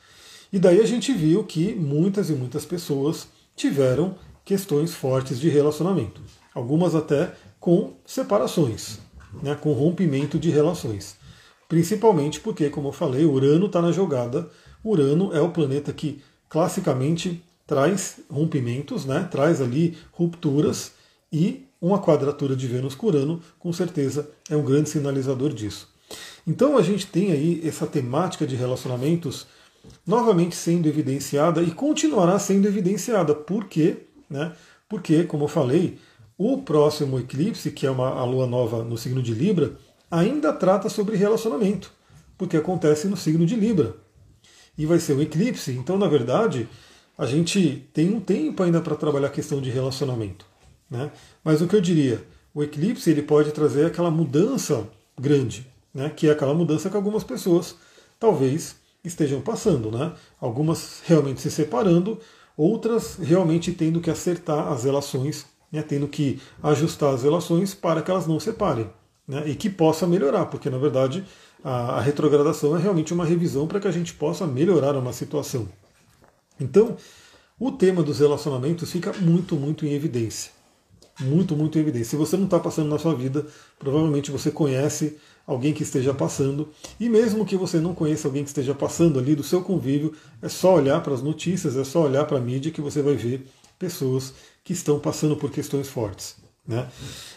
E 0.51 0.59
daí 0.59 0.79
a 0.79 0.85
gente 0.85 1.11
viu 1.11 1.43
que 1.43 1.73
muitas 1.73 2.29
e 2.29 2.33
muitas 2.33 2.65
pessoas 2.65 3.27
tiveram 3.55 4.15
questões 4.45 4.93
fortes 4.93 5.39
de 5.39 5.49
relacionamento, 5.49 6.21
algumas 6.53 6.95
até 6.95 7.33
com 7.59 7.93
separações, 8.05 8.99
né, 9.41 9.55
com 9.55 9.73
rompimento 9.73 10.37
de 10.37 10.49
relações. 10.49 11.15
Principalmente 11.67 12.39
porque, 12.39 12.69
como 12.69 12.89
eu 12.89 12.91
falei, 12.91 13.25
Urano 13.25 13.65
está 13.65 13.81
na 13.81 13.91
jogada. 13.91 14.49
Urano 14.83 15.33
é 15.33 15.41
o 15.41 15.49
planeta 15.49 15.91
que 15.91 16.21
classicamente 16.49 17.43
traz 17.65 18.19
rompimentos, 18.29 19.05
né, 19.05 19.27
traz 19.31 19.61
ali 19.61 19.97
rupturas 20.11 20.91
e 21.31 21.65
uma 21.81 21.99
quadratura 21.99 22.55
de 22.55 22.67
Vênus 22.67 22.95
com 22.95 23.07
Urano, 23.07 23.41
com 23.59 23.73
certeza, 23.73 24.29
é 24.49 24.55
um 24.55 24.63
grande 24.63 24.89
sinalizador 24.89 25.53
disso. 25.53 25.89
Então 26.45 26.77
a 26.77 26.81
gente 26.81 27.07
tem 27.07 27.31
aí 27.31 27.61
essa 27.65 27.87
temática 27.87 28.45
de 28.45 28.55
relacionamentos 28.55 29.47
novamente 30.05 30.55
sendo 30.55 30.87
evidenciada 30.87 31.61
e 31.61 31.71
continuará 31.71 32.37
sendo 32.39 32.67
evidenciada. 32.67 33.33
Por 33.33 33.65
quê? 33.65 33.97
Né? 34.29 34.53
Porque, 34.87 35.23
como 35.23 35.45
eu 35.45 35.47
falei, 35.47 35.97
o 36.37 36.61
próximo 36.61 37.19
eclipse, 37.19 37.71
que 37.71 37.85
é 37.85 37.91
uma, 37.91 38.09
a 38.09 38.23
lua 38.25 38.47
nova 38.47 38.83
no 38.83 38.97
signo 38.97 39.21
de 39.21 39.33
Libra, 39.33 39.77
ainda 40.09 40.53
trata 40.53 40.89
sobre 40.89 41.15
relacionamento, 41.15 41.91
porque 42.37 42.57
acontece 42.57 43.07
no 43.07 43.17
signo 43.17 43.45
de 43.45 43.55
Libra. 43.55 43.95
E 44.77 44.85
vai 44.85 44.99
ser 44.99 45.13
um 45.13 45.21
eclipse, 45.21 45.71
então, 45.71 45.97
na 45.97 46.07
verdade, 46.07 46.67
a 47.17 47.25
gente 47.25 47.87
tem 47.93 48.13
um 48.13 48.19
tempo 48.19 48.63
ainda 48.63 48.81
para 48.81 48.95
trabalhar 48.95 49.27
a 49.27 49.31
questão 49.31 49.61
de 49.61 49.69
relacionamento. 49.69 50.45
Né? 50.89 51.11
Mas 51.43 51.61
o 51.61 51.67
que 51.67 51.75
eu 51.75 51.81
diria, 51.81 52.23
o 52.53 52.63
eclipse 52.63 53.09
ele 53.09 53.21
pode 53.21 53.51
trazer 53.51 53.85
aquela 53.85 54.09
mudança 54.09 54.87
grande, 55.19 55.67
né? 55.93 56.09
que 56.09 56.27
é 56.27 56.31
aquela 56.31 56.53
mudança 56.53 56.89
que 56.89 56.95
algumas 56.95 57.23
pessoas 57.23 57.75
talvez 58.19 58.75
estejam 59.03 59.41
passando. 59.41 59.91
Né? 59.91 60.11
Algumas 60.39 61.01
realmente 61.05 61.41
se 61.41 61.51
separando, 61.51 62.19
outras 62.57 63.17
realmente 63.21 63.71
tendo 63.71 63.99
que 63.99 64.09
acertar 64.09 64.71
as 64.71 64.83
relações, 64.83 65.45
né? 65.73 65.81
tendo 65.81 66.07
que 66.07 66.39
ajustar 66.61 67.15
as 67.15 67.23
relações 67.23 67.73
para 67.73 68.03
que 68.03 68.11
elas 68.11 68.27
não 68.27 68.39
separem. 68.39 68.87
Né? 69.27 69.43
E 69.47 69.55
que 69.55 69.69
possa 69.69 70.05
melhorar, 70.05 70.45
porque 70.45 70.69
na 70.69 70.77
verdade 70.77 71.25
a, 71.63 71.97
a 71.97 72.01
retrogradação 72.01 72.77
é 72.77 72.79
realmente 72.79 73.13
uma 73.13 73.25
revisão 73.25 73.65
para 73.65 73.79
que 73.79 73.87
a 73.87 73.91
gente 73.91 74.13
possa 74.13 74.45
melhorar 74.45 74.95
uma 74.95 75.11
situação. 75.11 75.67
Então, 76.61 76.95
o 77.59 77.71
tema 77.71 78.03
dos 78.03 78.19
relacionamentos 78.19 78.91
fica 78.91 79.11
muito, 79.13 79.55
muito 79.55 79.85
em 79.85 79.93
evidência. 79.93 80.51
Muito, 81.19 81.55
muito 81.55 81.77
em 81.77 81.81
evidência. 81.81 82.11
Se 82.11 82.15
você 82.15 82.37
não 82.37 82.45
está 82.45 82.59
passando 82.59 82.89
na 82.89 82.99
sua 82.99 83.15
vida, 83.15 83.45
provavelmente 83.79 84.31
você 84.31 84.51
conhece 84.51 85.17
alguém 85.45 85.73
que 85.73 85.83
esteja 85.83 86.13
passando. 86.13 86.69
E 86.99 87.07
mesmo 87.09 87.45
que 87.45 87.55
você 87.55 87.79
não 87.79 87.93
conheça 87.93 88.27
alguém 88.27 88.43
que 88.43 88.49
esteja 88.49 88.73
passando 88.73 89.19
ali 89.19 89.35
do 89.35 89.43
seu 89.43 89.61
convívio, 89.61 90.13
é 90.41 90.49
só 90.49 90.75
olhar 90.75 91.01
para 91.01 91.13
as 91.13 91.21
notícias, 91.21 91.77
é 91.77 91.83
só 91.83 92.03
olhar 92.03 92.25
para 92.25 92.37
a 92.37 92.41
mídia 92.41 92.71
que 92.71 92.81
você 92.81 93.01
vai 93.01 93.15
ver 93.15 93.45
pessoas 93.77 94.33
que 94.63 94.73
estão 94.73 94.99
passando 94.99 95.35
por 95.35 95.51
questões 95.51 95.87
fortes. 95.87 96.35
Né? 96.65 96.87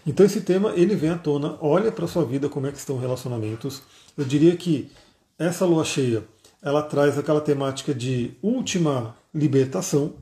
Então 0.07 0.25
esse 0.25 0.41
tema 0.41 0.73
ele 0.77 0.95
vem 0.95 1.11
à 1.11 1.19
tona, 1.19 1.59
olha 1.61 1.91
para 1.91 2.07
sua 2.07 2.25
vida 2.25 2.49
como 2.49 2.67
é 2.67 2.73
que 2.73 2.79
estão 2.79 2.99
relacionamentos. 2.99 3.83
Eu 4.17 4.25
diria 4.25 4.57
que 4.57 4.91
essa 5.39 5.67
lua 5.67 5.85
cheia 5.85 6.25
ela 6.63 6.83
traz 6.83 7.19
aquela 7.19 7.41
temática 7.41 7.95
de 7.95 8.33
última 8.43 9.17
libertação, 9.35 10.15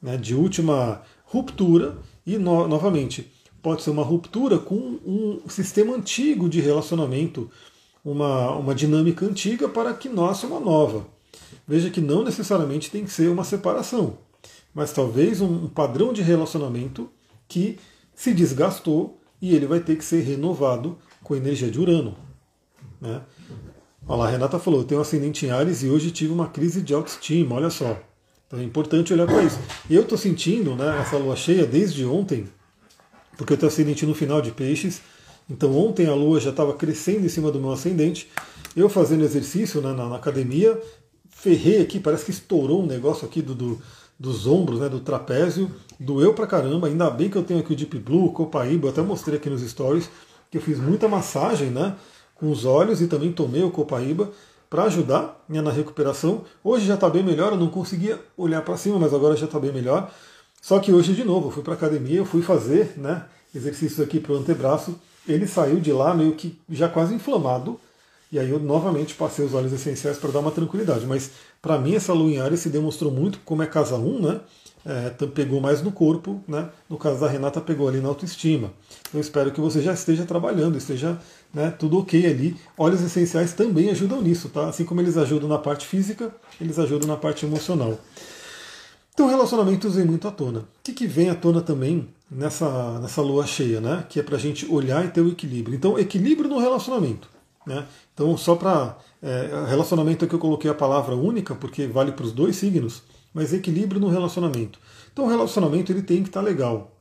né, 0.00 0.16
de 0.16 0.34
última 0.34 1.02
ruptura 1.24 1.98
e 2.26 2.38
no, 2.38 2.68
novamente 2.68 3.30
pode 3.62 3.82
ser 3.82 3.90
uma 3.90 4.02
ruptura 4.02 4.58
com 4.58 4.74
um 4.74 5.48
sistema 5.48 5.94
antigo 5.94 6.48
de 6.48 6.60
relacionamento, 6.60 7.50
uma, 8.04 8.52
uma 8.52 8.74
dinâmica 8.74 9.26
antiga 9.26 9.68
para 9.68 9.92
que 9.94 10.08
nasça 10.08 10.46
uma 10.46 10.60
nova. 10.60 11.06
Veja 11.66 11.90
que 11.90 12.00
não 12.00 12.24
necessariamente 12.24 12.90
tem 12.90 13.04
que 13.04 13.10
ser 13.10 13.28
uma 13.28 13.44
separação, 13.44 14.16
mas 14.74 14.92
talvez 14.92 15.40
um, 15.40 15.68
padrão 15.68 16.12
de 16.12 16.22
relacionamento 16.22 17.10
que 17.48 17.78
se 18.14 18.32
desgastou 18.32 19.20
e 19.40 19.54
ele 19.54 19.66
vai 19.66 19.80
ter 19.80 19.96
que 19.96 20.04
ser 20.04 20.20
renovado 20.22 20.98
com 21.22 21.34
a 21.34 21.36
energia 21.36 21.70
de 21.70 21.80
Urano. 21.80 22.16
Né? 23.00 23.22
Olha 24.06 24.18
lá, 24.18 24.28
a 24.28 24.30
Renata 24.30 24.58
falou, 24.58 24.80
eu 24.80 24.86
tenho 24.86 25.00
ascendente 25.00 25.46
em 25.46 25.50
Ares 25.50 25.82
e 25.82 25.88
hoje 25.88 26.10
tive 26.10 26.32
uma 26.32 26.48
crise 26.48 26.82
de 26.82 26.94
autoestima, 26.94 27.56
olha 27.56 27.70
só. 27.70 27.98
Então 28.46 28.58
é 28.58 28.64
importante 28.64 29.12
olhar 29.12 29.26
para 29.26 29.42
isso. 29.42 29.58
Eu 29.88 30.02
estou 30.02 30.18
sentindo 30.18 30.74
né, 30.74 31.00
essa 31.00 31.16
lua 31.16 31.36
cheia 31.36 31.64
desde 31.64 32.04
ontem, 32.04 32.48
porque 33.36 33.52
eu 33.52 33.54
estou 33.54 33.68
ascendente 33.68 34.04
no 34.04 34.14
final 34.14 34.42
de 34.42 34.50
peixes. 34.50 35.00
Então 35.48 35.76
ontem 35.76 36.06
a 36.06 36.14
lua 36.14 36.40
já 36.40 36.50
estava 36.50 36.74
crescendo 36.74 37.24
em 37.24 37.28
cima 37.28 37.50
do 37.50 37.60
meu 37.60 37.70
ascendente. 37.70 38.28
Eu 38.74 38.88
fazendo 38.88 39.24
exercício 39.24 39.80
né, 39.80 39.92
na, 39.92 40.08
na, 40.08 40.16
academia, 40.16 40.80
ferrei 41.28 41.80
aqui, 41.80 42.00
parece 42.00 42.24
que 42.24 42.30
estourou 42.32 42.82
um 42.82 42.86
negócio 42.86 43.26
aqui 43.26 43.40
do, 43.40 43.54
do 43.54 43.80
dos 44.20 44.46
ombros, 44.46 44.80
né, 44.80 44.88
do 44.90 45.00
trapézio, 45.00 45.70
doeu 45.98 46.34
pra 46.34 46.46
caramba. 46.46 46.88
Ainda 46.88 47.08
bem 47.08 47.30
que 47.30 47.36
eu 47.36 47.42
tenho 47.42 47.60
aqui 47.60 47.72
o 47.72 47.76
Deep 47.76 47.98
Blue, 48.00 48.30
Copaíba, 48.32 48.86
eu 48.86 48.90
até 48.90 49.00
mostrei 49.00 49.38
aqui 49.38 49.48
nos 49.48 49.62
stories, 49.62 50.10
que 50.50 50.58
eu 50.58 50.62
fiz 50.62 50.78
muita 50.78 51.08
massagem 51.08 51.70
né, 51.70 51.96
com 52.34 52.50
os 52.50 52.66
olhos 52.66 53.00
e 53.00 53.06
também 53.06 53.32
tomei 53.32 53.62
o 53.62 53.70
Copaíba 53.70 54.30
para 54.68 54.84
ajudar 54.84 55.42
né, 55.48 55.62
na 55.62 55.70
recuperação. 55.70 56.42
Hoje 56.62 56.84
já 56.84 56.94
está 56.94 57.08
bem 57.08 57.22
melhor, 57.22 57.52
eu 57.52 57.58
não 57.58 57.70
conseguia 57.70 58.20
olhar 58.36 58.60
para 58.60 58.76
cima, 58.76 58.98
mas 58.98 59.14
agora 59.14 59.34
já 59.34 59.46
está 59.46 59.58
bem 59.58 59.72
melhor. 59.72 60.12
Só 60.60 60.78
que 60.78 60.92
hoje, 60.92 61.14
de 61.14 61.24
novo, 61.24 61.48
eu 61.48 61.50
fui 61.50 61.62
para 61.62 61.72
academia, 61.72 62.18
eu 62.18 62.26
fui 62.26 62.42
fazer 62.42 62.92
né, 62.98 63.24
exercícios 63.54 64.00
aqui 64.00 64.20
para 64.20 64.32
o 64.32 64.36
antebraço. 64.36 65.00
Ele 65.26 65.46
saiu 65.46 65.80
de 65.80 65.92
lá 65.92 66.12
meio 66.12 66.34
que 66.34 66.58
já 66.68 66.90
quase 66.90 67.14
inflamado. 67.14 67.80
E 68.32 68.38
aí 68.38 68.48
eu 68.48 68.60
novamente 68.60 69.14
passei 69.14 69.44
os 69.44 69.54
óleos 69.54 69.72
essenciais 69.72 70.16
para 70.16 70.30
dar 70.30 70.38
uma 70.38 70.52
tranquilidade. 70.52 71.04
Mas 71.06 71.30
para 71.60 71.78
mim 71.78 71.94
essa 71.94 72.12
lua 72.12 72.30
em 72.30 72.38
Ares 72.38 72.60
se 72.60 72.68
demonstrou 72.68 73.10
muito 73.10 73.40
como 73.44 73.62
é 73.62 73.66
casa 73.66 73.96
1, 73.96 74.20
né? 74.20 74.40
É, 74.82 75.10
pegou 75.26 75.60
mais 75.60 75.82
no 75.82 75.92
corpo, 75.92 76.42
né? 76.48 76.70
No 76.88 76.96
caso 76.96 77.20
da 77.20 77.28
Renata 77.28 77.60
pegou 77.60 77.86
ali 77.88 78.00
na 78.00 78.08
autoestima. 78.08 78.72
Eu 79.12 79.20
espero 79.20 79.50
que 79.50 79.60
você 79.60 79.82
já 79.82 79.92
esteja 79.92 80.24
trabalhando, 80.24 80.78
esteja 80.78 81.18
né, 81.52 81.70
tudo 81.70 81.98
ok 81.98 82.24
ali. 82.26 82.56
Óleos 82.78 83.02
essenciais 83.02 83.52
também 83.52 83.90
ajudam 83.90 84.22
nisso, 84.22 84.48
tá? 84.48 84.68
Assim 84.68 84.84
como 84.84 85.00
eles 85.00 85.18
ajudam 85.18 85.48
na 85.48 85.58
parte 85.58 85.86
física, 85.86 86.34
eles 86.58 86.78
ajudam 86.78 87.08
na 87.08 87.16
parte 87.16 87.44
emocional. 87.44 87.98
Então, 89.12 89.28
relacionamentos 89.28 89.96
vem 89.96 90.06
muito 90.06 90.26
à 90.26 90.30
tona. 90.30 90.60
O 90.60 90.64
que, 90.82 90.92
que 90.92 91.06
vem 91.06 91.28
à 91.28 91.34
tona 91.34 91.60
também 91.60 92.08
nessa, 92.30 92.98
nessa 93.00 93.20
lua 93.20 93.46
cheia, 93.46 93.80
né? 93.80 94.06
Que 94.08 94.20
é 94.20 94.22
para 94.22 94.36
a 94.36 94.38
gente 94.38 94.66
olhar 94.72 95.04
e 95.04 95.08
ter 95.08 95.20
o 95.20 95.28
equilíbrio. 95.28 95.76
Então, 95.76 95.98
equilíbrio 95.98 96.48
no 96.48 96.58
relacionamento. 96.58 97.28
Né? 97.66 97.86
Então, 98.14 98.36
só 98.36 98.54
para. 98.54 98.96
É, 99.22 99.66
relacionamento 99.68 100.24
aqui 100.24 100.34
eu 100.34 100.38
coloquei 100.38 100.70
a 100.70 100.74
palavra 100.74 101.14
única, 101.14 101.54
porque 101.54 101.86
vale 101.86 102.12
para 102.12 102.24
os 102.24 102.32
dois 102.32 102.56
signos, 102.56 103.02
mas 103.34 103.52
equilíbrio 103.52 104.00
no 104.00 104.08
relacionamento. 104.08 104.78
Então, 105.12 105.26
o 105.26 105.28
relacionamento 105.28 105.92
ele 105.92 106.02
tem 106.02 106.22
que 106.22 106.28
estar 106.28 106.40
tá 106.40 106.46
legal. 106.46 106.96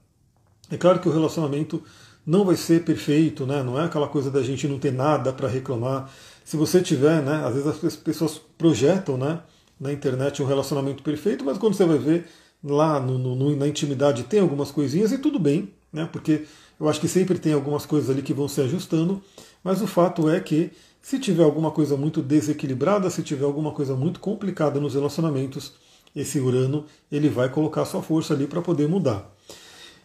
É 0.69 0.77
claro 0.77 0.99
que 0.99 1.07
o 1.07 1.11
relacionamento 1.11 1.81
não 2.25 2.43
vai 2.43 2.55
ser 2.55 2.83
perfeito, 2.83 3.45
né? 3.45 3.63
não 3.63 3.79
é 3.79 3.85
aquela 3.85 4.07
coisa 4.07 4.29
da 4.29 4.43
gente 4.43 4.67
não 4.67 4.77
ter 4.77 4.91
nada 4.91 5.31
para 5.31 5.47
reclamar. 5.47 6.11
Se 6.43 6.57
você 6.57 6.81
tiver, 6.81 7.21
né, 7.23 7.43
às 7.45 7.55
vezes 7.55 7.83
as 7.83 7.95
pessoas 7.95 8.39
projetam, 8.57 9.17
né? 9.17 9.39
na 9.79 9.93
internet 9.93 10.43
um 10.43 10.45
relacionamento 10.45 11.01
perfeito, 11.01 11.45
mas 11.45 11.57
quando 11.57 11.73
você 11.73 11.85
vai 11.85 11.97
ver 11.97 12.27
lá 12.63 12.99
no, 12.99 13.17
no, 13.17 13.55
na 13.55 13.67
intimidade 13.67 14.23
tem 14.23 14.41
algumas 14.41 14.71
coisinhas 14.71 15.11
e 15.11 15.17
tudo 15.17 15.39
bem, 15.39 15.71
né? 15.93 16.07
Porque 16.11 16.45
eu 16.79 16.89
acho 16.89 16.99
que 16.99 17.07
sempre 17.07 17.39
tem 17.39 17.53
algumas 17.53 17.85
coisas 17.85 18.09
ali 18.09 18.21
que 18.21 18.33
vão 18.33 18.47
se 18.47 18.59
ajustando, 18.59 19.21
mas 19.63 19.81
o 19.81 19.87
fato 19.87 20.29
é 20.29 20.39
que 20.39 20.71
se 21.01 21.19
tiver 21.19 21.43
alguma 21.43 21.71
coisa 21.71 21.95
muito 21.95 22.21
desequilibrada, 22.21 23.09
se 23.09 23.23
tiver 23.23 23.45
alguma 23.45 23.71
coisa 23.71 23.95
muito 23.95 24.19
complicada 24.19 24.79
nos 24.79 24.93
relacionamentos, 24.93 25.73
esse 26.15 26.39
Urano 26.39 26.85
ele 27.11 27.29
vai 27.29 27.49
colocar 27.49 27.85
sua 27.85 28.01
força 28.01 28.33
ali 28.33 28.47
para 28.47 28.61
poder 28.61 28.87
mudar. 28.87 29.33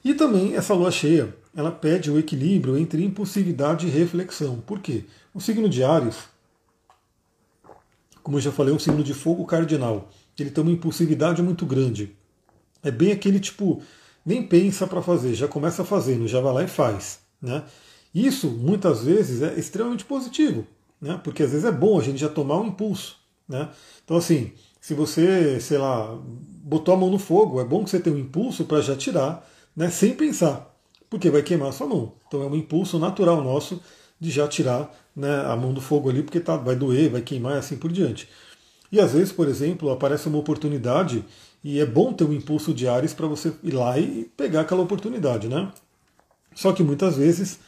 E 0.05 0.15
também 0.15 0.55
essa 0.55 0.75
lua 0.75 0.91
cheia, 0.91 1.35
ela 1.57 1.73
pede 1.73 2.11
o 2.11 2.19
equilíbrio 2.19 2.77
entre 2.77 3.03
impulsividade 3.03 3.87
e 3.87 3.91
reflexão. 3.91 4.63
Por 4.67 4.81
quê? 4.81 5.05
O 5.33 5.41
signo 5.41 5.69
de 5.69 5.83
Ares 5.83 6.35
como 8.25 8.39
eu 8.39 8.41
já 8.41 8.51
falei, 8.51 8.73
é 8.73 8.77
um 8.77 8.81
signo 8.81 9.05
de 9.05 9.13
fogo 9.13 9.45
cardinal. 9.45 10.09
Ele 10.37 10.51
tem 10.51 10.65
uma 10.65 10.73
impulsividade 10.73 11.43
muito 11.43 11.67
grande. 11.67 12.17
É 12.83 12.91
bem 12.91 13.13
aquele 13.13 13.39
tipo, 13.39 13.83
nem 14.25 14.43
pensa 14.43 14.87
para 14.87 15.03
fazer, 15.03 15.35
já 15.35 15.47
começa 15.47 15.85
fazendo, 15.85 16.27
já 16.27 16.41
vai 16.41 16.55
lá 16.55 16.65
e 16.65 16.67
faz. 16.67 17.21
Né? 17.41 17.63
Isso, 18.15 18.49
muitas 18.49 19.05
vezes, 19.05 19.43
é 19.43 19.59
extremamente 19.59 20.05
positivo, 20.05 20.67
né? 21.01 21.21
porque 21.25 21.43
às 21.43 21.51
vezes 21.51 21.65
é 21.65 21.73
bom 21.73 21.99
a 21.99 22.03
gente 22.03 22.19
já 22.19 22.29
tomar 22.29 22.61
um 22.61 22.69
impulso. 22.69 23.17
Né? 23.49 23.69
Então, 24.05 24.17
assim, 24.17 24.53
se 24.81 24.95
você, 24.95 25.59
sei 25.61 25.79
lá, 25.79 26.17
botou 26.63 26.95
a 26.95 26.97
mão 26.97 27.11
no 27.11 27.19
fogo, 27.19 27.61
é 27.61 27.65
bom 27.65 27.83
que 27.83 27.91
você 27.91 27.99
tenha 27.99 28.15
um 28.15 28.19
impulso 28.19 28.65
para 28.65 28.81
já 28.81 28.95
tirar, 28.95 29.45
né? 29.77 29.91
sem 29.91 30.15
pensar, 30.15 30.73
porque 31.11 31.29
vai 31.29 31.43
queimar 31.43 31.71
a 31.71 31.73
sua 31.73 31.89
mão. 31.89 32.13
Então 32.29 32.43
é 32.43 32.47
um 32.47 32.55
impulso 32.55 32.99
natural 32.99 33.43
nosso 33.43 33.81
de 34.21 34.31
já 34.31 34.47
tirar 34.47 34.95
né, 35.15 35.45
a 35.47 35.57
mão 35.57 35.73
do 35.73 35.81
fogo 35.81 36.09
ali, 36.09 36.23
porque 36.23 36.41
tá, 36.41 36.57
vai 36.57 36.77
doer, 36.77 37.11
vai 37.11 37.21
queimar 37.21 37.57
e 37.57 37.59
assim 37.59 37.77
por 37.77 37.93
diante. 37.93 38.29
E 38.91 39.01
às 39.01 39.13
vezes, 39.13 39.33
por 39.33 39.49
exemplo, 39.49 39.91
aparece 39.91 40.29
uma 40.29 40.39
oportunidade 40.39 41.25
e 41.63 41.81
é 41.81 41.87
bom 41.87 42.13
ter 42.13 42.25
um 42.25 42.33
impulso 42.33 42.73
de 42.73 42.87
Ares 42.87 43.13
para 43.13 43.27
você 43.27 43.53
ir 43.63 43.73
lá 43.73 43.99
e 43.99 44.31
pegar 44.37 44.61
aquela 44.61 44.83
oportunidade, 44.83 45.49
né? 45.49 45.71
Só 46.55 46.73
que 46.73 46.83
muitas 46.83 47.17
vezes 47.17 47.59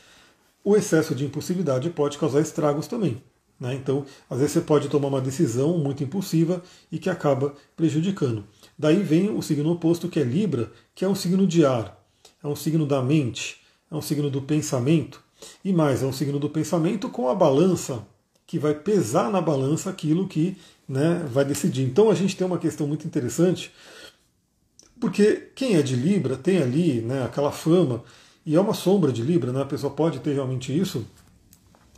o 0.66 0.74
excesso 0.74 1.14
de 1.14 1.24
impulsividade 1.24 1.88
pode 1.90 2.18
causar 2.18 2.40
estragos 2.40 2.88
também. 2.88 3.22
Né? 3.58 3.76
Então, 3.76 4.04
às 4.28 4.40
vezes 4.40 4.54
você 4.54 4.60
pode 4.60 4.88
tomar 4.88 5.06
uma 5.06 5.20
decisão 5.20 5.78
muito 5.78 6.02
impulsiva 6.02 6.60
e 6.90 6.98
que 6.98 7.08
acaba 7.08 7.54
prejudicando. 7.76 8.44
Daí 8.76 9.00
vem 9.00 9.30
o 9.30 9.40
signo 9.40 9.70
oposto, 9.70 10.08
que 10.08 10.18
é 10.18 10.24
Libra, 10.24 10.72
que 10.92 11.04
é 11.04 11.08
um 11.08 11.14
signo 11.14 11.46
de 11.46 11.64
ar, 11.64 12.04
é 12.42 12.48
um 12.48 12.56
signo 12.56 12.84
da 12.84 13.00
mente, 13.00 13.60
é 13.88 13.94
um 13.94 14.02
signo 14.02 14.28
do 14.28 14.42
pensamento, 14.42 15.22
e 15.64 15.72
mais, 15.72 16.02
é 16.02 16.06
um 16.06 16.12
signo 16.12 16.40
do 16.40 16.50
pensamento 16.50 17.08
com 17.10 17.28
a 17.28 17.34
balança, 17.34 18.04
que 18.44 18.58
vai 18.58 18.74
pesar 18.74 19.30
na 19.30 19.40
balança 19.40 19.88
aquilo 19.88 20.26
que 20.26 20.56
né, 20.88 21.24
vai 21.30 21.44
decidir. 21.44 21.84
Então 21.84 22.10
a 22.10 22.14
gente 22.14 22.36
tem 22.36 22.44
uma 22.44 22.58
questão 22.58 22.88
muito 22.88 23.06
interessante, 23.06 23.72
porque 24.98 25.52
quem 25.54 25.76
é 25.76 25.82
de 25.82 25.94
Libra 25.94 26.36
tem 26.36 26.58
ali 26.58 27.00
né, 27.02 27.22
aquela 27.22 27.52
fama, 27.52 28.02
e 28.46 28.54
é 28.54 28.60
uma 28.60 28.72
sombra 28.72 29.12
de 29.12 29.22
Libra, 29.22 29.52
né, 29.52 29.60
a 29.60 29.66
pessoa 29.66 29.92
pode 29.92 30.20
ter 30.20 30.32
realmente 30.32 30.76
isso, 30.76 31.04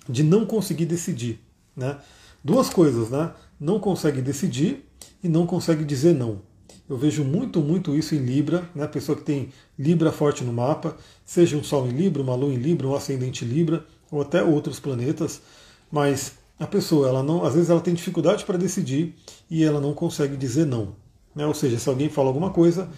de 0.08 0.22
não 0.22 0.46
conseguir 0.46 0.86
decidir. 0.86 1.38
Né? 1.76 1.98
Duas 2.42 2.70
coisas, 2.70 3.10
né? 3.10 3.32
Não 3.60 3.78
consegue 3.78 4.22
decidir 4.22 4.88
e 5.22 5.28
não 5.28 5.46
consegue 5.46 5.84
dizer 5.84 6.14
não. 6.14 6.40
Eu 6.88 6.96
vejo 6.96 7.22
muito, 7.22 7.60
muito 7.60 7.94
isso 7.94 8.14
em 8.14 8.18
Libra, 8.18 8.68
né? 8.74 8.86
Pessoa 8.86 9.16
que 9.18 9.22
tem 9.22 9.50
Libra 9.78 10.10
forte 10.10 10.42
no 10.42 10.52
mapa, 10.52 10.96
seja 11.24 11.56
um 11.56 11.62
Sol 11.62 11.86
em 11.86 11.90
Libra, 11.90 12.22
uma 12.22 12.34
Lua 12.34 12.52
em 12.52 12.56
Libra, 12.56 12.88
um 12.88 12.94
ascendente 12.94 13.44
Libra, 13.44 13.84
ou 14.10 14.22
até 14.22 14.42
outros 14.42 14.80
planetas, 14.80 15.42
mas 15.90 16.32
a 16.58 16.66
pessoa, 16.66 17.08
ela 17.08 17.22
não, 17.22 17.44
às 17.44 17.54
vezes 17.54 17.68
ela 17.68 17.80
tem 17.80 17.92
dificuldade 17.92 18.44
para 18.44 18.56
decidir 18.56 19.14
e 19.50 19.62
ela 19.62 19.80
não 19.80 19.92
consegue 19.92 20.36
dizer 20.36 20.64
não. 20.64 20.94
Né? 21.34 21.46
Ou 21.46 21.54
seja, 21.54 21.78
se 21.78 21.88
alguém 21.88 22.08
fala 22.08 22.28
alguma 22.28 22.50
coisa, 22.50 22.88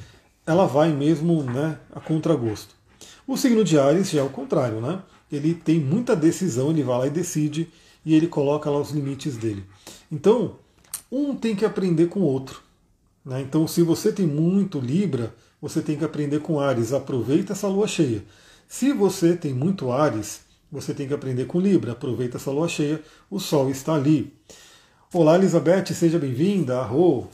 ela 0.47 0.67
vai 0.67 0.93
mesmo 0.93 1.43
né, 1.43 1.79
a 1.93 2.01
contragosto. 2.01 2.80
O 3.31 3.37
signo 3.37 3.63
de 3.63 3.79
Ares 3.79 4.11
já 4.11 4.19
é 4.19 4.25
o 4.25 4.29
contrário, 4.29 4.81
né? 4.81 5.01
Ele 5.31 5.55
tem 5.55 5.79
muita 5.79 6.17
decisão, 6.17 6.71
ele 6.71 6.83
vai 6.83 6.99
lá 6.99 7.07
e 7.07 7.11
decide 7.11 7.69
e 8.05 8.13
ele 8.13 8.27
coloca 8.27 8.69
lá 8.69 8.81
os 8.81 8.91
limites 8.91 9.37
dele. 9.37 9.65
Então, 10.11 10.57
um 11.13 11.37
tem 11.37 11.55
que 11.55 11.65
aprender 11.65 12.09
com 12.09 12.19
o 12.19 12.25
outro. 12.25 12.61
Né? 13.25 13.41
Então, 13.41 13.69
se 13.69 13.83
você 13.83 14.11
tem 14.11 14.27
muito 14.27 14.81
Libra, 14.81 15.33
você 15.63 15.81
tem 15.81 15.97
que 15.97 16.05
aprender 16.05 16.41
com 16.41 16.59
Ares. 16.59 16.93
Aproveita 16.93 17.53
essa 17.53 17.69
lua 17.69 17.87
cheia. 17.87 18.25
Se 18.67 18.93
você 18.93 19.37
tem 19.37 19.55
muito 19.55 19.93
Ares, 19.93 20.41
você 20.69 20.93
tem 20.93 21.07
que 21.07 21.15
aprender 21.15 21.45
com 21.45 21.61
Libra. 21.61 21.93
Aproveita 21.93 22.37
essa 22.37 22.51
lua 22.51 22.67
cheia. 22.67 23.01
O 23.31 23.39
Sol 23.39 23.71
está 23.71 23.95
ali. 23.95 24.35
Olá, 25.15 25.37
Elizabeth, 25.37 25.95
seja 25.95 26.19
bem-vinda. 26.19 26.81
Arro. 26.81 27.31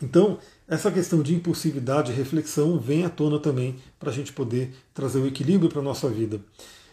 Então, 0.00 0.38
essa 0.66 0.90
questão 0.90 1.22
de 1.22 1.34
impulsividade 1.34 2.10
e 2.10 2.14
reflexão 2.14 2.78
vem 2.78 3.04
à 3.04 3.10
tona 3.10 3.38
também 3.38 3.76
para 3.98 4.10
a 4.10 4.12
gente 4.12 4.32
poder 4.32 4.74
trazer 4.94 5.18
o 5.18 5.26
equilíbrio 5.26 5.68
para 5.68 5.80
a 5.80 5.84
nossa 5.84 6.08
vida. 6.08 6.40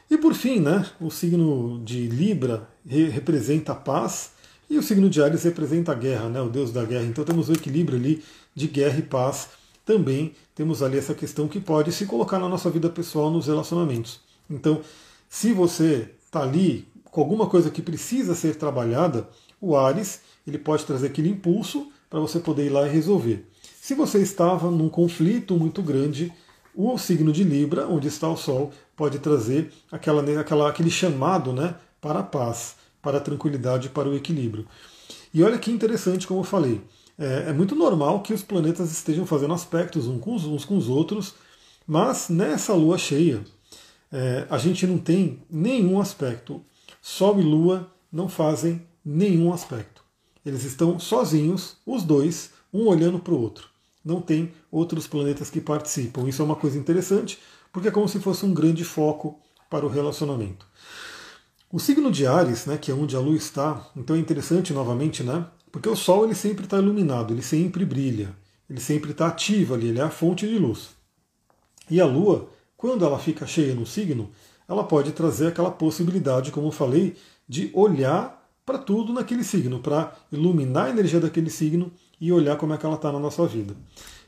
E 0.09 0.17
por 0.17 0.33
fim, 0.33 0.59
né, 0.59 0.85
o 0.99 1.09
signo 1.09 1.81
de 1.85 2.07
Libra 2.07 2.67
representa 2.85 3.71
a 3.71 3.75
paz 3.75 4.31
e 4.69 4.77
o 4.77 4.83
signo 4.83 5.09
de 5.09 5.21
Ares 5.21 5.43
representa 5.43 5.93
a 5.93 5.95
guerra, 5.95 6.27
né, 6.27 6.41
o 6.41 6.49
deus 6.49 6.71
da 6.71 6.83
guerra. 6.83 7.05
Então 7.05 7.23
temos 7.23 7.47
o 7.47 7.53
equilíbrio 7.53 7.97
ali 7.97 8.21
de 8.53 8.67
guerra 8.67 8.99
e 8.99 9.03
paz. 9.03 9.49
Também 9.85 10.33
temos 10.53 10.83
ali 10.83 10.97
essa 10.97 11.13
questão 11.13 11.47
que 11.47 11.61
pode 11.61 11.93
se 11.93 12.05
colocar 12.05 12.39
na 12.39 12.49
nossa 12.49 12.69
vida 12.69 12.89
pessoal, 12.89 13.31
nos 13.31 13.47
relacionamentos. 13.47 14.19
Então, 14.49 14.81
se 15.29 15.53
você 15.53 16.09
está 16.25 16.43
ali 16.43 16.85
com 17.05 17.21
alguma 17.21 17.47
coisa 17.47 17.69
que 17.69 17.81
precisa 17.81 18.35
ser 18.35 18.55
trabalhada, 18.55 19.29
o 19.61 19.77
Ares 19.77 20.21
ele 20.45 20.57
pode 20.57 20.85
trazer 20.85 21.07
aquele 21.07 21.29
impulso 21.29 21.89
para 22.09 22.19
você 22.19 22.39
poder 22.39 22.65
ir 22.65 22.69
lá 22.69 22.85
e 22.85 22.91
resolver. 22.91 23.45
Se 23.81 23.95
você 23.95 24.21
estava 24.21 24.69
num 24.69 24.87
conflito 24.87 25.57
muito 25.57 25.81
grande, 25.81 26.31
o 26.75 26.99
signo 26.99 27.33
de 27.33 27.43
Libra, 27.43 27.87
onde 27.87 28.07
está 28.07 28.29
o 28.29 28.37
Sol, 28.37 28.71
pode 28.95 29.17
trazer 29.17 29.73
aquela, 29.91 30.21
aquela, 30.39 30.69
aquele 30.69 30.91
chamado 30.91 31.51
né, 31.51 31.73
para 31.99 32.19
a 32.19 32.23
paz, 32.23 32.75
para 33.01 33.17
a 33.17 33.19
tranquilidade, 33.19 33.89
para 33.89 34.07
o 34.07 34.15
equilíbrio. 34.15 34.67
E 35.33 35.41
olha 35.41 35.57
que 35.57 35.71
interessante, 35.71 36.27
como 36.27 36.41
eu 36.41 36.43
falei, 36.43 36.79
é, 37.17 37.45
é 37.47 37.53
muito 37.53 37.73
normal 37.73 38.21
que 38.21 38.35
os 38.35 38.43
planetas 38.43 38.91
estejam 38.91 39.25
fazendo 39.25 39.55
aspectos 39.55 40.05
uns 40.05 40.21
com 40.21 40.35
os, 40.35 40.45
uns 40.45 40.63
com 40.63 40.77
os 40.77 40.87
outros, 40.87 41.33
mas 41.87 42.29
nessa 42.29 42.75
lua 42.75 42.99
cheia, 42.99 43.43
é, 44.11 44.45
a 44.47 44.59
gente 44.59 44.85
não 44.85 44.99
tem 44.99 45.41
nenhum 45.49 45.99
aspecto. 45.99 46.61
Sol 47.01 47.39
e 47.39 47.43
Lua 47.43 47.91
não 48.11 48.29
fazem 48.29 48.85
nenhum 49.03 49.51
aspecto. 49.51 50.03
Eles 50.45 50.65
estão 50.65 50.99
sozinhos, 50.99 51.77
os 51.83 52.03
dois, 52.03 52.51
um 52.71 52.85
olhando 52.85 53.17
para 53.17 53.33
o 53.33 53.41
outro 53.41 53.70
não 54.03 54.21
tem 54.21 54.51
outros 54.71 55.07
planetas 55.07 55.49
que 55.49 55.61
participam. 55.61 56.27
Isso 56.27 56.41
é 56.41 56.45
uma 56.45 56.55
coisa 56.55 56.77
interessante, 56.77 57.39
porque 57.71 57.87
é 57.87 57.91
como 57.91 58.07
se 58.07 58.19
fosse 58.19 58.45
um 58.45 58.53
grande 58.53 58.83
foco 58.83 59.39
para 59.69 59.85
o 59.85 59.89
relacionamento. 59.89 60.65
O 61.71 61.79
signo 61.79 62.11
de 62.11 62.27
Ares, 62.27 62.65
né, 62.65 62.77
que 62.77 62.91
é 62.91 62.93
onde 62.93 63.15
a 63.15 63.19
Lua 63.19 63.35
está, 63.35 63.89
então 63.95 64.15
é 64.15 64.19
interessante 64.19 64.73
novamente, 64.73 65.23
né, 65.23 65.45
porque 65.71 65.87
o 65.87 65.95
Sol 65.95 66.25
ele 66.25 66.35
sempre 66.35 66.65
está 66.65 66.77
iluminado, 66.77 67.33
ele 67.33 67.41
sempre 67.41 67.85
brilha, 67.85 68.35
ele 68.69 68.81
sempre 68.81 69.11
está 69.11 69.27
ativo 69.27 69.73
ali, 69.73 69.87
ele 69.87 69.99
é 69.99 70.03
a 70.03 70.09
fonte 70.09 70.45
de 70.45 70.57
luz. 70.57 70.89
E 71.89 72.01
a 72.01 72.05
Lua, 72.05 72.49
quando 72.75 73.05
ela 73.05 73.17
fica 73.17 73.47
cheia 73.47 73.73
no 73.73 73.85
signo, 73.85 74.29
ela 74.67 74.83
pode 74.83 75.11
trazer 75.13 75.47
aquela 75.47 75.71
possibilidade, 75.71 76.51
como 76.51 76.67
eu 76.67 76.71
falei, 76.71 77.15
de 77.47 77.69
olhar 77.73 78.41
para 78.65 78.77
tudo 78.77 79.13
naquele 79.13 79.43
signo, 79.43 79.79
para 79.79 80.13
iluminar 80.31 80.87
a 80.87 80.89
energia 80.89 81.19
daquele 81.19 81.49
signo 81.49 81.91
e 82.21 82.31
olhar 82.31 82.55
como 82.55 82.73
é 82.73 82.77
que 82.77 82.85
ela 82.85 82.95
está 82.95 83.11
na 83.11 83.19
nossa 83.19 83.45
vida. 83.47 83.75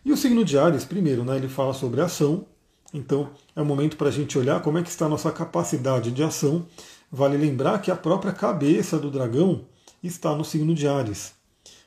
E 0.03 0.11
o 0.11 0.17
signo 0.17 0.43
de 0.43 0.57
Ares, 0.57 0.83
primeiro, 0.83 1.23
né, 1.23 1.37
ele 1.37 1.47
fala 1.47 1.73
sobre 1.73 2.01
ação, 2.01 2.45
então 2.91 3.29
é 3.55 3.61
o 3.61 3.65
momento 3.65 3.95
para 3.95 4.09
a 4.09 4.11
gente 4.11 4.37
olhar 4.37 4.61
como 4.63 4.79
é 4.79 4.83
que 4.83 4.89
está 4.89 5.05
a 5.05 5.09
nossa 5.09 5.31
capacidade 5.31 6.11
de 6.11 6.23
ação. 6.23 6.65
Vale 7.11 7.37
lembrar 7.37 7.79
que 7.79 7.91
a 7.91 7.95
própria 7.95 8.33
cabeça 8.33 8.97
do 8.97 9.11
dragão 9.11 9.65
está 10.03 10.35
no 10.35 10.43
signo 10.43 10.73
de 10.73 10.87
Ares. 10.87 11.33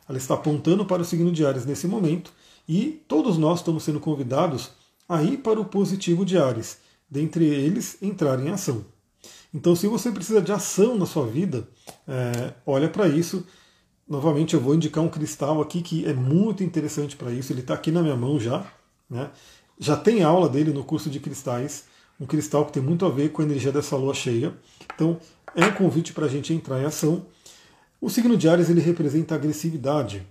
Ela 0.08 0.18
está 0.18 0.34
apontando 0.34 0.86
para 0.86 1.02
o 1.02 1.04
signo 1.04 1.32
de 1.32 1.44
Ares 1.44 1.66
nesse 1.66 1.88
momento 1.88 2.32
e 2.68 3.02
todos 3.08 3.36
nós 3.36 3.58
estamos 3.58 3.82
sendo 3.82 3.98
convidados 3.98 4.70
a 5.08 5.22
ir 5.22 5.38
para 5.38 5.60
o 5.60 5.64
positivo 5.64 6.24
de 6.24 6.38
Ares, 6.38 6.78
dentre 7.10 7.44
eles 7.44 8.00
entrar 8.00 8.40
em 8.40 8.50
ação. 8.50 8.84
Então, 9.52 9.74
se 9.74 9.86
você 9.86 10.10
precisa 10.10 10.40
de 10.40 10.52
ação 10.52 10.96
na 10.96 11.06
sua 11.06 11.26
vida, 11.26 11.68
é, 12.06 12.52
olha 12.64 12.88
para 12.88 13.08
isso 13.08 13.44
Novamente 14.08 14.54
eu 14.54 14.60
vou 14.60 14.74
indicar 14.74 15.02
um 15.02 15.08
cristal 15.08 15.60
aqui 15.60 15.82
que 15.82 16.06
é 16.06 16.14
muito 16.14 16.62
interessante 16.62 17.16
para 17.16 17.32
isso. 17.32 17.52
Ele 17.52 17.60
está 17.60 17.74
aqui 17.74 17.90
na 17.90 18.02
minha 18.02 18.16
mão 18.16 18.38
já. 18.38 18.64
Né? 19.10 19.30
Já 19.78 19.96
tem 19.96 20.22
aula 20.22 20.48
dele 20.48 20.72
no 20.72 20.84
curso 20.84 21.10
de 21.10 21.18
cristais. 21.18 21.84
Um 22.20 22.26
cristal 22.26 22.64
que 22.64 22.72
tem 22.72 22.82
muito 22.82 23.04
a 23.04 23.10
ver 23.10 23.30
com 23.30 23.42
a 23.42 23.44
energia 23.44 23.72
dessa 23.72 23.96
lua 23.96 24.14
cheia. 24.14 24.54
Então 24.94 25.18
é 25.54 25.64
um 25.64 25.72
convite 25.72 26.12
para 26.12 26.26
a 26.26 26.28
gente 26.28 26.52
entrar 26.52 26.80
em 26.80 26.84
ação. 26.84 27.26
O 28.00 28.08
signo 28.08 28.36
de 28.36 28.48
Ares 28.48 28.70
ele 28.70 28.80
representa 28.80 29.34
agressividade. 29.34 30.26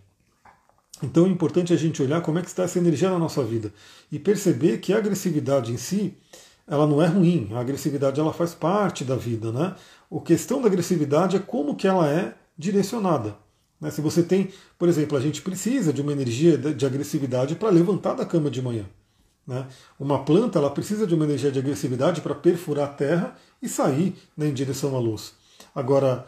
Então 1.03 1.25
é 1.25 1.29
importante 1.29 1.73
a 1.73 1.75
gente 1.75 2.01
olhar 2.01 2.21
como 2.21 2.39
é 2.39 2.41
que 2.41 2.47
está 2.47 2.63
essa 2.63 2.79
energia 2.79 3.09
na 3.09 3.19
nossa 3.19 3.43
vida 3.43 3.73
e 4.09 4.17
perceber 4.17 4.77
que 4.77 4.93
a 4.93 4.97
agressividade 4.97 5.73
em 5.73 5.77
si 5.77 6.15
ela 6.65 6.87
não 6.87 7.01
é 7.01 7.07
ruim. 7.07 7.49
A 7.53 7.59
agressividade 7.59 8.19
ela 8.19 8.31
faz 8.31 8.55
parte 8.55 9.03
da 9.03 9.15
vida, 9.15 9.51
né? 9.51 9.75
A 10.09 10.19
questão 10.21 10.61
da 10.61 10.67
agressividade 10.67 11.35
é 11.35 11.39
como 11.39 11.75
que 11.75 11.87
ela 11.87 12.09
é 12.09 12.35
direcionada. 12.57 13.35
Né? 13.79 13.91
Se 13.91 14.01
você 14.01 14.23
tem, 14.23 14.49
por 14.77 14.87
exemplo, 14.87 15.17
a 15.17 15.21
gente 15.21 15.41
precisa 15.41 15.91
de 15.91 16.01
uma 16.01 16.11
energia 16.11 16.57
de 16.57 16.85
agressividade 16.85 17.55
para 17.55 17.69
levantar 17.69 18.13
da 18.13 18.25
cama 18.25 18.49
de 18.49 18.61
manhã. 18.61 18.85
Né? 19.45 19.67
Uma 19.99 20.23
planta 20.23 20.59
ela 20.59 20.69
precisa 20.69 21.05
de 21.05 21.13
uma 21.13 21.25
energia 21.25 21.51
de 21.51 21.59
agressividade 21.59 22.21
para 22.21 22.33
perfurar 22.33 22.89
a 22.89 22.93
terra 22.93 23.35
e 23.61 23.69
sair 23.69 24.15
né, 24.35 24.47
em 24.47 24.53
direção 24.53 24.95
à 24.95 24.99
luz. 24.99 25.33
Agora, 25.73 26.25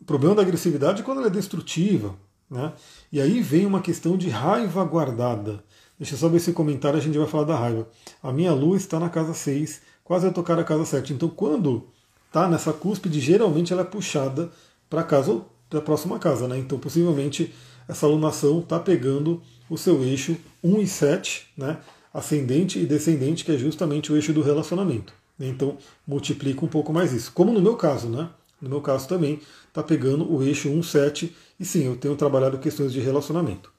o 0.00 0.04
problema 0.04 0.34
da 0.34 0.42
agressividade 0.42 1.02
é 1.02 1.04
quando 1.04 1.18
ela 1.18 1.28
é 1.28 1.30
destrutiva. 1.30 2.14
Né? 2.50 2.72
E 3.12 3.20
aí 3.20 3.40
vem 3.40 3.64
uma 3.64 3.80
questão 3.80 4.16
de 4.16 4.28
raiva 4.28 4.84
guardada. 4.84 5.62
Deixa 5.98 6.14
eu 6.14 6.18
só 6.18 6.28
ver 6.28 6.38
esse 6.38 6.52
comentário, 6.52 6.98
a 6.98 7.02
gente 7.02 7.18
vai 7.18 7.28
falar 7.28 7.44
da 7.44 7.56
raiva. 7.56 7.88
A 8.22 8.32
minha 8.32 8.52
luz 8.52 8.82
está 8.82 8.98
na 8.98 9.08
casa 9.08 9.34
6, 9.34 9.82
quase 10.02 10.26
a 10.26 10.32
tocar 10.32 10.58
a 10.58 10.64
casa 10.64 10.84
7. 10.84 11.12
Então, 11.12 11.28
quando 11.28 11.86
está 12.26 12.48
nessa 12.48 12.72
cúspide, 12.72 13.20
geralmente 13.20 13.72
ela 13.72 13.82
é 13.82 13.84
puxada 13.84 14.50
para 14.88 15.02
a 15.02 15.04
casa 15.04 15.42
da 15.70 15.80
próxima 15.80 16.18
casa. 16.18 16.48
Né? 16.48 16.58
Então, 16.58 16.78
possivelmente, 16.78 17.54
essa 17.88 18.06
alunação 18.06 18.60
está 18.60 18.78
pegando 18.78 19.42
o 19.68 19.78
seu 19.78 20.02
eixo 20.02 20.36
1 20.62 20.80
e 20.80 20.86
7, 20.86 21.46
né? 21.56 21.78
ascendente 22.12 22.78
e 22.78 22.86
descendente, 22.86 23.44
que 23.44 23.52
é 23.52 23.58
justamente 23.58 24.12
o 24.12 24.16
eixo 24.16 24.32
do 24.32 24.42
relacionamento. 24.42 25.12
Então, 25.38 25.78
multiplica 26.06 26.64
um 26.64 26.68
pouco 26.68 26.92
mais 26.92 27.12
isso. 27.12 27.32
Como 27.32 27.52
no 27.52 27.62
meu 27.62 27.76
caso, 27.76 28.08
né? 28.08 28.28
No 28.60 28.68
meu 28.68 28.80
caso 28.82 29.08
também 29.08 29.40
está 29.68 29.82
pegando 29.82 30.30
o 30.30 30.42
eixo 30.42 30.68
1, 30.68 30.82
7, 30.82 31.34
e 31.58 31.64
sim, 31.64 31.86
eu 31.86 31.96
tenho 31.96 32.14
trabalhado 32.16 32.58
questões 32.58 32.92
de 32.92 33.00
relacionamento. 33.00 33.72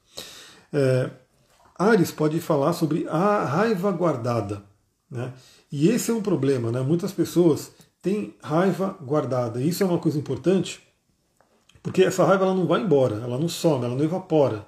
É, 0.72 1.10
Ares 1.78 2.10
pode 2.10 2.40
falar 2.40 2.72
sobre 2.72 3.06
a 3.08 3.44
raiva 3.44 3.90
guardada. 3.92 4.62
Né? 5.10 5.32
E 5.70 5.88
esse 5.88 6.10
é 6.10 6.14
um 6.14 6.22
problema. 6.22 6.72
Né? 6.72 6.80
Muitas 6.80 7.12
pessoas 7.12 7.70
tem 8.00 8.34
raiva 8.42 8.96
guardada. 9.00 9.60
E 9.60 9.68
isso 9.68 9.82
é 9.82 9.86
uma 9.86 9.98
coisa 9.98 10.18
importante, 10.18 10.80
porque 11.82 12.02
essa 12.02 12.24
raiva 12.24 12.44
ela 12.44 12.54
não 12.54 12.66
vai 12.66 12.80
embora, 12.80 13.16
ela 13.16 13.38
não 13.38 13.48
some, 13.48 13.84
ela 13.84 13.94
não 13.94 14.04
evapora. 14.04 14.66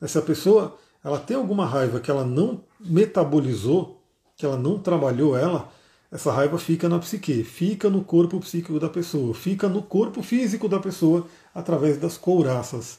Essa 0.00 0.20
pessoa 0.20 0.76
ela 1.02 1.18
tem 1.18 1.36
alguma 1.36 1.64
raiva 1.64 2.00
que 2.00 2.10
ela 2.10 2.24
não 2.24 2.62
metabolizou, 2.78 4.02
que 4.36 4.44
ela 4.44 4.56
não 4.56 4.78
trabalhou 4.78 5.36
ela, 5.36 5.70
essa 6.10 6.32
raiva 6.32 6.58
fica 6.58 6.88
na 6.88 6.98
psique, 6.98 7.44
fica 7.44 7.88
no 7.88 8.02
corpo 8.02 8.40
psíquico 8.40 8.80
da 8.80 8.88
pessoa, 8.88 9.32
fica 9.32 9.68
no 9.68 9.82
corpo 9.82 10.22
físico 10.22 10.68
da 10.68 10.80
pessoa 10.80 11.26
através 11.54 11.98
das 11.98 12.16
couraças 12.16 12.98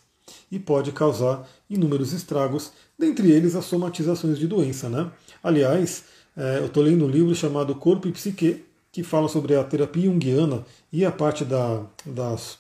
e 0.52 0.58
pode 0.58 0.92
causar 0.92 1.48
inúmeros 1.70 2.14
estragos, 2.14 2.72
dentre 2.98 3.30
eles 3.32 3.56
as 3.56 3.66
somatizações 3.66 4.40
de 4.40 4.48
doença. 4.48 4.90
Né? 4.90 5.12
Aliás, 5.44 6.06
é, 6.36 6.60
eu 6.60 6.68
estou 6.68 6.84
lendo 6.84 7.06
um 7.06 7.10
livro 7.10 7.36
chamado 7.36 7.76
Corpo 7.76 8.08
e 8.08 8.12
Psique, 8.12 8.64
que 8.92 9.04
fala 9.04 9.28
sobre 9.28 9.56
a 9.56 9.64
terapia 9.64 10.04
junguiana 10.04 10.66
e 10.92 11.06
a 11.06 11.12
parte 11.12 11.46
da, 11.46 11.84
das. 12.06 12.58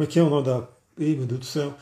Como 0.00 0.08
é 0.08 0.12
que 0.12 0.18
é 0.18 0.22
o 0.22 0.30
nome 0.30 0.46
da. 0.46 0.66
Ei, 0.98 1.14
meu 1.14 1.26
Deus 1.26 1.40
do 1.40 1.44
céu! 1.44 1.74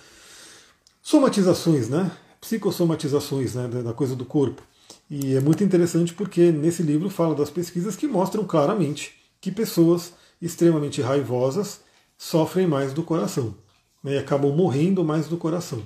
Somatizações, 1.00 1.88
né? 1.88 2.10
Psicossomatizações 2.40 3.54
né? 3.54 3.68
da 3.68 3.92
coisa 3.92 4.16
do 4.16 4.24
corpo. 4.24 4.60
E 5.08 5.36
é 5.36 5.40
muito 5.40 5.62
interessante 5.62 6.12
porque 6.12 6.50
nesse 6.50 6.82
livro 6.82 7.08
fala 7.10 7.32
das 7.32 7.48
pesquisas 7.48 7.94
que 7.94 8.08
mostram 8.08 8.42
claramente 8.42 9.12
que 9.40 9.52
pessoas 9.52 10.14
extremamente 10.42 11.00
raivosas 11.00 11.80
sofrem 12.16 12.66
mais 12.66 12.92
do 12.92 13.04
coração 13.04 13.54
né, 14.02 14.14
e 14.14 14.18
acabam 14.18 14.50
morrendo 14.50 15.04
mais 15.04 15.28
do 15.28 15.36
coração. 15.36 15.80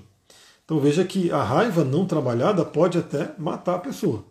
Então 0.64 0.80
veja 0.80 1.04
que 1.04 1.30
a 1.30 1.42
raiva 1.42 1.84
não 1.84 2.06
trabalhada 2.06 2.64
pode 2.64 2.96
até 2.96 3.34
matar 3.38 3.74
a 3.74 3.80
pessoa. 3.80 4.24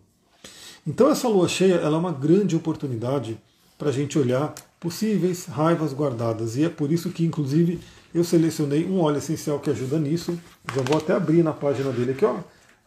Então 0.87 1.07
essa 1.07 1.27
lua 1.27 1.47
cheia 1.47 1.75
ela 1.75 1.97
é 1.97 1.99
uma 1.99 2.11
grande 2.11 2.55
oportunidade 2.55 3.39
para 3.77 3.89
a 3.89 3.93
gente 3.93 4.17
olhar 4.17 4.55
possíveis 4.81 5.45
raivas 5.45 5.93
guardadas. 5.93 6.57
E 6.57 6.65
é 6.65 6.69
por 6.69 6.91
isso 6.91 7.09
que, 7.09 7.23
inclusive, 7.23 7.79
eu 8.13 8.25
selecionei 8.25 8.85
um 8.85 8.99
óleo 8.99 9.19
essencial 9.19 9.59
que 9.59 9.69
ajuda 9.69 9.97
nisso. 9.97 10.37
Já 10.75 10.81
vou 10.81 10.97
até 10.97 11.13
abrir 11.13 11.41
na 11.41 11.53
página 11.53 11.89
dele 11.93 12.11
aqui, 12.11 12.25
ó 12.25 12.39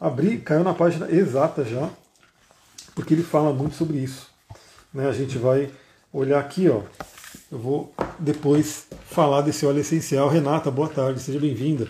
abri, 0.05 0.39
caiu 0.39 0.63
na 0.63 0.75
página 0.75 1.11
exata 1.11 1.65
já, 1.65 1.89
porque 2.95 3.15
ele 3.15 3.23
fala 3.23 3.53
muito 3.53 3.75
sobre 3.75 3.99
isso. 3.99 4.29
Né? 4.93 5.09
A 5.09 5.13
gente 5.13 5.39
vai 5.39 5.71
olhar 6.13 6.39
aqui, 6.39 6.69
ó. 6.69 6.83
Eu 7.51 7.59
vou 7.59 7.95
depois 8.19 8.87
falar 9.09 9.41
desse 9.41 9.65
óleo 9.65 9.81
essencial. 9.81 10.29
Renata, 10.29 10.71
boa 10.71 10.89
tarde, 10.89 11.21
seja 11.21 11.39
bem-vinda. 11.39 11.89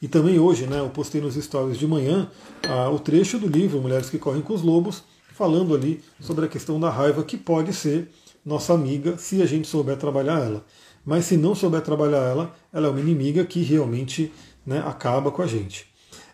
E 0.00 0.06
também 0.06 0.38
hoje, 0.38 0.66
né, 0.66 0.78
eu 0.78 0.88
postei 0.90 1.20
nos 1.20 1.34
stories 1.34 1.76
de 1.76 1.86
manhã 1.86 2.30
ah, 2.68 2.88
o 2.88 3.00
trecho 3.00 3.38
do 3.38 3.48
livro 3.48 3.80
Mulheres 3.80 4.08
que 4.08 4.18
Correm 4.18 4.42
com 4.42 4.54
os 4.54 4.62
Lobos, 4.62 5.02
falando 5.34 5.74
ali 5.74 6.02
sobre 6.20 6.44
a 6.44 6.48
questão 6.48 6.78
da 6.78 6.90
raiva, 6.90 7.24
que 7.24 7.36
pode 7.36 7.72
ser 7.72 8.08
nossa 8.48 8.72
amiga 8.72 9.16
se 9.18 9.42
a 9.42 9.46
gente 9.46 9.68
souber 9.68 9.96
trabalhar 9.96 10.40
ela. 10.40 10.64
Mas 11.04 11.26
se 11.26 11.36
não 11.36 11.54
souber 11.54 11.82
trabalhar 11.82 12.22
ela, 12.22 12.54
ela 12.72 12.88
é 12.88 12.90
uma 12.90 13.00
inimiga 13.00 13.44
que 13.44 13.62
realmente 13.62 14.32
né, 14.66 14.82
acaba 14.86 15.30
com 15.30 15.42
a 15.42 15.46
gente 15.46 15.88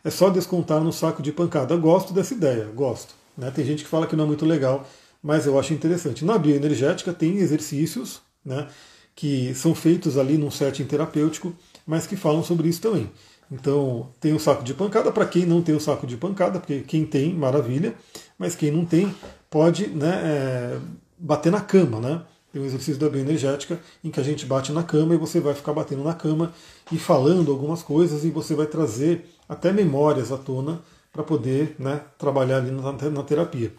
é 0.05 0.11
só 0.11 0.29
descontar 0.29 0.83
no 0.83 0.93
saco 0.93 1.23
de 1.23 1.33
pancada. 1.33 1.75
Gosto 1.77 2.13
dessa 2.13 2.35
ideia, 2.35 2.67
gosto. 2.67 3.15
Né? 3.37 3.51
Tem 3.51 3.65
gente 3.65 3.83
que 3.83 3.89
fala 3.89 4.07
que 4.07 4.15
não 4.15 4.25
é 4.25 4.27
muito 4.27 4.45
legal, 4.45 4.87
mas 5.23 5.47
eu 5.47 5.59
acho 5.59 5.73
interessante. 5.73 6.25
Na 6.25 6.37
bioenergética 6.37 7.13
tem 7.13 7.39
exercícios 7.39 8.21
né, 8.45 8.69
que 9.17 9.55
são 9.55 9.75
feitos 9.75 10.19
ali 10.19 10.37
num 10.37 10.51
setting 10.51 10.85
terapêutico, 10.85 11.55
mas 11.87 12.07
que 12.07 12.17
falam 12.17 12.45
sobre 12.45 12.69
isso 12.69 12.83
também. 12.83 13.11
Então, 13.51 14.11
tem 14.21 14.35
o 14.35 14.41
saco 14.41 14.63
de 14.63 14.75
pancada 14.75 15.11
para 15.11 15.27
quem 15.27 15.47
não 15.47 15.63
tem 15.63 15.75
o 15.75 15.81
saco 15.81 16.07
de 16.07 16.17
pancada, 16.17 16.59
porque 16.59 16.81
quem 16.81 17.07
tem, 17.07 17.33
maravilha, 17.33 17.95
mas 18.39 18.55
quem 18.55 18.71
não 18.71 18.85
tem, 18.85 19.15
pode 19.51 19.87
né, 19.87 20.21
é, 20.25 20.79
bater 21.25 21.51
na 21.51 21.61
cama, 21.61 22.01
né? 22.01 22.23
Tem 22.53 22.61
um 22.61 22.67
exercício 22.67 23.01
da 23.01 23.09
bioenergética 23.09 23.81
em 24.05 24.11
que 24.11 24.21
a 24.21 24.23
gente 24.23 24.45
bate 24.45 24.71
na 24.73 24.83
cama 24.83 25.15
e 25.15 25.19
você 25.19 25.41
vai 25.41 25.55
ficar 25.55 25.73
batendo 25.73 26.05
na 26.05 26.13
cama 26.13 26.53
e 26.93 26.99
falando 26.99 27.51
algumas 27.51 27.83
coisas 27.83 28.25
e 28.25 28.31
você 28.31 28.55
vai 28.55 28.67
trazer 28.67 29.25
até 29.49 29.73
memórias 29.73 30.31
à 30.31 30.37
tona 30.37 30.81
para 31.11 31.23
poder 31.23 31.75
né, 31.79 32.03
trabalhar 32.19 32.59
ali 32.59 32.71
na, 32.71 33.23
terapia. 33.23 33.73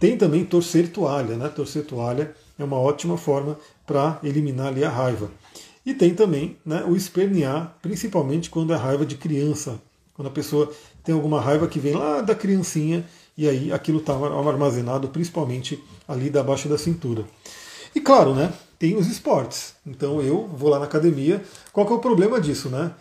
Tem 0.00 0.16
também 0.18 0.44
torcer 0.44 0.90
toalha, 0.90 1.36
né? 1.36 1.48
Torcer 1.48 1.84
toalha 1.84 2.34
é 2.58 2.64
uma 2.64 2.78
ótima 2.78 3.16
forma 3.16 3.56
para 3.86 4.18
eliminar 4.22 4.66
ali 4.66 4.84
a 4.84 4.90
raiva. 4.90 5.30
E 5.86 5.94
tem 5.94 6.14
também 6.14 6.58
né, 6.66 6.84
o 6.86 6.96
espernear, 6.96 7.76
principalmente 7.80 8.50
quando 8.50 8.72
é 8.72 8.76
raiva 8.76 9.06
de 9.06 9.16
criança. 9.16 9.80
Quando 10.12 10.28
a 10.28 10.32
pessoa 10.32 10.70
tem 11.04 11.14
alguma 11.14 11.40
raiva 11.40 11.68
que 11.68 11.78
vem 11.78 11.94
lá 11.94 12.20
da 12.20 12.34
criancinha 12.34 13.06
e 13.36 13.48
aí 13.48 13.72
aquilo 13.72 13.98
está 13.98 14.14
armazenado 14.14 15.08
principalmente 15.08 15.82
ali 16.06 16.30
da 16.30 16.42
baixo 16.42 16.68
da 16.68 16.78
cintura. 16.78 17.24
E 17.94 18.00
claro, 18.00 18.34
né, 18.34 18.52
tem 18.78 18.96
os 18.96 19.06
esportes. 19.06 19.74
Então 19.86 20.20
eu 20.22 20.46
vou 20.46 20.70
lá 20.70 20.78
na 20.78 20.84
academia. 20.84 21.42
Qual 21.72 21.86
que 21.86 21.92
é 21.92 21.96
o 21.96 22.00
problema 22.00 22.40
disso, 22.40 22.68
né? 22.68 22.92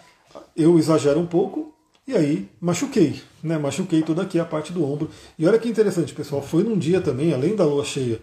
Eu 0.56 0.78
exagero 0.78 1.20
um 1.20 1.26
pouco 1.26 1.74
e 2.08 2.16
aí 2.16 2.50
machuquei, 2.60 3.22
né? 3.44 3.58
Machuquei 3.58 4.02
toda 4.02 4.24
aqui 4.24 4.40
a 4.40 4.46
parte 4.46 4.74
do 4.74 4.84
ombro. 4.84 5.10
E 5.38 5.48
olha 5.48 5.60
que 5.60 5.70
interessante, 5.70 6.14
pessoal, 6.14 6.42
foi 6.42 6.64
num 6.64 6.78
dia 6.78 7.00
também, 7.00 7.34
além 7.34 7.56
da 7.56 7.66
lua 7.66 7.86
cheia, 7.86 8.20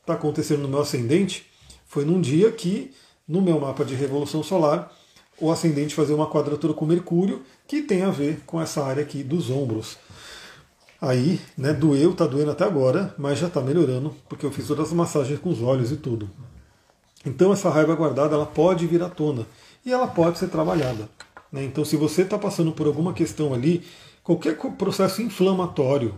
está 0.00 0.14
acontecendo 0.14 0.62
no 0.62 0.68
meu 0.68 0.80
ascendente, 0.80 1.46
foi 1.86 2.04
num 2.04 2.20
dia 2.20 2.52
que 2.52 2.92
no 3.26 3.40
meu 3.40 3.58
mapa 3.58 3.84
de 3.84 3.94
revolução 3.94 4.42
solar 4.42 4.92
o 5.40 5.50
ascendente 5.50 5.94
fazia 5.94 6.14
uma 6.14 6.28
quadratura 6.28 6.74
com 6.74 6.84
Mercúrio, 6.84 7.42
que 7.66 7.80
tem 7.80 8.02
a 8.02 8.10
ver 8.10 8.42
com 8.44 8.60
essa 8.60 8.84
área 8.84 9.02
aqui 9.02 9.22
dos 9.22 9.48
ombros. 9.48 9.96
Aí, 11.00 11.40
né, 11.56 11.72
doeu, 11.72 12.14
tá 12.14 12.26
doendo 12.26 12.50
até 12.50 12.64
agora, 12.64 13.14
mas 13.16 13.38
já 13.38 13.48
tá 13.48 13.60
melhorando, 13.62 14.14
porque 14.28 14.44
eu 14.44 14.52
fiz 14.52 14.66
todas 14.66 14.88
as 14.88 14.92
massagens 14.92 15.38
com 15.38 15.48
os 15.48 15.62
olhos 15.62 15.90
e 15.90 15.96
tudo. 15.96 16.28
Então 17.24 17.52
essa 17.52 17.70
raiva 17.70 17.94
guardada, 17.94 18.34
ela 18.34 18.44
pode 18.44 18.86
vir 18.86 19.02
à 19.02 19.08
tona 19.08 19.46
e 19.84 19.92
ela 19.92 20.06
pode 20.06 20.38
ser 20.38 20.48
trabalhada. 20.48 21.08
Né? 21.50 21.64
Então 21.64 21.84
se 21.84 21.96
você 21.96 22.22
está 22.22 22.38
passando 22.38 22.72
por 22.72 22.86
alguma 22.86 23.14
questão 23.14 23.54
ali, 23.54 23.82
qualquer 24.22 24.56
processo 24.76 25.22
inflamatório, 25.22 26.14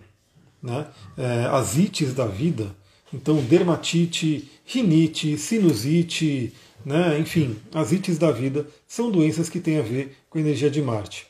né, 0.61 0.87
é, 1.17 1.45
as 1.47 1.77
ites 1.77 2.13
da 2.13 2.27
vida, 2.27 2.75
então 3.15 3.37
dermatite, 3.37 4.51
rinite, 4.65 5.39
sinusite, 5.39 6.53
né, 6.85 7.19
enfim, 7.21 7.57
as 7.73 7.93
ites 7.93 8.19
da 8.19 8.33
vida 8.33 8.67
são 8.87 9.13
doenças 9.13 9.49
que 9.49 9.61
têm 9.61 9.79
a 9.79 9.83
ver 9.83 10.17
com 10.29 10.39
a 10.39 10.41
energia 10.41 10.71
de 10.71 10.83
Marte. 10.83 11.27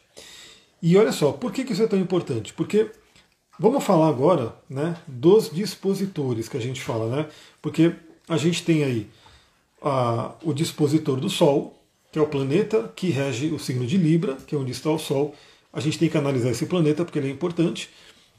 E 0.83 0.97
olha 0.97 1.13
só, 1.13 1.33
por 1.33 1.53
que, 1.53 1.65
que 1.65 1.75
isso 1.75 1.83
é 1.83 1.87
tão 1.87 1.99
importante? 1.99 2.53
Porque 2.55 2.91
Vamos 3.59 3.85
falar 3.85 4.09
agora 4.09 4.55
né, 4.69 4.97
dos 5.07 5.51
dispositores 5.51 6.49
que 6.49 6.57
a 6.57 6.61
gente 6.61 6.81
fala, 6.81 7.15
né? 7.15 7.29
Porque 7.61 7.95
a 8.27 8.37
gente 8.39 8.65
tem 8.65 8.83
aí 8.83 9.11
a, 9.83 10.33
o 10.43 10.55
dispositor 10.55 11.21
do 11.21 11.29
Sol, 11.29 11.79
que 12.11 12.19
é 12.19 12.23
o 12.23 12.27
planeta 12.27 12.91
que 12.97 13.11
rege 13.11 13.49
o 13.49 13.59
signo 13.59 13.87
de 13.87 13.99
Libra, 13.99 14.37
que 14.47 14.55
é 14.55 14.59
onde 14.59 14.73
está 14.73 14.91
o 14.91 14.99
Sol. 14.99 15.35
A 15.71 15.81
gente 15.81 15.99
tem 15.99 16.09
que 16.09 16.17
analisar 16.17 16.51
esse 16.51 16.65
planeta 16.65 17.05
porque 17.05 17.19
ele 17.19 17.29
é 17.29 17.31
importante. 17.31 17.91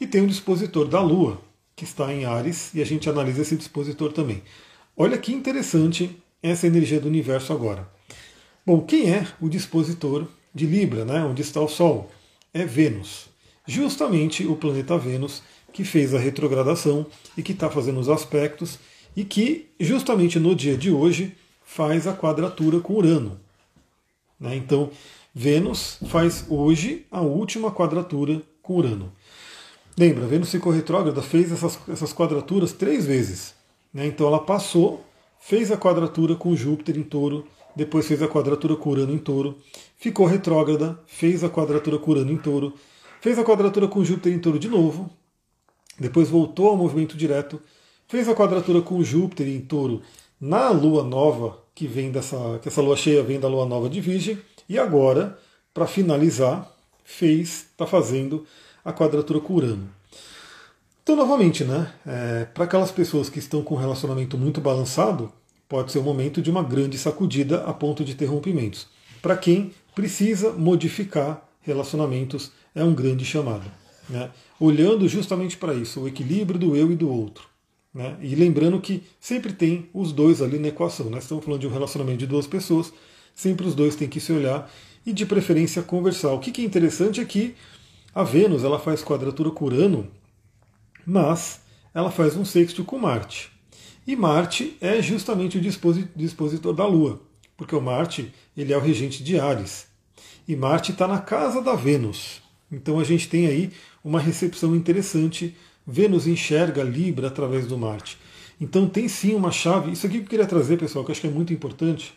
E 0.01 0.07
tem 0.07 0.21
o 0.21 0.27
dispositor 0.27 0.87
da 0.87 0.99
Lua, 0.99 1.39
que 1.75 1.83
está 1.83 2.11
em 2.11 2.25
Ares, 2.25 2.73
e 2.73 2.81
a 2.81 2.85
gente 2.85 3.07
analisa 3.07 3.43
esse 3.43 3.55
dispositor 3.55 4.11
também. 4.11 4.41
Olha 4.97 5.17
que 5.17 5.31
interessante 5.31 6.17
essa 6.41 6.65
energia 6.65 6.99
do 6.99 7.07
universo 7.07 7.53
agora. 7.53 7.87
Bom, 8.65 8.81
quem 8.81 9.11
é 9.11 9.27
o 9.39 9.47
dispositor 9.47 10.27
de 10.53 10.65
Libra, 10.65 11.05
né, 11.05 11.23
onde 11.23 11.43
está 11.43 11.61
o 11.61 11.67
Sol? 11.67 12.11
É 12.51 12.65
Vênus 12.65 13.32
justamente 13.65 14.45
o 14.45 14.55
planeta 14.55 14.97
Vênus, 14.97 15.41
que 15.71 15.83
fez 15.83 16.13
a 16.13 16.19
retrogradação 16.19 17.05
e 17.37 17.41
que 17.41 17.51
está 17.51 17.69
fazendo 17.69 17.99
os 17.99 18.09
aspectos, 18.09 18.77
e 19.15 19.23
que 19.23 19.69
justamente 19.79 20.39
no 20.39 20.55
dia 20.55 20.77
de 20.77 20.91
hoje 20.91 21.35
faz 21.63 22.07
a 22.07 22.13
quadratura 22.13 22.79
com 22.79 22.93
Urano. 22.93 23.39
Né? 24.39 24.55
Então, 24.55 24.91
Vênus 25.33 25.97
faz 26.07 26.45
hoje 26.49 27.05
a 27.09 27.21
última 27.21 27.71
quadratura 27.71 28.41
com 28.61 28.75
Urano. 28.75 29.11
Lembra, 29.97 30.25
Vênus 30.25 30.51
ficou 30.51 30.71
retrógrada, 30.71 31.21
fez 31.21 31.51
essas, 31.51 31.79
essas 31.87 32.13
quadraturas 32.13 32.71
três 32.71 33.05
vezes. 33.05 33.53
Né? 33.93 34.07
Então 34.07 34.27
ela 34.27 34.39
passou, 34.39 35.03
fez 35.39 35.71
a 35.71 35.77
quadratura 35.77 36.35
com 36.35 36.55
Júpiter 36.55 36.97
em 36.97 37.03
touro, 37.03 37.47
depois 37.75 38.07
fez 38.07 38.21
a 38.21 38.27
quadratura 38.27 38.75
com 38.75 38.89
Urano 38.89 39.13
em 39.13 39.17
touro, 39.17 39.57
ficou 39.97 40.25
retrógrada, 40.25 40.99
fez 41.05 41.43
a 41.43 41.49
quadratura 41.49 41.97
com 41.97 42.11
Urano 42.11 42.31
em 42.31 42.37
touro, 42.37 42.73
fez 43.23 43.39
a 43.39 43.43
quadratura 43.45 43.87
com 43.87 44.03
Júpiter 44.03 44.33
em 44.33 44.37
touro 44.37 44.59
de 44.59 44.67
novo, 44.67 45.09
depois 45.97 46.29
voltou 46.29 46.67
ao 46.67 46.75
movimento 46.75 47.15
direto, 47.15 47.57
fez 48.05 48.27
a 48.27 48.35
quadratura 48.35 48.81
com 48.81 49.01
Júpiter 49.01 49.47
em 49.47 49.61
touro 49.61 50.01
na 50.41 50.69
lua 50.71 51.05
nova, 51.05 51.57
que 51.73 51.87
vem 51.87 52.11
dessa. 52.11 52.59
que 52.61 52.67
essa 52.67 52.81
lua 52.81 52.97
cheia 52.97 53.23
vem 53.23 53.39
da 53.39 53.47
lua 53.47 53.65
nova 53.65 53.87
de 53.87 54.01
Virgem, 54.01 54.37
e 54.67 54.77
agora, 54.77 55.39
para 55.73 55.87
finalizar, 55.87 56.69
fez, 57.05 57.67
está 57.71 57.87
fazendo 57.87 58.45
a 58.83 58.91
quadratura 58.91 59.39
com 59.39 59.53
Urano. 59.53 59.89
Então, 61.01 61.15
novamente, 61.15 61.63
né, 61.63 61.93
é, 62.05 62.43
para 62.43 62.65
aquelas 62.65 62.91
pessoas 62.91 63.29
que 63.29 63.39
estão 63.39 63.63
com 63.63 63.75
um 63.75 63.79
relacionamento 63.79 64.37
muito 64.37 64.59
balançado, 64.59 65.31
pode 65.69 65.93
ser 65.93 65.99
o 65.99 66.03
momento 66.03 66.41
de 66.41 66.51
uma 66.51 66.61
grande 66.61 66.97
sacudida 66.97 67.63
a 67.63 67.73
ponto 67.73 68.03
de 68.03 68.15
ter 68.15 68.25
rompimentos. 68.25 68.87
Para 69.21 69.37
quem 69.37 69.73
precisa 69.95 70.51
modificar 70.51 71.47
relacionamentos, 71.61 72.51
é 72.75 72.83
um 72.83 72.93
grande 72.93 73.25
chamado. 73.25 73.69
Né? 74.09 74.29
Olhando 74.59 75.07
justamente 75.07 75.57
para 75.57 75.73
isso, 75.73 76.01
o 76.01 76.07
equilíbrio 76.07 76.59
do 76.59 76.75
eu 76.75 76.91
e 76.91 76.95
do 76.95 77.09
outro. 77.09 77.45
Né? 77.93 78.17
E 78.21 78.35
lembrando 78.35 78.79
que 78.81 79.03
sempre 79.19 79.53
tem 79.53 79.89
os 79.93 80.11
dois 80.11 80.41
ali 80.41 80.57
na 80.57 80.69
equação. 80.69 81.09
Né? 81.09 81.19
Estamos 81.19 81.43
falando 81.45 81.61
de 81.61 81.67
um 81.67 81.71
relacionamento 81.71 82.19
de 82.19 82.27
duas 82.27 82.47
pessoas, 82.47 82.91
sempre 83.35 83.67
os 83.67 83.75
dois 83.75 83.95
têm 83.95 84.07
que 84.07 84.19
se 84.19 84.31
olhar 84.31 84.71
e 85.05 85.13
de 85.13 85.25
preferência 85.25 85.81
conversar. 85.81 86.31
O 86.31 86.39
que, 86.39 86.51
que 86.51 86.61
é 86.61 86.65
interessante 86.65 87.21
é 87.21 87.25
que 87.25 87.55
a 88.13 88.23
Vênus 88.23 88.63
ela 88.63 88.79
faz 88.79 89.03
quadratura 89.03 89.51
com 89.51 89.65
Urano, 89.65 90.07
mas 91.05 91.61
ela 91.93 92.11
faz 92.11 92.35
um 92.35 92.45
sexto 92.45 92.83
com 92.83 92.97
Marte. 92.97 93.51
E 94.05 94.15
Marte 94.15 94.77
é 94.81 95.01
justamente 95.01 95.57
o 95.57 95.61
dispositor 96.15 96.73
da 96.73 96.85
Lua, 96.85 97.21
porque 97.55 97.75
o 97.75 97.81
Marte 97.81 98.33
ele 98.55 98.73
é 98.73 98.77
o 98.77 98.81
regente 98.81 99.23
de 99.23 99.39
Ares. 99.39 99.87
E 100.47 100.55
Marte 100.55 100.91
está 100.91 101.07
na 101.07 101.19
casa 101.19 101.61
da 101.61 101.73
Vênus. 101.73 102.42
Então 102.73 102.99
a 102.99 103.03
gente 103.03 103.29
tem 103.29 103.45
aí 103.45 103.71
uma 104.03 104.19
recepção 104.19 104.75
interessante. 104.75 105.55
Vênus 105.85 106.25
enxerga 106.25 106.81
Libra 106.81 107.27
através 107.27 107.67
do 107.67 107.77
Marte. 107.77 108.17
Então 108.59 108.89
tem 108.89 109.07
sim 109.07 109.35
uma 109.35 109.51
chave. 109.51 109.91
Isso 109.91 110.07
aqui 110.07 110.17
que 110.17 110.23
eu 110.23 110.29
queria 110.29 110.45
trazer, 110.45 110.77
pessoal, 110.77 111.05
que 111.05 111.11
eu 111.11 111.13
acho 111.13 111.21
que 111.21 111.27
é 111.27 111.29
muito 111.29 111.53
importante. 111.53 112.13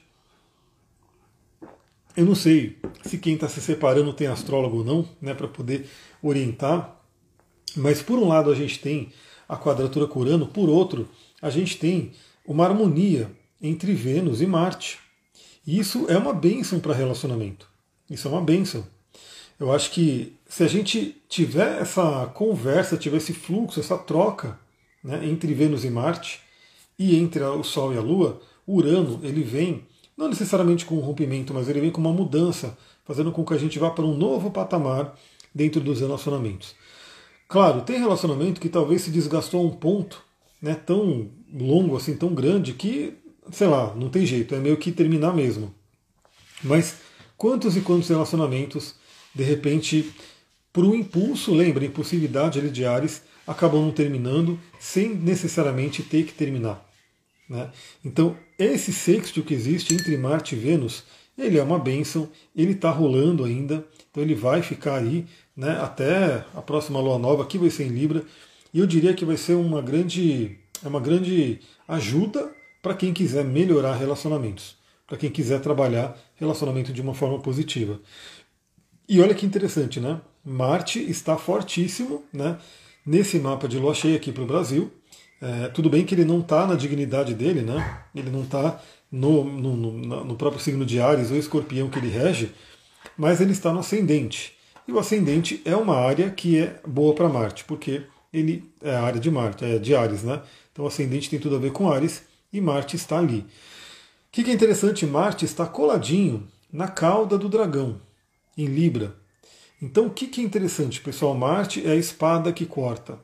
Eu 2.16 2.24
não 2.24 2.34
sei 2.34 2.78
se 3.04 3.18
quem 3.18 3.34
está 3.34 3.48
se 3.48 3.60
separando 3.60 4.12
tem 4.12 4.26
astrólogo 4.26 4.78
ou 4.78 4.84
não, 4.84 5.08
né, 5.20 5.34
para 5.34 5.46
poder 5.46 5.86
orientar. 6.22 6.98
Mas 7.76 8.00
por 8.00 8.18
um 8.18 8.28
lado 8.28 8.50
a 8.50 8.54
gente 8.54 8.78
tem 8.78 9.12
a 9.46 9.56
quadratura 9.56 10.06
com 10.06 10.20
Urano, 10.20 10.46
por 10.46 10.68
outro, 10.70 11.08
a 11.42 11.50
gente 11.50 11.76
tem 11.76 12.12
uma 12.46 12.64
harmonia 12.64 13.30
entre 13.60 13.92
Vênus 13.92 14.40
e 14.40 14.46
Marte. 14.46 14.98
E 15.66 15.78
isso 15.78 16.06
é 16.08 16.16
uma 16.16 16.32
bênção 16.32 16.80
para 16.80 16.94
relacionamento. 16.94 17.68
Isso 18.08 18.26
é 18.28 18.30
uma 18.30 18.40
bênção. 18.40 18.86
Eu 19.58 19.72
acho 19.72 19.90
que 19.90 20.36
se 20.48 20.62
a 20.62 20.68
gente 20.68 21.16
tiver 21.28 21.80
essa 21.80 22.26
conversa, 22.34 22.96
tiver 22.96 23.16
esse 23.16 23.32
fluxo, 23.32 23.80
essa 23.80 23.96
troca 23.96 24.58
né, 25.02 25.26
entre 25.26 25.54
Vênus 25.54 25.84
e 25.84 25.90
Marte 25.90 26.40
e 26.98 27.16
entre 27.16 27.42
o 27.42 27.62
Sol 27.62 27.94
e 27.94 27.98
a 27.98 28.00
Lua, 28.00 28.40
Urano 28.66 29.20
ele 29.22 29.42
vem 29.42 29.84
não 30.16 30.28
necessariamente 30.28 30.84
com 30.84 30.96
um 30.96 31.00
rompimento, 31.00 31.52
mas 31.52 31.68
ele 31.68 31.80
vem 31.80 31.90
com 31.90 32.00
uma 32.00 32.12
mudança, 32.12 32.76
fazendo 33.04 33.30
com 33.30 33.44
que 33.44 33.54
a 33.54 33.58
gente 33.58 33.78
vá 33.78 33.90
para 33.90 34.04
um 34.04 34.16
novo 34.16 34.50
patamar 34.50 35.14
dentro 35.54 35.80
dos 35.80 36.00
relacionamentos. 36.00 36.74
Claro, 37.48 37.82
tem 37.82 37.98
relacionamento 37.98 38.60
que 38.60 38.68
talvez 38.68 39.02
se 39.02 39.10
desgastou 39.10 39.60
a 39.60 39.64
um 39.64 39.70
ponto 39.70 40.22
né, 40.60 40.74
tão 40.74 41.28
longo, 41.52 41.96
assim, 41.96 42.16
tão 42.16 42.34
grande, 42.34 42.72
que, 42.72 43.14
sei 43.52 43.68
lá, 43.68 43.94
não 43.94 44.08
tem 44.08 44.26
jeito, 44.26 44.54
é 44.54 44.58
meio 44.58 44.76
que 44.76 44.90
terminar 44.90 45.34
mesmo. 45.34 45.72
Mas 46.62 46.96
quantos 47.36 47.76
e 47.76 47.80
quantos 47.82 48.08
relacionamentos, 48.08 48.96
de 49.36 49.44
repente, 49.44 50.12
por 50.72 50.82
um 50.84 50.94
impulso, 50.94 51.54
lembra, 51.54 51.84
impulsividade 51.84 52.58
ali 52.58 52.70
de 52.70 52.86
Ares, 52.86 53.22
acabam 53.46 53.82
não 53.82 53.92
terminando 53.92 54.58
sem 54.80 55.10
necessariamente 55.10 56.02
ter 56.02 56.24
que 56.24 56.32
terminar. 56.32 56.84
Né? 57.48 57.70
Então, 58.02 58.34
esse 58.58 58.94
sexto 58.94 59.42
que 59.42 59.52
existe 59.52 59.94
entre 59.94 60.16
Marte 60.16 60.54
e 60.54 60.58
Vênus, 60.58 61.04
ele 61.36 61.58
é 61.58 61.62
uma 61.62 61.78
bênção, 61.78 62.30
ele 62.56 62.72
está 62.72 62.90
rolando 62.90 63.44
ainda, 63.44 63.84
então 64.10 64.22
ele 64.22 64.34
vai 64.34 64.62
ficar 64.62 64.96
aí 64.96 65.26
né, 65.54 65.78
até 65.82 66.42
a 66.54 66.62
próxima 66.62 66.98
lua 66.98 67.18
nova, 67.18 67.44
que 67.44 67.58
vai 67.58 67.68
ser 67.68 67.84
em 67.84 67.90
Libra, 67.90 68.24
e 68.72 68.80
eu 68.80 68.86
diria 68.86 69.12
que 69.12 69.24
vai 69.24 69.36
ser 69.36 69.52
uma 69.52 69.82
grande, 69.82 70.58
é 70.82 70.88
uma 70.88 71.00
grande 71.00 71.60
ajuda 71.86 72.50
para 72.82 72.94
quem 72.94 73.12
quiser 73.12 73.44
melhorar 73.44 73.96
relacionamentos, 73.96 74.76
para 75.06 75.18
quem 75.18 75.30
quiser 75.30 75.60
trabalhar 75.60 76.18
relacionamento 76.36 76.90
de 76.90 77.02
uma 77.02 77.14
forma 77.14 77.38
positiva. 77.38 78.00
E 79.08 79.20
olha 79.20 79.34
que 79.34 79.46
interessante, 79.46 80.00
né? 80.00 80.20
Marte 80.44 80.98
está 80.98 81.36
fortíssimo 81.36 82.24
né, 82.32 82.58
nesse 83.04 83.38
mapa 83.38 83.68
de 83.68 83.78
lua 83.78 83.94
cheia 83.94 84.16
aqui 84.16 84.32
para 84.32 84.42
o 84.42 84.46
Brasil. 84.46 84.90
É, 85.40 85.68
tudo 85.68 85.90
bem 85.90 86.04
que 86.04 86.14
ele 86.14 86.24
não 86.24 86.40
está 86.40 86.66
na 86.66 86.74
dignidade 86.74 87.34
dele, 87.34 87.62
né? 87.62 88.04
Ele 88.14 88.30
não 88.30 88.42
está 88.42 88.80
no, 89.10 89.44
no, 89.44 89.76
no, 89.76 90.24
no 90.24 90.36
próprio 90.36 90.62
signo 90.62 90.84
de 90.84 91.00
Ares 91.00 91.30
ou 91.30 91.36
escorpião 91.36 91.88
que 91.88 91.98
ele 91.98 92.08
rege, 92.08 92.52
mas 93.16 93.40
ele 93.40 93.52
está 93.52 93.72
no 93.72 93.80
ascendente. 93.80 94.54
E 94.88 94.92
o 94.92 94.98
ascendente 94.98 95.60
é 95.64 95.74
uma 95.76 95.96
área 95.96 96.30
que 96.30 96.58
é 96.58 96.80
boa 96.86 97.14
para 97.14 97.28
Marte, 97.28 97.64
porque 97.64 98.02
ele 98.32 98.70
é 98.82 98.94
a 98.94 99.02
área 99.02 99.20
de 99.20 99.30
Marte, 99.30 99.64
é 99.64 99.78
de 99.78 99.94
Ares, 99.94 100.22
né? 100.22 100.40
Então 100.72 100.84
o 100.84 100.88
ascendente 100.88 101.30
tem 101.30 101.38
tudo 101.38 101.56
a 101.56 101.58
ver 101.58 101.72
com 101.72 101.90
Ares 101.90 102.22
e 102.52 102.60
Marte 102.60 102.96
está 102.96 103.18
ali. 103.18 103.38
O 103.38 103.44
que, 104.32 104.44
que 104.44 104.50
é 104.50 104.54
interessante? 104.54 105.06
Marte 105.06 105.44
está 105.44 105.66
coladinho 105.66 106.46
na 106.72 106.88
cauda 106.88 107.38
do 107.38 107.48
dragão, 107.48 108.00
em 108.56 108.66
Libra. 108.66 109.14
Então 109.80 110.06
o 110.06 110.10
que, 110.10 110.40
é 110.40 110.44
interessante, 110.44 111.00
pessoal? 111.00 111.34
Marte 111.34 111.86
é 111.86 111.90
a 111.90 111.96
espada 111.96 112.52
que 112.52 112.64
corta. 112.64 113.18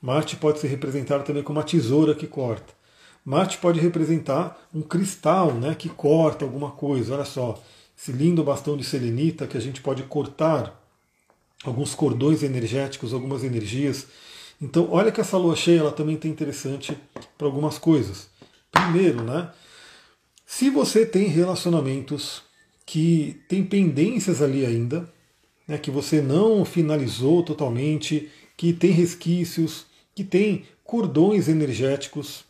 Marte 0.00 0.36
pode 0.36 0.58
ser 0.58 0.68
representado 0.68 1.24
também 1.24 1.42
como 1.42 1.58
uma 1.58 1.64
tesoura 1.64 2.14
que 2.14 2.26
corta. 2.26 2.74
Marte 3.24 3.58
pode 3.58 3.80
representar 3.80 4.68
um 4.72 4.82
cristal 4.82 5.52
né, 5.54 5.74
que 5.74 5.88
corta 5.88 6.44
alguma 6.44 6.70
coisa. 6.70 7.14
Olha 7.14 7.24
só, 7.24 7.60
esse 7.98 8.12
lindo 8.12 8.44
bastão 8.44 8.76
de 8.76 8.84
selenita 8.84 9.46
que 9.46 9.56
a 9.56 9.60
gente 9.60 9.80
pode 9.80 10.02
cortar 10.04 10.80
alguns 11.64 11.94
cordões 11.94 12.42
energéticos, 12.42 13.12
algumas 13.12 13.42
energias. 13.42 14.06
Então, 14.60 14.88
olha 14.90 15.10
que 15.10 15.20
essa 15.20 15.36
lua 15.36 15.56
cheia 15.56 15.80
ela 15.80 15.92
também 15.92 16.16
tem 16.16 16.30
interessante 16.30 16.96
para 17.36 17.46
algumas 17.46 17.78
coisas. 17.78 18.28
Primeiro, 18.70 19.22
né? 19.24 19.50
Se 20.46 20.70
você 20.70 21.04
tem 21.04 21.26
relacionamentos 21.26 22.42
que 22.86 23.40
tem 23.48 23.64
pendências 23.64 24.40
ali 24.40 24.64
ainda, 24.64 25.12
né, 25.66 25.76
que 25.76 25.90
você 25.90 26.22
não 26.22 26.64
finalizou 26.64 27.42
totalmente, 27.42 28.30
que 28.56 28.72
tem 28.72 28.92
resquícios, 28.92 29.86
que 30.14 30.22
tem 30.22 30.64
cordões 30.84 31.48
energéticos, 31.48 32.44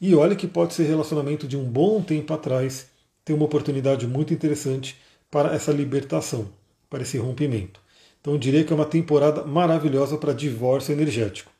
e 0.00 0.14
olha 0.14 0.36
que 0.36 0.46
pode 0.46 0.72
ser 0.72 0.84
relacionamento 0.84 1.46
de 1.46 1.56
um 1.56 1.64
bom 1.64 2.00
tempo 2.00 2.32
atrás, 2.32 2.88
tem 3.24 3.36
uma 3.36 3.44
oportunidade 3.44 4.06
muito 4.06 4.32
interessante 4.32 4.96
para 5.30 5.54
essa 5.54 5.72
libertação, 5.72 6.48
para 6.88 7.02
esse 7.02 7.18
rompimento. 7.18 7.80
Então 8.20 8.32
eu 8.34 8.38
diria 8.38 8.64
que 8.64 8.72
é 8.72 8.76
uma 8.76 8.86
temporada 8.86 9.44
maravilhosa 9.44 10.16
para 10.16 10.32
divórcio 10.32 10.92
energético. 10.92 11.50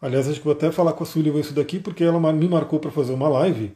Aliás, 0.00 0.28
acho 0.28 0.38
que 0.38 0.44
vou 0.44 0.54
até 0.54 0.70
falar 0.72 0.92
com 0.92 1.02
a 1.02 1.06
Sullivan 1.06 1.40
isso 1.40 1.52
daqui, 1.52 1.78
porque 1.78 2.02
ela 2.02 2.32
me 2.32 2.48
marcou 2.48 2.78
para 2.78 2.90
fazer 2.90 3.12
uma 3.12 3.28
live 3.28 3.72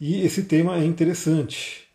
e 0.00 0.24
esse 0.24 0.44
tema 0.44 0.76
é 0.76 0.84
interessante. 0.84 1.91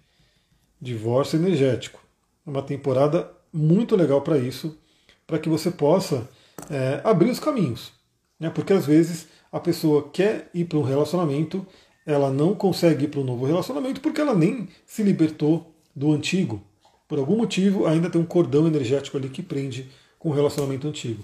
Divórcio 0.81 1.37
energético. 1.37 1.99
É 2.45 2.49
uma 2.49 2.61
temporada 2.61 3.31
muito 3.51 3.95
legal 3.95 4.21
para 4.21 4.37
isso, 4.37 4.77
para 5.25 5.39
que 5.39 5.49
você 5.49 5.71
possa 5.71 6.29
é, 6.69 7.01
abrir 7.03 7.29
os 7.29 7.39
caminhos. 7.39 7.91
Né? 8.39 8.49
Porque 8.49 8.73
às 8.73 8.85
vezes 8.85 9.27
a 9.51 9.59
pessoa 9.59 10.09
quer 10.09 10.49
ir 10.53 10.65
para 10.65 10.77
um 10.77 10.83
relacionamento, 10.83 11.65
ela 12.05 12.31
não 12.31 12.53
consegue 12.53 13.05
ir 13.05 13.07
para 13.07 13.19
um 13.19 13.23
novo 13.23 13.45
relacionamento 13.45 14.01
porque 14.01 14.21
ela 14.21 14.35
nem 14.35 14.67
se 14.85 15.03
libertou 15.03 15.73
do 15.95 16.11
antigo. 16.11 16.61
Por 17.07 17.19
algum 17.19 17.37
motivo, 17.37 17.85
ainda 17.85 18.09
tem 18.09 18.19
um 18.19 18.25
cordão 18.25 18.67
energético 18.67 19.17
ali 19.17 19.29
que 19.29 19.41
prende 19.41 19.89
com 20.19 20.29
o 20.29 20.33
relacionamento 20.33 20.87
antigo. 20.87 21.23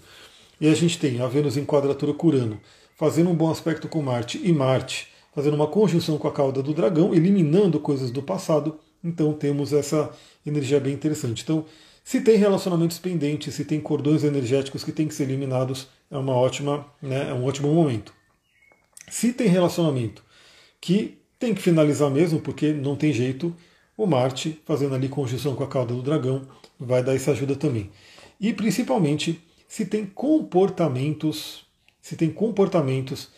E 0.59 0.67
a 0.67 0.73
gente 0.73 0.97
tem 0.97 1.19
a 1.21 1.27
Vênus 1.27 1.57
em 1.57 1.65
quadratura 1.65 2.13
com 2.13 2.27
Urano, 2.27 2.59
fazendo 2.95 3.29
um 3.29 3.35
bom 3.35 3.51
aspecto 3.51 3.87
com 3.87 4.01
Marte, 4.01 4.39
e 4.43 4.51
Marte 4.53 5.13
fazendo 5.33 5.55
uma 5.55 5.67
conjunção 5.67 6.17
com 6.17 6.27
a 6.27 6.31
cauda 6.31 6.61
do 6.61 6.73
dragão, 6.73 7.13
eliminando 7.13 7.79
coisas 7.79 8.11
do 8.11 8.21
passado. 8.21 8.79
Então 9.03 9.33
temos 9.33 9.73
essa 9.73 10.11
energia 10.45 10.79
bem 10.79 10.93
interessante. 10.93 11.43
Então, 11.43 11.65
se 12.03 12.21
tem 12.21 12.35
relacionamentos 12.35 12.99
pendentes, 12.99 13.53
se 13.53 13.65
tem 13.65 13.79
cordões 13.79 14.23
energéticos 14.23 14.83
que 14.83 14.91
têm 14.91 15.07
que 15.07 15.13
ser 15.13 15.23
eliminados, 15.23 15.87
é 16.11 16.17
uma 16.17 16.35
ótima, 16.35 16.85
né, 17.01 17.29
é 17.29 17.33
um 17.33 17.45
ótimo 17.45 17.73
momento. 17.73 18.13
Se 19.09 19.33
tem 19.33 19.47
relacionamento 19.47 20.23
que 20.81 21.17
tem 21.39 21.53
que 21.53 21.61
finalizar 21.61 22.09
mesmo, 22.09 22.39
porque 22.39 22.73
não 22.73 22.95
tem 22.95 23.13
jeito, 23.13 23.55
o 23.97 24.05
Marte, 24.05 24.61
fazendo 24.65 24.95
ali 24.95 25.07
conjunção 25.07 25.55
com 25.55 25.63
a 25.63 25.67
cauda 25.67 25.93
do 25.93 26.01
dragão, 26.01 26.47
vai 26.79 27.03
dar 27.03 27.15
essa 27.15 27.31
ajuda 27.31 27.55
também. 27.55 27.89
E 28.39 28.51
principalmente 28.51 29.41
se 29.67 29.85
tem 29.85 30.05
comportamentos, 30.05 31.65
se 32.01 32.15
tem 32.15 32.29
comportamentos, 32.29 33.29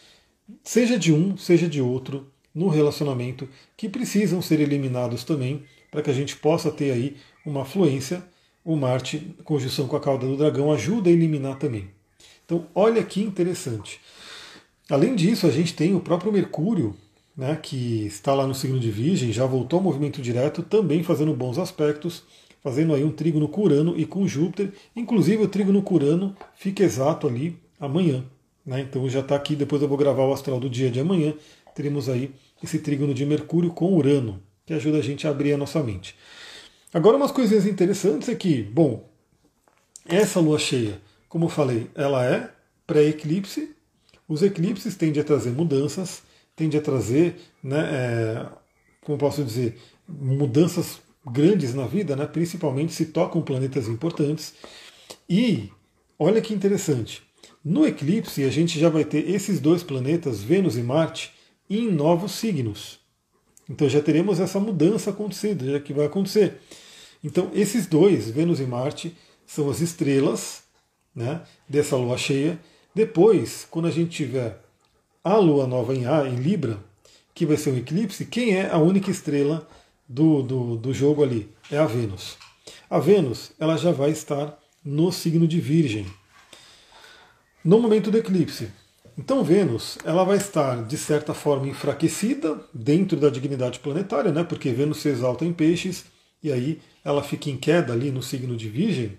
seja 0.64 0.98
de 0.98 1.14
um, 1.14 1.38
seja 1.38 1.68
de 1.68 1.82
outro, 1.82 2.32
no 2.56 2.70
relacionamento, 2.70 3.48
que 3.76 3.90
precisam 3.90 4.42
ser 4.42 4.62
eliminados 4.62 5.26
também, 5.26 5.64
para 5.92 6.02
que 6.02 6.10
a 6.10 6.14
gente 6.14 6.38
possa 6.38 6.72
ter 6.72 6.92
aí 6.92 7.18
uma 7.46 7.66
fluência. 7.66 8.24
O 8.64 8.76
Marte, 8.76 9.36
conjunção 9.44 9.88
com 9.88 9.96
a 9.96 10.00
cauda 10.00 10.26
do 10.26 10.38
dragão, 10.38 10.72
ajuda 10.72 11.10
a 11.10 11.14
eliminar 11.14 11.60
também. 11.60 11.90
Então, 12.46 12.66
olha 12.74 13.04
que 13.04 13.22
interessante. 13.22 14.00
Além 14.90 15.16
disso, 15.16 15.46
a 15.48 15.52
gente 15.52 15.74
tem 15.74 15.96
o 15.96 16.00
próprio 16.00 16.32
Mercúrio, 16.32 16.96
né, 17.36 17.60
que 17.62 18.06
está 18.06 18.34
lá 18.34 18.48
no 18.48 18.56
signo 18.56 18.80
de 18.80 18.90
Virgem, 18.90 19.32
já 19.32 19.46
voltou 19.46 19.78
ao 19.78 19.84
movimento 19.84 20.22
direto, 20.22 20.64
também 20.64 21.04
fazendo 21.04 21.34
bons 21.34 21.58
aspectos, 21.58 22.24
fazendo 22.62 22.94
aí 22.94 23.04
um 23.04 23.12
trígono 23.12 23.48
com 23.48 23.62
Urano 23.62 23.98
e 23.98 24.06
com 24.06 24.28
Júpiter. 24.28 24.72
Inclusive 24.96 25.44
o 25.44 25.48
trígono 25.48 25.82
com 25.82 25.96
Urano 25.96 26.36
fica 26.56 26.84
exato 26.84 27.28
ali 27.28 27.58
amanhã. 27.80 28.24
Né, 28.66 28.82
então 28.82 29.08
já 29.10 29.20
está 29.20 29.36
aqui, 29.36 29.56
depois 29.56 29.82
eu 29.82 29.88
vou 29.88 29.98
gravar 29.98 30.24
o 30.24 30.34
astral 30.34 30.60
do 30.60 30.70
dia 30.70 30.90
de 30.90 31.00
amanhã, 31.00 31.34
teremos 31.76 32.10
aí 32.10 32.32
esse 32.66 32.80
trígono 32.80 33.14
de 33.14 33.26
Mercúrio 33.26 33.72
com 33.72 33.94
Urano, 33.94 34.44
que 34.66 34.74
ajuda 34.74 34.98
a 34.98 35.02
gente 35.02 35.26
a 35.26 35.30
abrir 35.30 35.54
a 35.54 35.58
nossa 35.58 35.82
mente. 35.82 36.16
Agora 36.94 37.18
umas 37.18 37.32
coisinhas 37.32 37.66
interessantes 37.66 38.30
é 38.30 38.36
que, 38.36 38.62
bom, 38.62 39.10
essa 40.06 40.40
lua 40.40 40.60
cheia, 40.60 41.02
como 41.28 41.46
eu 41.46 41.50
falei, 41.50 41.90
ela 41.96 42.26
é 42.26 42.52
pré-eclipse, 42.86 43.76
Os 44.28 44.42
eclipses 44.42 44.96
tendem 44.96 45.22
a 45.22 45.26
trazer 45.26 45.52
mudanças, 45.52 46.24
tendem 46.56 46.80
a 46.80 46.84
trazer, 46.84 47.36
né, 47.62 47.80
é, 47.92 48.46
como 49.02 49.18
posso 49.18 49.44
dizer, 49.44 49.78
mudanças 50.08 51.00
grandes 51.26 51.76
na 51.76 51.86
vida, 51.86 52.16
né, 52.16 52.26
principalmente 52.26 52.94
se 52.94 53.08
tocam 53.08 53.42
planetas 53.42 53.88
importantes. 53.88 54.54
E 55.30 55.70
olha 56.18 56.42
que 56.42 56.54
interessante, 56.54 57.22
no 57.64 57.86
eclipse 57.86 58.44
a 58.44 58.50
gente 58.50 58.80
já 58.80 58.90
vai 58.90 59.04
ter 59.04 59.30
esses 59.30 59.60
dois 59.60 59.84
planetas, 59.84 60.42
Vênus 60.42 60.76
e 60.76 60.82
Marte, 60.82 61.35
em 61.70 61.92
novos 61.92 62.34
signos. 62.34 63.00
Então 63.70 63.90
já 63.90 64.02
teremos 64.02 64.40
essa 64.40 64.60
mudança 64.60 65.10
acontecendo, 65.10 65.66
já 65.66 65.80
que 65.80 65.94
vai 65.94 66.06
acontecer. 66.06 66.62
Então 67.24 67.50
esses 67.54 67.88
dois, 67.88 68.30
Vênus 68.30 68.60
e 68.60 68.64
Marte, 68.66 69.16
são 69.46 69.70
as 69.70 69.82
estrelas 69.82 70.64
né, 71.16 71.42
dessa 71.68 71.96
lua 71.96 72.18
cheia. 72.18 72.60
Depois, 72.94 73.68
quando 73.70 73.88
a 73.88 73.92
gente 73.92 74.12
tiver 74.12 74.62
a 75.24 75.38
lua 75.38 75.66
nova 75.66 75.96
em, 75.96 76.06
a, 76.06 76.28
em 76.28 76.36
Libra, 76.36 76.80
que 77.34 77.46
vai 77.46 77.58
ser 77.58 77.72
um 77.72 77.78
eclipse, 77.78 78.26
quem 78.26 78.56
é 78.56 78.70
a 78.70 78.78
única 78.78 79.12
estrela 79.12 79.68
do, 80.08 80.42
do, 80.42 80.78
do 80.78 80.94
jogo 80.94 81.24
ali? 81.24 81.50
É 81.72 81.78
a 81.78 81.86
Vênus. 81.86 82.38
A 82.90 83.00
Vênus 83.00 83.52
ela 83.60 83.76
já 83.78 83.92
vai 83.92 84.12
estar 84.12 84.58
no 84.84 85.12
signo 85.12 85.48
de 85.48 85.60
Virgem. 85.60 86.06
No 87.64 87.80
momento 87.80 88.12
do 88.12 88.18
eclipse, 88.18 88.72
então 89.18 89.44
Vênus, 89.44 89.98
ela 90.04 90.24
vai 90.24 90.38
estar 90.38 90.84
de 90.84 90.98
certa 90.98 91.34
forma 91.34 91.68
enfraquecida 91.68 92.60
dentro 92.74 93.18
da 93.18 93.30
dignidade 93.30 93.80
planetária, 93.80 94.32
né? 94.32 94.44
Porque 94.44 94.72
Vênus 94.72 94.98
se 94.98 95.10
exalta 95.10 95.46
em 95.46 95.54
Peixes 95.54 96.06
e 96.44 96.52
aí 96.52 96.82
ela 97.04 97.24
fica 97.24 97.50
em 97.50 97.58
queda 97.58 97.94
ali 97.94 98.12
no 98.12 98.22
signo 98.22 98.58
de 98.58 98.70
Virgem. 98.70 99.18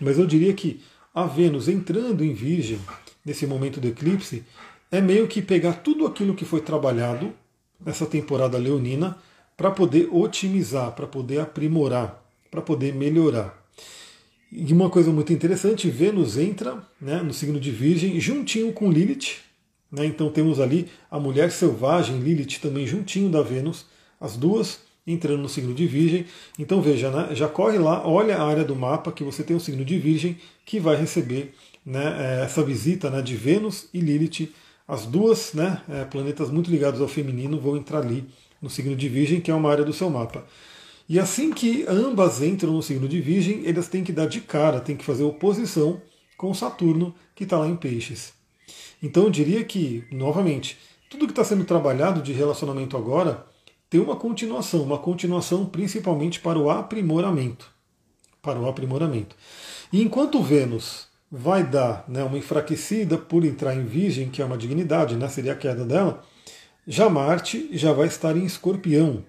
Mas 0.00 0.18
eu 0.18 0.26
diria 0.26 0.54
que 0.54 0.80
a 1.14 1.26
Vênus 1.26 1.68
entrando 1.68 2.24
em 2.24 2.32
Virgem 2.32 2.78
nesse 3.24 3.46
momento 3.46 3.80
do 3.80 3.88
eclipse 3.88 4.44
é 4.90 5.00
meio 5.00 5.28
que 5.28 5.42
pegar 5.42 5.74
tudo 5.74 6.06
aquilo 6.06 6.34
que 6.34 6.44
foi 6.44 6.60
trabalhado 6.60 7.32
nessa 7.84 8.06
temporada 8.06 8.56
leonina 8.56 9.18
para 9.56 9.70
poder 9.70 10.08
otimizar, 10.10 10.92
para 10.92 11.06
poder 11.06 11.40
aprimorar, 11.40 12.24
para 12.50 12.62
poder 12.62 12.94
melhorar. 12.94 13.61
E 14.54 14.70
uma 14.70 14.90
coisa 14.90 15.10
muito 15.10 15.32
interessante, 15.32 15.88
Vênus 15.88 16.36
entra 16.36 16.86
né, 17.00 17.22
no 17.22 17.32
signo 17.32 17.58
de 17.58 17.70
Virgem 17.70 18.20
juntinho 18.20 18.70
com 18.70 18.92
Lilith. 18.92 19.38
Né, 19.90 20.04
então 20.04 20.30
temos 20.30 20.60
ali 20.60 20.90
a 21.10 21.18
mulher 21.18 21.50
selvagem, 21.50 22.18
Lilith 22.18 22.58
também 22.60 22.86
juntinho 22.86 23.30
da 23.30 23.40
Vênus, 23.40 23.86
as 24.20 24.36
duas 24.36 24.80
entrando 25.06 25.40
no 25.40 25.48
signo 25.48 25.72
de 25.72 25.86
Virgem. 25.86 26.26
Então 26.58 26.82
veja, 26.82 27.10
né, 27.10 27.34
já 27.34 27.48
corre 27.48 27.78
lá, 27.78 28.06
olha 28.06 28.36
a 28.36 28.46
área 28.46 28.62
do 28.62 28.76
mapa 28.76 29.10
que 29.10 29.24
você 29.24 29.42
tem 29.42 29.56
o 29.56 29.60
signo 29.60 29.86
de 29.86 29.98
Virgem 29.98 30.36
que 30.66 30.78
vai 30.78 30.96
receber 30.96 31.54
né, 31.84 32.14
é, 32.18 32.44
essa 32.44 32.62
visita 32.62 33.08
né, 33.08 33.22
de 33.22 33.34
Vênus 33.34 33.88
e 33.94 34.00
Lilith. 34.00 34.52
As 34.86 35.06
duas 35.06 35.54
né, 35.54 35.80
é, 35.88 36.04
planetas 36.04 36.50
muito 36.50 36.70
ligados 36.70 37.00
ao 37.00 37.08
feminino 37.08 37.58
vão 37.58 37.74
entrar 37.74 38.00
ali 38.00 38.28
no 38.60 38.68
signo 38.68 38.94
de 38.94 39.08
Virgem, 39.08 39.40
que 39.40 39.50
é 39.50 39.54
uma 39.54 39.70
área 39.70 39.82
do 39.84 39.94
seu 39.94 40.10
mapa. 40.10 40.44
E 41.08 41.18
assim 41.18 41.50
que 41.50 41.84
ambas 41.88 42.40
entram 42.42 42.72
no 42.72 42.82
signo 42.82 43.08
de 43.08 43.20
Virgem, 43.20 43.66
elas 43.66 43.88
têm 43.88 44.04
que 44.04 44.12
dar 44.12 44.26
de 44.26 44.40
cara, 44.40 44.80
têm 44.80 44.96
que 44.96 45.04
fazer 45.04 45.24
oposição 45.24 46.00
com 46.36 46.54
Saturno, 46.54 47.14
que 47.34 47.44
está 47.44 47.58
lá 47.58 47.68
em 47.68 47.76
Peixes. 47.76 48.32
Então 49.02 49.24
eu 49.24 49.30
diria 49.30 49.64
que, 49.64 50.04
novamente, 50.10 50.78
tudo 51.10 51.26
que 51.26 51.32
está 51.32 51.44
sendo 51.44 51.64
trabalhado 51.64 52.22
de 52.22 52.32
relacionamento 52.32 52.96
agora 52.96 53.46
tem 53.90 54.00
uma 54.00 54.16
continuação, 54.16 54.82
uma 54.82 54.98
continuação 54.98 55.66
principalmente 55.66 56.40
para 56.40 56.58
o 56.58 56.70
aprimoramento. 56.70 57.70
Para 58.40 58.58
o 58.58 58.68
aprimoramento. 58.68 59.36
E 59.92 60.00
enquanto 60.00 60.42
Vênus 60.42 61.08
vai 61.30 61.62
dar 61.62 62.04
né, 62.08 62.24
uma 62.24 62.38
enfraquecida 62.38 63.18
por 63.18 63.44
entrar 63.44 63.74
em 63.74 63.84
Virgem, 63.84 64.30
que 64.30 64.40
é 64.40 64.44
uma 64.44 64.56
dignidade, 64.56 65.16
né, 65.16 65.28
seria 65.28 65.52
a 65.52 65.56
queda 65.56 65.84
dela, 65.84 66.22
já 66.86 67.08
Marte 67.08 67.68
já 67.72 67.92
vai 67.92 68.06
estar 68.06 68.36
em 68.36 68.44
Escorpião. 68.44 69.24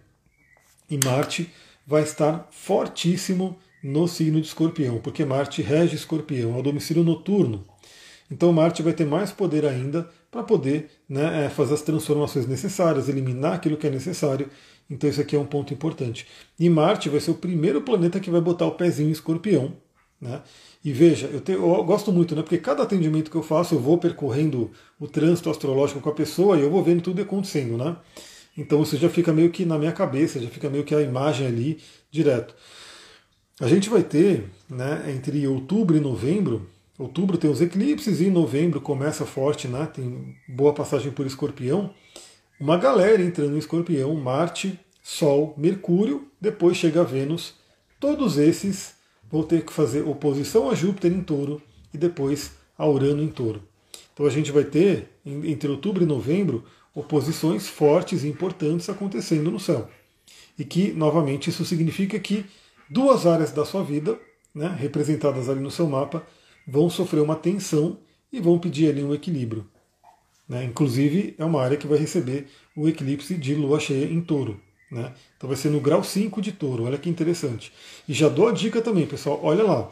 E 0.89 0.97
Marte 1.03 1.51
vai 1.85 2.03
estar 2.03 2.47
fortíssimo 2.51 3.57
no 3.83 4.07
signo 4.07 4.39
de 4.39 4.47
Escorpião, 4.47 4.99
porque 4.99 5.25
Marte 5.25 5.61
rege 5.61 5.95
Escorpião, 5.95 6.55
é 6.55 6.59
o 6.59 6.63
domicílio 6.63 7.03
noturno. 7.03 7.65
Então 8.31 8.51
Marte 8.53 8.81
vai 8.81 8.93
ter 8.93 9.05
mais 9.05 9.31
poder 9.31 9.65
ainda 9.65 10.09
para 10.31 10.41
poder 10.41 10.89
né, 11.07 11.45
é, 11.45 11.49
fazer 11.49 11.75
as 11.75 11.81
transformações 11.81 12.47
necessárias, 12.47 13.09
eliminar 13.09 13.53
aquilo 13.53 13.77
que 13.77 13.85
é 13.85 13.89
necessário. 13.89 14.49
Então 14.89 15.09
isso 15.09 15.21
aqui 15.21 15.35
é 15.35 15.39
um 15.39 15.45
ponto 15.45 15.73
importante. 15.73 16.25
E 16.59 16.69
Marte 16.69 17.09
vai 17.09 17.19
ser 17.19 17.31
o 17.31 17.35
primeiro 17.35 17.81
planeta 17.81 18.19
que 18.19 18.29
vai 18.29 18.41
botar 18.41 18.65
o 18.65 18.71
pezinho 18.71 19.09
em 19.09 19.11
Escorpião. 19.11 19.73
Né? 20.19 20.41
E 20.83 20.93
veja, 20.93 21.27
eu, 21.27 21.41
te, 21.41 21.51
eu, 21.51 21.83
gosto 21.83 22.11
muito, 22.11 22.33
né? 22.35 22.41
Porque 22.41 22.57
cada 22.57 22.83
atendimento 22.83 23.29
que 23.29 23.35
eu 23.35 23.43
faço, 23.43 23.75
eu 23.75 23.79
vou 23.79 23.97
percorrendo 23.97 24.71
o 24.99 25.07
trânsito 25.07 25.49
astrológico 25.49 25.99
com 25.99 26.09
a 26.09 26.13
pessoa 26.13 26.57
e 26.57 26.61
eu 26.61 26.71
vou 26.71 26.81
vendo 26.81 27.01
tudo 27.01 27.21
acontecendo, 27.21 27.77
né? 27.77 27.97
Então 28.57 28.83
isso 28.83 28.97
já 28.97 29.09
fica 29.09 29.33
meio 29.33 29.49
que 29.49 29.65
na 29.65 29.77
minha 29.77 29.91
cabeça, 29.91 30.39
já 30.39 30.49
fica 30.49 30.69
meio 30.69 30.83
que 30.83 30.93
a 30.93 31.01
imagem 31.01 31.47
ali 31.47 31.79
direto. 32.11 32.55
A 33.59 33.67
gente 33.67 33.89
vai 33.89 34.03
ter, 34.03 34.45
né, 34.69 35.11
entre 35.15 35.47
outubro 35.47 35.95
e 35.95 35.99
novembro, 35.99 36.67
outubro 36.97 37.37
tem 37.37 37.49
os 37.49 37.61
eclipses 37.61 38.19
e 38.19 38.29
novembro 38.29 38.81
começa 38.81 39.25
forte, 39.25 39.67
né, 39.67 39.87
tem 39.93 40.35
boa 40.47 40.73
passagem 40.73 41.11
por 41.11 41.25
escorpião, 41.25 41.93
uma 42.59 42.77
galera 42.77 43.21
entrando 43.21 43.55
em 43.55 43.59
escorpião, 43.59 44.15
Marte, 44.15 44.79
Sol, 45.03 45.53
Mercúrio, 45.57 46.27
depois 46.39 46.77
chega 46.77 47.03
Vênus, 47.03 47.55
todos 47.99 48.37
esses 48.37 48.95
vão 49.29 49.43
ter 49.43 49.65
que 49.65 49.73
fazer 49.73 50.01
oposição 50.07 50.69
a 50.69 50.75
Júpiter 50.75 51.11
em 51.11 51.21
touro 51.21 51.61
e 51.93 51.97
depois 51.97 52.51
a 52.77 52.87
Urano 52.87 53.21
em 53.21 53.27
touro. 53.27 53.61
Então 54.13 54.25
a 54.25 54.29
gente 54.29 54.51
vai 54.51 54.63
ter, 54.63 55.09
entre 55.25 55.69
outubro 55.69 56.03
e 56.03 56.07
novembro, 56.07 56.63
oposições 56.93 57.67
fortes 57.67 58.23
e 58.23 58.27
importantes 58.27 58.89
acontecendo 58.89 59.49
no 59.49 59.59
céu. 59.59 59.89
E 60.57 60.63
que, 60.63 60.91
novamente, 60.93 61.49
isso 61.49 61.65
significa 61.65 62.19
que 62.19 62.45
duas 62.89 63.25
áreas 63.25 63.51
da 63.51 63.65
sua 63.65 63.83
vida, 63.83 64.19
né, 64.53 64.75
representadas 64.79 65.49
ali 65.49 65.59
no 65.59 65.71
seu 65.71 65.87
mapa, 65.87 66.25
vão 66.67 66.89
sofrer 66.89 67.21
uma 67.21 67.35
tensão 67.35 67.97
e 68.31 68.39
vão 68.39 68.59
pedir 68.59 68.89
ali 68.89 69.03
um 69.03 69.13
equilíbrio. 69.13 69.67
Né? 70.47 70.63
Inclusive, 70.65 71.35
é 71.37 71.45
uma 71.45 71.61
área 71.61 71.77
que 71.77 71.87
vai 71.87 71.97
receber 71.97 72.47
o 72.75 72.87
eclipse 72.87 73.35
de 73.35 73.55
lua 73.55 73.79
cheia 73.79 74.05
em 74.05 74.21
touro. 74.21 74.59
Né? 74.91 75.11
Então 75.35 75.47
vai 75.47 75.57
ser 75.57 75.69
no 75.69 75.79
grau 75.79 76.03
5 76.03 76.41
de 76.41 76.51
touro, 76.51 76.83
olha 76.83 76.97
que 76.97 77.09
interessante. 77.09 77.73
E 78.07 78.13
já 78.13 78.29
dou 78.29 78.47
a 78.47 78.51
dica 78.51 78.81
também, 78.81 79.07
pessoal, 79.07 79.39
olha 79.41 79.63
lá. 79.63 79.91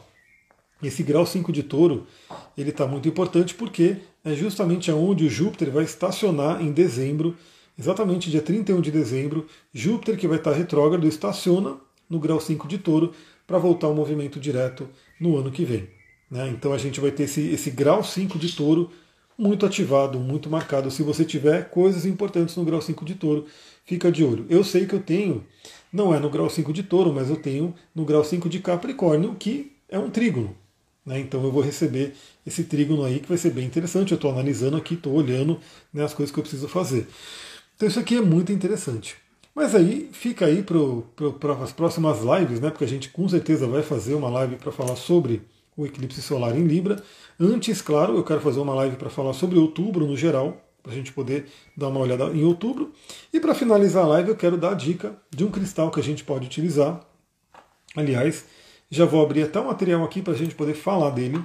Esse 0.83 1.03
grau 1.03 1.25
5 1.25 1.51
de 1.51 1.63
touro, 1.63 2.07
ele 2.57 2.71
está 2.71 2.87
muito 2.87 3.07
importante 3.07 3.53
porque 3.53 3.97
é 4.25 4.33
justamente 4.33 4.89
aonde 4.89 5.25
o 5.25 5.29
Júpiter 5.29 5.69
vai 5.71 5.83
estacionar 5.83 6.61
em 6.61 6.71
dezembro, 6.71 7.35
exatamente 7.77 8.29
dia 8.31 8.41
31 8.41 8.81
de 8.81 8.91
dezembro, 8.91 9.45
Júpiter 9.73 10.17
que 10.17 10.27
vai 10.27 10.37
estar 10.37 10.53
retrógrado 10.53 11.07
estaciona 11.07 11.77
no 12.09 12.19
grau 12.19 12.39
5 12.39 12.67
de 12.67 12.77
touro 12.77 13.13
para 13.45 13.57
voltar 13.57 13.87
ao 13.87 13.95
movimento 13.95 14.39
direto 14.39 14.89
no 15.19 15.37
ano 15.37 15.51
que 15.51 15.63
vem. 15.63 15.87
Né? 16.29 16.49
Então 16.49 16.73
a 16.73 16.77
gente 16.77 16.99
vai 16.99 17.11
ter 17.11 17.23
esse, 17.23 17.41
esse 17.51 17.69
grau 17.69 18.03
5 18.03 18.39
de 18.39 18.55
touro 18.55 18.89
muito 19.37 19.65
ativado, 19.65 20.19
muito 20.19 20.49
marcado. 20.49 20.89
Se 20.89 21.03
você 21.03 21.25
tiver 21.25 21.69
coisas 21.69 22.05
importantes 22.05 22.55
no 22.55 22.63
grau 22.63 22.81
5 22.81 23.03
de 23.03 23.15
touro, 23.15 23.45
fica 23.85 24.11
de 24.11 24.23
olho. 24.23 24.45
Eu 24.49 24.63
sei 24.63 24.85
que 24.85 24.93
eu 24.93 24.99
tenho, 24.99 25.43
não 25.91 26.13
é 26.13 26.19
no 26.19 26.29
grau 26.29 26.49
5 26.49 26.71
de 26.71 26.83
touro, 26.83 27.11
mas 27.11 27.29
eu 27.29 27.35
tenho 27.35 27.73
no 27.93 28.05
grau 28.05 28.23
5 28.23 28.47
de 28.47 28.59
Capricórnio, 28.59 29.35
que 29.35 29.71
é 29.89 29.99
um 29.99 30.09
trígono. 30.09 30.55
Né? 31.05 31.19
Então 31.19 31.43
eu 31.43 31.51
vou 31.51 31.61
receber 31.61 32.13
esse 32.45 32.63
trígono 32.63 33.03
aí 33.03 33.19
que 33.19 33.27
vai 33.27 33.37
ser 33.37 33.51
bem 33.51 33.65
interessante. 33.65 34.11
Eu 34.11 34.15
estou 34.15 34.31
analisando 34.31 34.77
aqui, 34.77 34.93
estou 34.93 35.13
olhando 35.13 35.59
né, 35.93 36.03
as 36.03 36.13
coisas 36.13 36.33
que 36.33 36.39
eu 36.39 36.43
preciso 36.43 36.67
fazer. 36.67 37.07
Então 37.75 37.87
isso 37.87 37.99
aqui 37.99 38.17
é 38.17 38.21
muito 38.21 38.51
interessante. 38.51 39.15
Mas 39.53 39.75
aí 39.75 40.09
fica 40.13 40.45
aí 40.45 40.63
para 40.63 41.53
as 41.63 41.71
próximas 41.73 42.19
lives, 42.21 42.59
né? 42.59 42.69
Porque 42.69 42.85
a 42.85 42.87
gente 42.87 43.09
com 43.09 43.27
certeza 43.27 43.67
vai 43.67 43.83
fazer 43.83 44.13
uma 44.13 44.29
live 44.29 44.55
para 44.55 44.71
falar 44.71 44.95
sobre 44.95 45.41
o 45.75 45.85
eclipse 45.85 46.21
solar 46.21 46.57
em 46.57 46.65
Libra. 46.65 47.03
Antes, 47.39 47.81
claro, 47.81 48.15
eu 48.15 48.23
quero 48.23 48.39
fazer 48.39 48.59
uma 48.59 48.73
live 48.75 48.95
para 48.95 49.09
falar 49.09 49.33
sobre 49.33 49.59
outubro 49.59 50.05
no 50.05 50.15
geral, 50.15 50.61
para 50.81 50.93
a 50.93 50.95
gente 50.95 51.11
poder 51.11 51.47
dar 51.75 51.89
uma 51.89 51.99
olhada 51.99 52.25
em 52.25 52.43
outubro. 52.43 52.93
E 53.33 53.39
para 53.39 53.53
finalizar 53.53 54.05
a 54.05 54.07
live, 54.07 54.29
eu 54.29 54.35
quero 54.35 54.57
dar 54.57 54.71
a 54.71 54.75
dica 54.75 55.15
de 55.29 55.43
um 55.43 55.51
cristal 55.51 55.91
que 55.91 55.99
a 55.99 56.03
gente 56.03 56.23
pode 56.23 56.45
utilizar. 56.45 57.05
Aliás, 57.95 58.45
já 58.91 59.05
vou 59.05 59.23
abrir 59.23 59.43
até 59.43 59.59
o 59.59 59.65
material 59.65 60.03
aqui 60.03 60.21
para 60.21 60.33
a 60.33 60.37
gente 60.37 60.53
poder 60.53 60.73
falar 60.73 61.11
dele. 61.11 61.41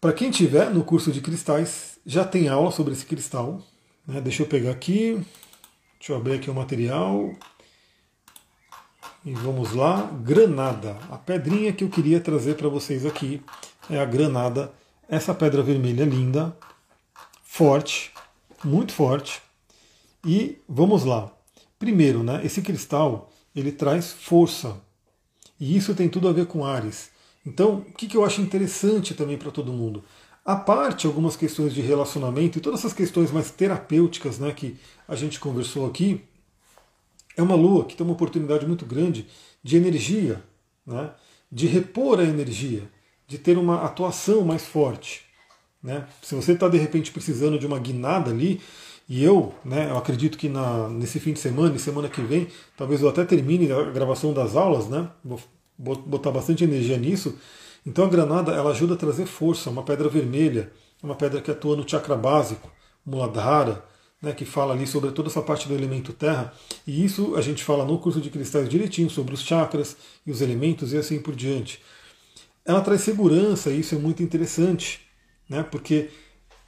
Para 0.00 0.12
quem 0.12 0.30
tiver 0.30 0.70
no 0.70 0.84
curso 0.84 1.10
de 1.10 1.20
cristais, 1.20 1.98
já 2.06 2.24
tem 2.24 2.48
aula 2.48 2.70
sobre 2.70 2.92
esse 2.92 3.04
cristal. 3.04 3.60
Né? 4.06 4.20
Deixa 4.20 4.44
eu 4.44 4.46
pegar 4.46 4.70
aqui. 4.70 5.20
Deixa 5.98 6.12
eu 6.12 6.16
abrir 6.16 6.34
aqui 6.34 6.48
o 6.48 6.54
material. 6.54 7.34
E 9.24 9.32
vamos 9.32 9.72
lá. 9.72 10.10
Granada. 10.22 10.96
A 11.10 11.18
pedrinha 11.18 11.72
que 11.72 11.82
eu 11.82 11.88
queria 11.88 12.20
trazer 12.20 12.54
para 12.54 12.68
vocês 12.68 13.04
aqui 13.04 13.42
é 13.90 13.98
a 13.98 14.04
granada. 14.04 14.72
Essa 15.08 15.34
pedra 15.34 15.62
vermelha 15.62 16.04
linda, 16.04 16.56
forte, 17.42 18.12
muito 18.64 18.92
forte. 18.92 19.42
E 20.24 20.58
vamos 20.68 21.04
lá. 21.04 21.32
Primeiro, 21.78 22.22
né, 22.22 22.40
esse 22.44 22.62
cristal 22.62 23.30
ele 23.54 23.72
traz 23.72 24.12
força, 24.12 24.76
e 25.58 25.76
isso 25.76 25.94
tem 25.94 26.08
tudo 26.08 26.28
a 26.28 26.32
ver 26.32 26.46
com 26.46 26.64
Ares. 26.64 27.10
Então, 27.46 27.84
o 27.88 27.92
que, 27.92 28.16
eu 28.16 28.24
acho 28.24 28.40
interessante 28.40 29.14
também 29.14 29.36
para 29.36 29.50
todo 29.50 29.72
mundo? 29.72 30.04
A 30.44 30.56
parte 30.56 31.06
algumas 31.06 31.36
questões 31.36 31.72
de 31.74 31.80
relacionamento 31.80 32.58
e 32.58 32.60
todas 32.60 32.80
essas 32.80 32.92
questões 32.92 33.30
mais 33.30 33.50
terapêuticas 33.50 34.38
né, 34.38 34.52
que 34.52 34.76
a 35.06 35.14
gente 35.14 35.38
conversou 35.38 35.86
aqui, 35.86 36.20
é 37.36 37.42
uma 37.42 37.54
lua 37.54 37.84
que 37.84 37.96
tem 37.96 38.04
uma 38.04 38.14
oportunidade 38.14 38.66
muito 38.66 38.84
grande 38.84 39.26
de 39.62 39.76
energia, 39.76 40.42
né, 40.86 41.10
de 41.50 41.66
repor 41.66 42.18
a 42.18 42.24
energia, 42.24 42.90
de 43.26 43.38
ter 43.38 43.56
uma 43.56 43.84
atuação 43.84 44.44
mais 44.44 44.66
forte. 44.66 45.24
Né? 45.82 46.06
Se 46.22 46.34
você 46.34 46.52
está 46.52 46.68
de 46.68 46.78
repente 46.78 47.10
precisando 47.10 47.58
de 47.58 47.66
uma 47.66 47.78
guinada 47.78 48.30
ali, 48.30 48.60
e 49.08 49.22
eu, 49.22 49.54
né, 49.64 49.90
eu 49.90 49.98
acredito 49.98 50.38
que 50.38 50.48
na, 50.48 50.88
nesse 50.88 51.20
fim 51.20 51.32
de 51.32 51.38
semana 51.38 51.74
e 51.74 51.78
semana 51.78 52.08
que 52.08 52.20
vem, 52.20 52.48
talvez 52.76 53.02
eu 53.02 53.08
até 53.08 53.24
termine 53.24 53.70
a 53.70 53.82
gravação 53.84 54.32
das 54.32 54.56
aulas, 54.56 54.88
né? 54.88 55.10
Vou 55.24 55.40
botar 55.78 56.30
bastante 56.30 56.64
energia 56.64 56.96
nisso. 56.96 57.36
Então 57.84 58.04
a 58.04 58.08
granada 58.08 58.52
ela 58.52 58.70
ajuda 58.70 58.94
a 58.94 58.96
trazer 58.96 59.26
força, 59.26 59.68
uma 59.70 59.82
pedra 59.82 60.08
vermelha, 60.08 60.72
uma 61.02 61.14
pedra 61.14 61.40
que 61.40 61.50
atua 61.50 61.76
no 61.76 61.88
chakra 61.88 62.16
básico, 62.16 62.70
Muladhara, 63.04 63.84
né, 64.22 64.32
que 64.32 64.44
fala 64.44 64.72
ali 64.72 64.86
sobre 64.86 65.10
toda 65.10 65.28
essa 65.28 65.42
parte 65.42 65.66
do 65.66 65.74
elemento 65.74 66.12
terra. 66.12 66.54
E 66.86 67.04
isso 67.04 67.34
a 67.34 67.40
gente 67.40 67.64
fala 67.64 67.84
no 67.84 67.98
curso 67.98 68.20
de 68.20 68.30
cristais 68.30 68.68
direitinho 68.68 69.10
sobre 69.10 69.34
os 69.34 69.42
chakras 69.42 69.96
e 70.24 70.30
os 70.30 70.40
elementos 70.40 70.92
e 70.92 70.96
assim 70.96 71.20
por 71.20 71.34
diante. 71.34 71.82
Ela 72.64 72.80
traz 72.80 73.00
segurança, 73.00 73.70
e 73.70 73.80
isso 73.80 73.96
é 73.96 73.98
muito 73.98 74.22
interessante, 74.22 75.00
né, 75.48 75.64
porque 75.64 76.08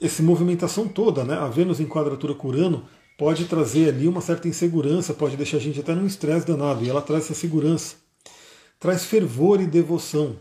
essa 0.05 0.23
movimentação 0.23 0.87
toda, 0.87 1.25
né, 1.25 1.35
a 1.35 1.49
Vênus 1.49 1.81
em 1.81 1.87
quadratura 1.87 2.35
com 2.35 2.49
Urano, 2.49 2.85
pode 3.17 3.45
trazer 3.47 3.89
ali 3.89 4.07
uma 4.07 4.21
certa 4.21 4.49
insegurança, 4.49 5.15
pode 5.15 5.37
deixar 5.37 5.57
a 5.57 5.61
gente 5.61 5.81
até 5.81 5.95
num 5.95 6.07
estresse 6.07 6.47
danado, 6.47 6.85
e 6.85 6.91
ela 6.91 7.01
traz 7.01 7.25
essa 7.25 7.35
segurança. 7.35 7.97
Traz 8.79 9.05
fervor 9.05 9.61
e 9.61 9.67
devoção. 9.67 10.37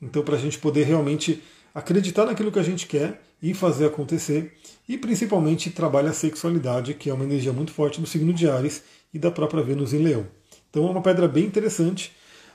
Então, 0.00 0.22
para 0.22 0.36
a 0.36 0.38
gente 0.38 0.58
poder 0.58 0.84
realmente 0.84 1.42
acreditar 1.74 2.26
naquilo 2.26 2.50
que 2.50 2.58
a 2.58 2.62
gente 2.62 2.86
quer 2.86 3.22
e 3.40 3.52
fazer 3.52 3.86
acontecer, 3.86 4.54
e 4.88 4.96
principalmente 4.96 5.70
trabalha 5.70 6.10
a 6.10 6.14
sexualidade, 6.14 6.94
que 6.94 7.10
é 7.10 7.14
uma 7.14 7.24
energia 7.24 7.52
muito 7.52 7.70
forte 7.70 8.00
do 8.00 8.06
signo 8.06 8.32
de 8.32 8.48
Ares 8.48 8.82
e 9.12 9.18
da 9.18 9.30
própria 9.30 9.62
Vênus 9.62 9.92
em 9.92 9.98
Leão. 9.98 10.26
Então 10.70 10.86
é 10.86 10.90
uma 10.90 11.02
pedra 11.02 11.28
bem 11.28 11.44
interessante. 11.44 12.12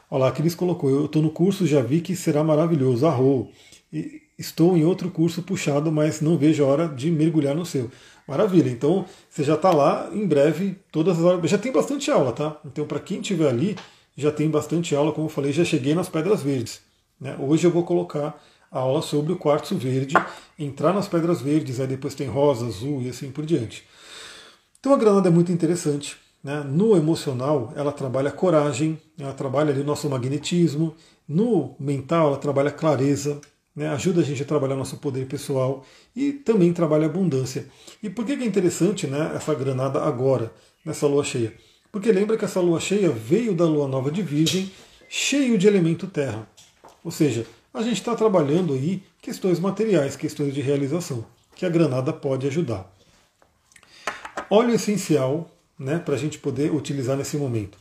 Olha 0.09 0.21
lá, 0.21 0.27
a 0.29 0.31
Cris 0.31 0.55
colocou, 0.55 0.89
eu 0.89 1.05
estou 1.05 1.21
no 1.21 1.29
curso, 1.29 1.65
já 1.65 1.81
vi 1.81 2.01
que 2.01 2.15
será 2.15 2.43
maravilhoso, 2.43 3.05
arro. 3.05 3.49
Estou 4.41 4.75
em 4.75 4.83
outro 4.83 5.11
curso 5.11 5.43
puxado, 5.43 5.91
mas 5.91 6.19
não 6.19 6.35
vejo 6.35 6.63
a 6.63 6.67
hora 6.67 6.87
de 6.87 7.11
mergulhar 7.11 7.53
no 7.53 7.63
seu. 7.63 7.91
Maravilha, 8.27 8.71
então 8.71 9.05
você 9.29 9.43
já 9.43 9.53
está 9.53 9.69
lá 9.69 10.09
em 10.11 10.25
breve, 10.25 10.79
todas 10.91 11.19
as 11.19 11.23
horas. 11.23 11.47
Já 11.47 11.59
tem 11.59 11.71
bastante 11.71 12.09
aula, 12.09 12.31
tá? 12.31 12.59
Então, 12.65 12.87
para 12.87 12.99
quem 12.99 13.21
estiver 13.21 13.47
ali, 13.47 13.77
já 14.17 14.31
tem 14.31 14.49
bastante 14.49 14.95
aula, 14.95 15.11
como 15.11 15.27
eu 15.27 15.29
falei, 15.29 15.53
já 15.53 15.63
cheguei 15.63 15.93
nas 15.93 16.09
pedras 16.09 16.41
verdes. 16.41 16.81
Né? 17.19 17.35
Hoje 17.39 17.67
eu 17.67 17.71
vou 17.71 17.83
colocar 17.83 18.41
a 18.71 18.79
aula 18.79 19.03
sobre 19.03 19.31
o 19.31 19.37
quartzo 19.37 19.75
verde, 19.77 20.15
entrar 20.57 20.91
nas 20.91 21.07
pedras 21.07 21.39
verdes, 21.39 21.79
aí 21.79 21.85
depois 21.85 22.15
tem 22.15 22.27
rosa, 22.27 22.65
azul 22.65 22.99
e 23.03 23.09
assim 23.09 23.29
por 23.29 23.45
diante. 23.45 23.85
Então 24.79 24.91
a 24.91 24.97
granada 24.97 25.27
é 25.27 25.31
muito 25.31 25.51
interessante. 25.51 26.17
Né? 26.43 26.63
No 26.67 26.97
emocional, 26.97 27.71
ela 27.75 27.91
trabalha 27.91 28.31
coragem, 28.31 28.99
ela 29.19 29.33
trabalha 29.33 29.69
ali 29.69 29.81
o 29.81 29.85
nosso 29.85 30.09
magnetismo. 30.09 30.95
No 31.27 31.75
mental, 31.79 32.29
ela 32.29 32.37
trabalha 32.37 32.71
clareza, 32.71 33.39
né? 33.75 33.89
ajuda 33.89 34.21
a 34.21 34.23
gente 34.23 34.41
a 34.41 34.45
trabalhar 34.45 34.75
nosso 34.75 34.97
poder 34.97 35.27
pessoal 35.27 35.85
e 36.15 36.31
também 36.31 36.73
trabalha 36.73 37.05
abundância. 37.05 37.65
E 38.01 38.09
por 38.09 38.25
que 38.25 38.33
é 38.33 38.45
interessante 38.45 39.07
né, 39.07 39.31
essa 39.35 39.53
granada 39.53 40.01
agora, 40.01 40.51
nessa 40.85 41.07
lua 41.07 41.23
cheia? 41.23 41.53
Porque 41.91 42.11
lembra 42.11 42.37
que 42.37 42.45
essa 42.45 42.61
lua 42.61 42.79
cheia 42.79 43.09
veio 43.09 43.53
da 43.53 43.65
lua 43.65 43.87
nova 43.87 44.11
de 44.11 44.21
Virgem, 44.21 44.71
cheio 45.09 45.57
de 45.57 45.67
elemento 45.67 46.07
terra. 46.07 46.47
Ou 47.03 47.11
seja, 47.11 47.45
a 47.73 47.81
gente 47.81 47.95
está 47.97 48.15
trabalhando 48.15 48.73
aí 48.73 49.03
questões 49.21 49.59
materiais, 49.59 50.15
questões 50.15 50.53
de 50.53 50.61
realização, 50.61 51.25
que 51.55 51.65
a 51.65 51.69
granada 51.69 52.13
pode 52.13 52.47
ajudar. 52.47 52.89
Óleo 54.49 54.73
essencial, 54.73 55.49
né, 55.77 55.97
para 55.97 56.15
a 56.15 56.17
gente 56.17 56.37
poder 56.37 56.73
utilizar 56.73 57.17
nesse 57.17 57.37
momento. 57.37 57.77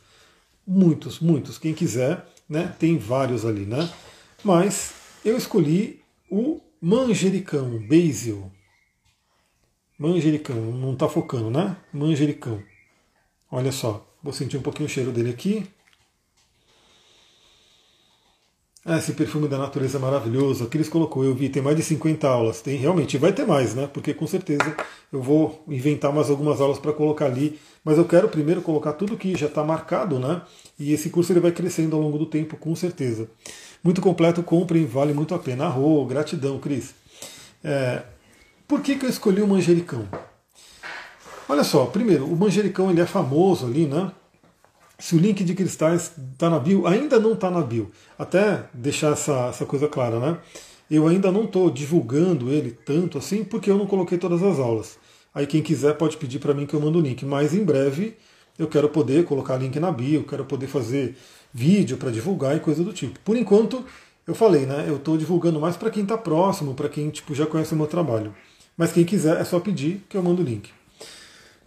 Muitos, 0.66 1.20
muitos. 1.20 1.58
Quem 1.58 1.74
quiser, 1.74 2.24
né, 2.48 2.74
tem 2.78 2.98
vários 2.98 3.44
ali, 3.44 3.66
né? 3.66 3.90
Mas 4.42 4.92
eu 5.24 5.36
escolhi 5.36 6.00
o 6.30 6.60
manjericão, 6.80 7.78
basil. 7.86 8.50
Manjericão, 9.98 10.56
não 10.56 10.94
está 10.94 11.08
focando, 11.08 11.50
né? 11.50 11.76
Manjericão. 11.92 12.62
Olha 13.50 13.72
só, 13.72 14.06
vou 14.22 14.32
sentir 14.32 14.56
um 14.56 14.62
pouquinho 14.62 14.86
o 14.86 14.90
cheiro 14.90 15.12
dele 15.12 15.30
aqui. 15.30 15.66
Ah, 18.82 18.96
esse 18.96 19.12
perfume 19.12 19.46
da 19.46 19.58
natureza 19.58 19.98
é 19.98 20.00
maravilhoso. 20.00 20.64
Aqui 20.64 20.78
eles 20.78 20.88
colocou, 20.88 21.22
eu 21.22 21.34
vi, 21.34 21.50
tem 21.50 21.60
mais 21.60 21.76
de 21.76 21.82
50 21.82 22.26
aulas. 22.26 22.62
Tem 22.62 22.78
realmente, 22.78 23.18
vai 23.18 23.30
ter 23.30 23.46
mais, 23.46 23.74
né? 23.74 23.86
Porque 23.86 24.14
com 24.14 24.26
certeza 24.26 24.74
eu 25.12 25.20
vou 25.20 25.62
inventar 25.68 26.10
mais 26.12 26.30
algumas 26.30 26.62
aulas 26.62 26.78
para 26.78 26.92
colocar 26.94 27.26
ali. 27.26 27.58
Mas 27.84 27.98
eu 27.98 28.06
quero 28.06 28.28
primeiro 28.28 28.62
colocar 28.62 28.94
tudo 28.94 29.18
que 29.18 29.36
já 29.36 29.46
está 29.46 29.62
marcado, 29.62 30.18
né? 30.18 30.40
E 30.78 30.94
esse 30.94 31.10
curso 31.10 31.30
ele 31.30 31.40
vai 31.40 31.52
crescendo 31.52 31.94
ao 31.94 32.00
longo 32.00 32.16
do 32.16 32.24
tempo, 32.24 32.56
com 32.56 32.74
certeza. 32.74 33.28
Muito 33.82 34.00
completo, 34.00 34.42
comprem, 34.42 34.84
vale 34.84 35.12
muito 35.12 35.34
a 35.34 35.38
pena. 35.38 35.66
Arro, 35.66 36.04
gratidão, 36.04 36.58
Cris. 36.58 36.94
É, 37.64 38.02
por 38.68 38.80
que, 38.82 38.96
que 38.96 39.06
eu 39.06 39.10
escolhi 39.10 39.40
o 39.42 39.46
manjericão? 39.46 40.06
Olha 41.48 41.64
só, 41.64 41.86
primeiro, 41.86 42.26
o 42.26 42.36
manjericão 42.36 42.90
ele 42.90 43.00
é 43.00 43.06
famoso 43.06 43.66
ali, 43.66 43.86
né? 43.86 44.12
Se 44.98 45.16
o 45.16 45.18
link 45.18 45.42
de 45.42 45.54
cristais 45.54 46.12
está 46.32 46.50
na 46.50 46.58
bio, 46.58 46.86
ainda 46.86 47.18
não 47.18 47.32
está 47.32 47.50
na 47.50 47.62
bio. 47.62 47.90
Até 48.18 48.64
deixar 48.74 49.12
essa, 49.12 49.48
essa 49.48 49.64
coisa 49.64 49.88
clara, 49.88 50.20
né? 50.20 50.38
Eu 50.90 51.08
ainda 51.08 51.32
não 51.32 51.44
estou 51.44 51.70
divulgando 51.70 52.50
ele 52.50 52.70
tanto 52.70 53.16
assim, 53.16 53.42
porque 53.42 53.70
eu 53.70 53.78
não 53.78 53.86
coloquei 53.86 54.18
todas 54.18 54.42
as 54.42 54.58
aulas. 54.58 54.98
Aí 55.34 55.46
quem 55.46 55.62
quiser 55.62 55.96
pode 55.96 56.16
pedir 56.16 56.38
para 56.38 56.52
mim 56.52 56.66
que 56.66 56.74
eu 56.74 56.80
mando 56.80 56.98
o 56.98 57.02
link. 57.02 57.24
Mas 57.24 57.54
em 57.54 57.64
breve 57.64 58.16
eu 58.58 58.68
quero 58.68 58.88
poder 58.88 59.24
colocar 59.24 59.56
link 59.56 59.80
na 59.80 59.90
bio, 59.90 60.24
quero 60.24 60.44
poder 60.44 60.66
fazer 60.66 61.16
vídeo 61.52 61.96
para 61.96 62.10
divulgar 62.10 62.56
e 62.56 62.60
coisa 62.60 62.82
do 62.84 62.92
tipo. 62.92 63.18
Por 63.20 63.36
enquanto, 63.36 63.84
eu 64.26 64.34
falei, 64.34 64.66
né? 64.66 64.84
Eu 64.86 64.96
estou 64.96 65.16
divulgando 65.16 65.60
mais 65.60 65.76
para 65.76 65.90
quem 65.90 66.02
está 66.02 66.16
próximo, 66.16 66.74
para 66.74 66.88
quem 66.88 67.10
tipo, 67.10 67.34
já 67.34 67.46
conhece 67.46 67.74
o 67.74 67.76
meu 67.76 67.86
trabalho. 67.86 68.34
Mas 68.76 68.92
quem 68.92 69.04
quiser 69.04 69.40
é 69.40 69.44
só 69.44 69.60
pedir 69.60 70.04
que 70.08 70.16
eu 70.16 70.22
mando 70.22 70.42
o 70.42 70.44
link. 70.44 70.70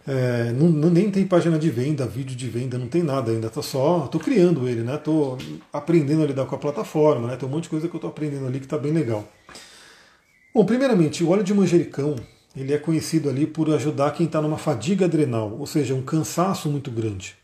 É, 0.06 0.52
não, 0.52 0.68
não, 0.68 0.90
nem 0.90 1.10
tem 1.10 1.26
página 1.26 1.58
de 1.58 1.70
venda, 1.70 2.06
vídeo 2.06 2.36
de 2.36 2.48
venda, 2.48 2.76
não 2.76 2.88
tem 2.88 3.02
nada 3.02 3.30
ainda. 3.30 3.48
Tô 3.48 3.62
só, 3.62 4.06
tô 4.08 4.18
criando 4.18 4.68
ele, 4.68 4.82
né? 4.82 4.96
Tô 4.98 5.38
aprendendo 5.72 6.22
a 6.22 6.26
lidar 6.26 6.44
com 6.46 6.54
a 6.54 6.58
plataforma, 6.58 7.28
né? 7.28 7.36
Tem 7.36 7.48
um 7.48 7.52
monte 7.52 7.64
de 7.64 7.70
coisa 7.70 7.88
que 7.88 7.94
eu 7.94 8.00
tô 8.00 8.08
aprendendo 8.08 8.46
ali 8.46 8.60
que 8.60 8.66
tá 8.66 8.76
bem 8.76 8.92
legal. 8.92 9.26
Bom, 10.54 10.64
primeiramente, 10.64 11.24
o 11.24 11.30
óleo 11.30 11.42
de 11.42 11.54
manjericão, 11.54 12.16
ele 12.56 12.72
é 12.72 12.78
conhecido 12.78 13.28
ali 13.28 13.46
por 13.46 13.72
ajudar 13.74 14.12
quem 14.12 14.26
está 14.26 14.40
numa 14.40 14.58
fadiga 14.58 15.06
adrenal, 15.06 15.56
ou 15.58 15.66
seja, 15.66 15.94
um 15.94 16.02
cansaço 16.02 16.68
muito 16.68 16.90
grande, 16.90 17.34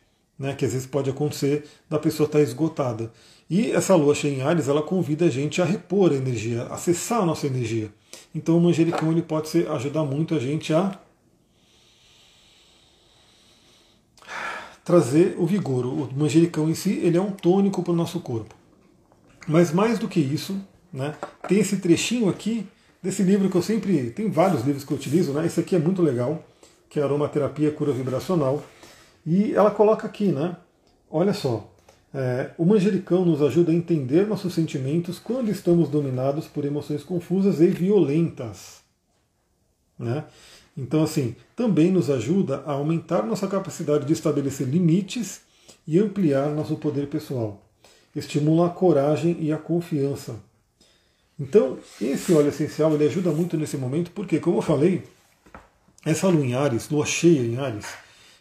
né? 0.40 0.54
Que 0.54 0.64
às 0.64 0.72
vezes 0.72 0.86
pode 0.86 1.10
acontecer 1.10 1.66
da 1.88 1.98
pessoa 1.98 2.26
estar 2.26 2.40
esgotada. 2.40 3.12
E 3.48 3.70
essa 3.72 3.94
lua 3.94 4.14
cheia 4.14 4.34
em 4.34 4.40
Ares, 4.40 4.68
ela 4.68 4.82
convida 4.82 5.26
a 5.26 5.30
gente 5.30 5.60
a 5.60 5.64
repor 5.66 6.12
a 6.12 6.16
energia, 6.16 6.62
a 6.62 6.74
acessar 6.74 7.20
a 7.20 7.26
nossa 7.26 7.46
energia. 7.46 7.92
Então 8.34 8.56
o 8.56 8.60
manjericão 8.60 9.12
ele 9.12 9.20
pode 9.20 9.50
ser, 9.50 9.68
ajudar 9.70 10.04
muito 10.04 10.34
a 10.34 10.38
gente 10.38 10.72
a 10.72 10.98
trazer 14.82 15.36
o 15.36 15.44
vigor. 15.44 15.84
O 15.84 16.08
manjericão 16.16 16.70
em 16.70 16.74
si 16.74 16.92
ele 17.02 17.18
é 17.18 17.20
um 17.20 17.32
tônico 17.32 17.82
para 17.82 17.92
o 17.92 17.96
nosso 17.96 18.20
corpo. 18.20 18.54
Mas 19.46 19.72
mais 19.72 19.98
do 19.98 20.08
que 20.08 20.20
isso, 20.20 20.58
né, 20.92 21.14
tem 21.48 21.58
esse 21.58 21.76
trechinho 21.78 22.28
aqui 22.28 22.66
desse 23.02 23.22
livro 23.22 23.50
que 23.50 23.56
eu 23.56 23.62
sempre. 23.62 24.10
Tem 24.10 24.30
vários 24.30 24.64
livros 24.64 24.84
que 24.84 24.92
eu 24.92 24.96
utilizo, 24.96 25.32
né? 25.32 25.44
Esse 25.44 25.60
aqui 25.60 25.74
é 25.74 25.78
muito 25.78 26.02
legal, 26.02 26.42
que 26.88 27.00
é 27.00 27.02
Aromaterapia 27.02 27.70
Cura 27.72 27.92
Vibracional. 27.92 28.62
E 29.26 29.54
ela 29.54 29.70
coloca 29.70 30.06
aqui, 30.06 30.26
né? 30.26 30.56
Olha 31.10 31.32
só. 31.32 31.70
É, 32.12 32.50
o 32.58 32.64
manjericão 32.64 33.24
nos 33.24 33.40
ajuda 33.40 33.70
a 33.70 33.74
entender 33.74 34.26
nossos 34.26 34.52
sentimentos 34.52 35.18
quando 35.18 35.50
estamos 35.50 35.88
dominados 35.88 36.46
por 36.46 36.64
emoções 36.64 37.04
confusas 37.04 37.60
e 37.60 37.68
violentas. 37.68 38.80
Né? 39.98 40.24
Então, 40.76 41.02
assim, 41.02 41.36
também 41.54 41.92
nos 41.92 42.10
ajuda 42.10 42.64
a 42.66 42.72
aumentar 42.72 43.22
nossa 43.24 43.46
capacidade 43.46 44.06
de 44.06 44.12
estabelecer 44.12 44.66
limites 44.66 45.42
e 45.86 45.98
ampliar 45.98 46.48
nosso 46.50 46.76
poder 46.76 47.06
pessoal. 47.08 47.62
Estimula 48.14 48.66
a 48.66 48.70
coragem 48.70 49.36
e 49.40 49.52
a 49.52 49.58
confiança. 49.58 50.36
Então, 51.38 51.78
esse 52.00 52.32
óleo 52.32 52.48
essencial 52.48 52.92
ele 52.94 53.06
ajuda 53.06 53.30
muito 53.30 53.56
nesse 53.56 53.76
momento, 53.76 54.10
porque, 54.10 54.38
como 54.40 54.58
eu 54.58 54.62
falei, 54.62 55.04
essa 56.04 56.28
lua 56.28 56.44
em 56.44 56.54
Ares, 56.54 56.90
lua 56.90 57.06
cheia 57.06 57.40
em 57.40 57.56
Ares, 57.56 57.86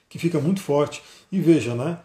que 0.09 0.19
fica 0.19 0.39
muito 0.39 0.61
forte. 0.61 1.01
E 1.31 1.39
veja, 1.39 1.75
né? 1.75 1.99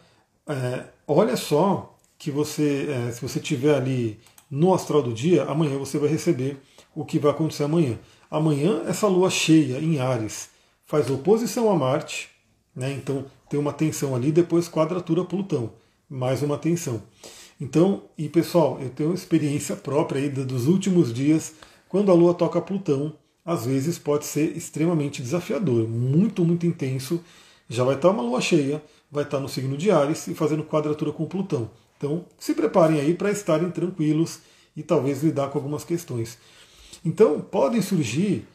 É, 0.46 0.84
olha 1.08 1.36
só 1.36 1.98
que 2.18 2.30
você, 2.30 2.86
é, 2.88 3.12
se 3.12 3.20
você 3.20 3.40
tiver 3.40 3.74
ali 3.74 4.20
no 4.50 4.72
astral 4.72 5.02
do 5.02 5.12
dia, 5.12 5.44
amanhã 5.44 5.76
você 5.78 5.98
vai 5.98 6.08
receber 6.08 6.58
o 6.94 7.04
que 7.04 7.18
vai 7.18 7.32
acontecer 7.32 7.64
amanhã. 7.64 7.98
Amanhã, 8.30 8.82
essa 8.86 9.08
lua 9.08 9.30
cheia 9.30 9.78
em 9.78 9.98
Ares 9.98 10.50
faz 10.86 11.10
oposição 11.10 11.70
a 11.70 11.74
Marte, 11.74 12.28
né? 12.74 12.92
então 12.92 13.24
tem 13.48 13.58
uma 13.58 13.72
tensão 13.72 14.14
ali, 14.14 14.30
depois 14.30 14.68
quadratura 14.68 15.24
Plutão, 15.24 15.72
mais 16.08 16.42
uma 16.42 16.58
tensão. 16.58 17.02
Então, 17.60 18.02
e 18.18 18.28
pessoal, 18.28 18.78
eu 18.80 18.90
tenho 18.90 19.14
experiência 19.14 19.76
própria 19.76 20.20
aí 20.20 20.28
dos 20.28 20.66
últimos 20.66 21.12
dias 21.12 21.54
quando 21.88 22.10
a 22.10 22.14
Lua 22.14 22.34
toca 22.34 22.60
Plutão, 22.60 23.14
às 23.44 23.66
vezes 23.66 23.98
pode 23.98 24.24
ser 24.24 24.56
extremamente 24.56 25.22
desafiador, 25.22 25.88
muito, 25.88 26.44
muito 26.44 26.66
intenso. 26.66 27.22
Já 27.68 27.84
vai 27.84 27.96
estar 27.96 28.10
uma 28.10 28.22
lua 28.22 28.40
cheia, 28.40 28.82
vai 29.10 29.24
estar 29.24 29.40
no 29.40 29.48
signo 29.48 29.76
de 29.76 29.90
Ares 29.90 30.26
e 30.26 30.34
fazendo 30.34 30.64
quadratura 30.64 31.12
com 31.12 31.26
Plutão. 31.26 31.70
Então, 31.96 32.24
se 32.38 32.54
preparem 32.54 33.00
aí 33.00 33.14
para 33.14 33.30
estarem 33.30 33.70
tranquilos 33.70 34.40
e 34.76 34.82
talvez 34.82 35.22
lidar 35.22 35.48
com 35.48 35.58
algumas 35.58 35.84
questões. 35.84 36.36
Então, 37.04 37.40
podem 37.40 37.80
surgir 37.80 38.46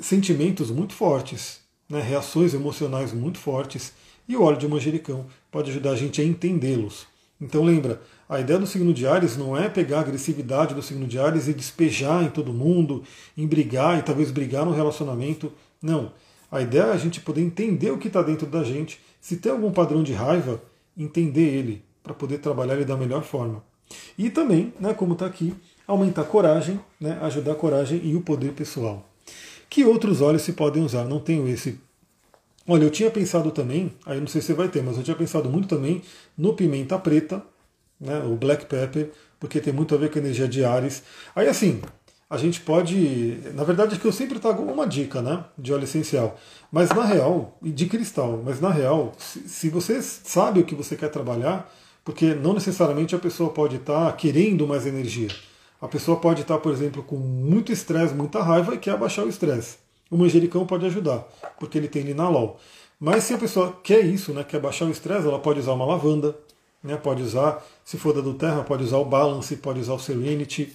sentimentos 0.00 0.70
muito 0.70 0.94
fortes, 0.94 1.60
né, 1.88 2.00
reações 2.00 2.54
emocionais 2.54 3.12
muito 3.12 3.38
fortes, 3.38 3.92
e 4.28 4.36
o 4.36 4.42
óleo 4.42 4.58
de 4.58 4.68
manjericão 4.68 5.26
pode 5.50 5.70
ajudar 5.70 5.90
a 5.90 5.96
gente 5.96 6.20
a 6.20 6.24
entendê-los. 6.24 7.06
Então 7.40 7.62
lembra, 7.62 8.00
a 8.28 8.40
ideia 8.40 8.58
do 8.58 8.66
signo 8.66 8.94
de 8.94 9.06
Ares 9.06 9.36
não 9.36 9.56
é 9.56 9.68
pegar 9.68 9.98
a 9.98 10.00
agressividade 10.00 10.74
do 10.74 10.82
signo 10.82 11.06
de 11.06 11.18
Ares 11.18 11.46
e 11.46 11.52
despejar 11.52 12.22
em 12.24 12.30
todo 12.30 12.52
mundo, 12.52 13.02
em 13.36 13.46
brigar 13.46 13.98
e 13.98 14.02
talvez 14.02 14.30
brigar 14.30 14.64
no 14.64 14.72
relacionamento. 14.72 15.52
Não. 15.82 16.12
A 16.54 16.60
ideia 16.60 16.84
é 16.84 16.92
a 16.92 16.96
gente 16.96 17.20
poder 17.20 17.40
entender 17.40 17.90
o 17.90 17.98
que 17.98 18.06
está 18.06 18.22
dentro 18.22 18.46
da 18.46 18.62
gente. 18.62 19.00
Se 19.20 19.38
tem 19.38 19.50
algum 19.50 19.72
padrão 19.72 20.04
de 20.04 20.12
raiva, 20.12 20.62
entender 20.96 21.40
ele, 21.40 21.82
para 22.00 22.14
poder 22.14 22.38
trabalhar 22.38 22.76
ele 22.76 22.84
da 22.84 22.96
melhor 22.96 23.24
forma. 23.24 23.60
E 24.16 24.30
também, 24.30 24.72
né, 24.78 24.94
como 24.94 25.14
está 25.14 25.26
aqui, 25.26 25.52
aumentar 25.84 26.22
a 26.22 26.24
coragem, 26.24 26.78
né, 27.00 27.18
ajudar 27.22 27.50
a 27.50 27.56
coragem 27.56 28.00
e 28.04 28.14
o 28.14 28.20
poder 28.20 28.52
pessoal. 28.52 29.04
Que 29.68 29.84
outros 29.84 30.20
olhos 30.20 30.42
se 30.42 30.52
podem 30.52 30.84
usar? 30.84 31.02
Não 31.06 31.18
tenho 31.18 31.48
esse. 31.48 31.80
Olha, 32.68 32.84
eu 32.84 32.90
tinha 32.90 33.10
pensado 33.10 33.50
também, 33.50 33.92
aí 34.06 34.20
não 34.20 34.28
sei 34.28 34.40
se 34.40 34.52
vai 34.52 34.68
ter, 34.68 34.80
mas 34.80 34.96
eu 34.96 35.02
tinha 35.02 35.16
pensado 35.16 35.50
muito 35.50 35.66
também 35.66 36.02
no 36.38 36.54
pimenta 36.54 36.96
preta, 37.00 37.42
né, 38.00 38.22
o 38.24 38.36
black 38.36 38.66
pepper, 38.66 39.10
porque 39.40 39.60
tem 39.60 39.72
muito 39.72 39.92
a 39.92 39.98
ver 39.98 40.08
com 40.08 40.20
a 40.20 40.22
energia 40.22 40.46
de 40.46 40.64
Ares. 40.64 41.02
Aí 41.34 41.48
assim, 41.48 41.82
a 42.28 42.36
gente 42.36 42.60
pode. 42.60 43.38
Na 43.54 43.64
verdade, 43.64 43.94
é 43.94 43.98
que 43.98 44.04
eu 44.04 44.12
sempre 44.12 44.38
trago 44.38 44.62
uma 44.62 44.86
dica 44.86 45.20
né, 45.20 45.44
de 45.56 45.72
óleo 45.72 45.84
essencial. 45.84 46.38
Mas 46.70 46.90
na 46.90 47.04
real, 47.04 47.56
e 47.62 47.70
de 47.70 47.86
cristal, 47.86 48.42
mas 48.44 48.60
na 48.60 48.70
real, 48.70 49.12
se, 49.18 49.68
você 49.68 50.02
sabe 50.02 50.60
o 50.60 50.64
que 50.64 50.74
você 50.74 50.96
quer 50.96 51.08
trabalhar, 51.08 51.70
porque 52.04 52.34
não 52.34 52.54
necessariamente 52.54 53.14
a 53.14 53.18
pessoa 53.18 53.50
pode 53.50 53.76
estar 53.76 54.10
querendo 54.16 54.66
mais 54.66 54.86
energia. 54.86 55.28
A 55.80 55.86
pessoa 55.86 56.18
pode 56.18 56.42
estar, 56.42 56.58
por 56.58 56.72
exemplo, 56.72 57.02
com 57.02 57.16
muito 57.16 57.70
estresse, 57.70 58.14
muita 58.14 58.42
raiva 58.42 58.74
e 58.74 58.78
quer 58.78 58.92
abaixar 58.92 59.24
o 59.24 59.28
estresse. 59.28 59.76
O 60.10 60.16
manjericão 60.16 60.66
pode 60.66 60.86
ajudar, 60.86 61.26
porque 61.58 61.78
ele 61.78 61.88
tem 61.88 62.02
linalol. 62.02 62.58
Mas 62.98 63.24
se 63.24 63.34
a 63.34 63.38
pessoa 63.38 63.78
quer 63.82 64.00
isso, 64.00 64.32
né, 64.32 64.44
quer 64.44 64.60
baixar 64.60 64.86
o 64.86 64.90
estresse, 64.90 65.26
ela 65.26 65.38
pode 65.38 65.60
usar 65.60 65.72
uma 65.72 65.84
lavanda, 65.84 66.36
né, 66.82 66.96
pode 66.96 67.22
usar, 67.22 67.64
se 67.84 67.98
for 67.98 68.14
da 68.14 68.20
do 68.20 68.34
Terra, 68.34 68.62
pode 68.62 68.82
usar 68.82 68.98
o 68.98 69.04
Balance, 69.04 69.56
pode 69.56 69.80
usar 69.80 69.94
o 69.94 69.98
Serenity. 69.98 70.72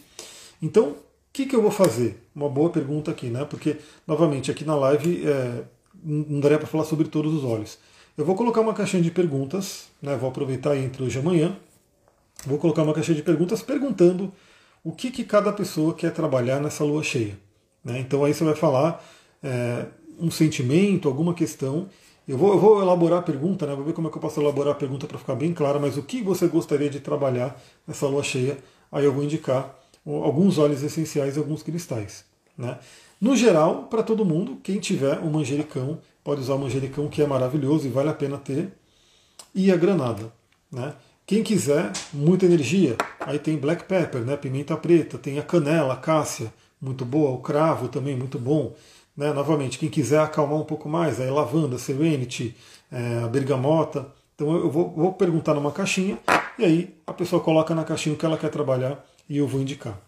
Então, 0.62 0.96
o 1.30 1.34
que, 1.34 1.46
que 1.46 1.56
eu 1.56 1.62
vou 1.62 1.72
fazer? 1.72 2.24
Uma 2.36 2.50
boa 2.50 2.70
pergunta 2.70 3.12
aqui, 3.12 3.28
né? 3.28 3.46
Porque, 3.46 3.78
novamente, 4.06 4.50
aqui 4.50 4.66
na 4.66 4.76
live 4.76 5.28
é, 5.28 5.64
não 6.04 6.40
daria 6.40 6.58
para 6.58 6.68
falar 6.68 6.86
sobre 6.86 7.08
todos 7.08 7.34
os 7.34 7.44
olhos. 7.44 7.78
Eu 8.18 8.26
vou 8.26 8.36
colocar 8.36 8.62
uma 8.62 8.74
caixinha 8.74 9.02
de 9.02 9.12
perguntas, 9.12 9.88
né? 10.02 10.18
Vou 10.18 10.30
aproveitar 10.30 10.76
entre 10.76 11.04
hoje 11.04 11.18
e 11.18 11.22
amanhã. 11.22 11.56
Vou 12.46 12.58
colocar 12.58 12.84
uma 12.84 12.94
caixinha 12.94 13.16
de 13.16 13.24
perguntas 13.24 13.62
perguntando 13.62 14.34
o 14.84 14.92
que, 14.92 15.12
que 15.12 15.24
cada 15.24 15.52
pessoa 15.52 15.94
quer 15.94 16.12
trabalhar 16.14 16.60
nessa 16.60 16.84
lua 16.84 17.04
cheia. 17.04 17.38
Né? 17.84 18.00
Então 18.00 18.24
aí 18.24 18.34
você 18.34 18.44
vai 18.44 18.56
falar 18.56 19.04
é, 19.44 19.86
um 20.20 20.32
sentimento, 20.32 21.08
alguma 21.08 21.34
questão. 21.34 21.88
Eu 22.28 22.38
vou, 22.38 22.54
eu 22.54 22.60
vou 22.60 22.82
elaborar 22.82 23.20
a 23.20 23.22
pergunta, 23.22 23.66
né? 23.66 23.76
vou 23.76 23.84
ver 23.84 23.94
como 23.94 24.08
é 24.08 24.12
que 24.12 24.18
eu 24.18 24.22
posso 24.22 24.40
elaborar 24.40 24.74
a 24.74 24.76
pergunta 24.76 25.08
para 25.08 25.18
ficar 25.18 25.36
bem 25.36 25.54
clara, 25.54 25.80
mas 25.80 25.98
o 25.98 26.04
que 26.04 26.22
você 26.22 26.48
gostaria 26.48 26.90
de 26.90 27.00
trabalhar 27.00 27.60
nessa 27.88 28.08
lua 28.08 28.24
cheia, 28.24 28.58
aí 28.92 29.04
eu 29.04 29.14
vou 29.14 29.24
indicar 29.24 29.79
alguns 30.06 30.58
óleos 30.58 30.84
essenciais 30.84 31.36
e 31.36 31.40
alguns 31.40 31.64
cristais. 31.64 32.26
Né? 32.58 32.78
No 33.22 33.36
geral, 33.36 33.84
para 33.84 34.04
todo 34.04 34.26
mundo, 34.26 34.58
quem 34.64 34.80
tiver 34.80 35.20
o 35.20 35.30
manjericão, 35.30 36.00
pode 36.24 36.42
usar 36.42 36.56
o 36.56 36.60
manjericão, 36.60 37.08
que 37.08 37.22
é 37.22 37.28
maravilhoso 37.28 37.88
e 37.88 37.90
vale 37.90 38.10
a 38.10 38.14
pena 38.14 38.38
ter, 38.38 38.72
e 39.54 39.72
a 39.72 39.76
granada. 39.76 40.32
Né? 40.72 40.94
Quem 41.26 41.44
quiser 41.44 41.92
muita 42.14 42.46
energia, 42.46 42.98
aí 43.20 43.38
tem 43.38 43.58
black 43.58 43.84
pepper, 43.84 44.22
né, 44.22 44.36
pimenta 44.36 44.76
preta, 44.76 45.18
tem 45.18 45.38
a 45.38 45.44
canela, 45.44 45.94
a 45.94 45.98
cássia, 45.98 46.52
muito 46.82 47.06
boa, 47.06 47.30
o 47.32 47.40
cravo 47.40 47.88
também 47.88 48.16
muito 48.16 48.40
bom. 48.40 48.74
Né, 49.16 49.32
novamente, 49.34 49.78
quem 49.78 49.90
quiser 49.90 50.22
acalmar 50.22 50.58
um 50.58 50.64
pouco 50.66 50.90
mais, 50.90 51.20
aí 51.20 51.30
lavanda, 51.30 51.78
serenity, 51.78 52.56
é, 52.92 53.22
a 53.24 53.28
bergamota. 53.28 54.08
Então 54.34 54.56
eu 54.56 54.72
vou, 54.72 54.90
vou 54.90 55.14
perguntar 55.14 55.54
numa 55.54 55.72
caixinha 55.72 56.18
e 56.58 56.66
aí 56.66 56.96
a 57.06 57.14
pessoa 57.14 57.42
coloca 57.42 57.76
na 57.76 57.84
caixinha 57.84 58.16
o 58.16 58.18
que 58.18 58.26
ela 58.26 58.38
quer 58.38 58.50
trabalhar 58.50 59.06
e 59.30 59.38
eu 59.38 59.48
vou 59.48 59.62
indicar. 59.62 60.00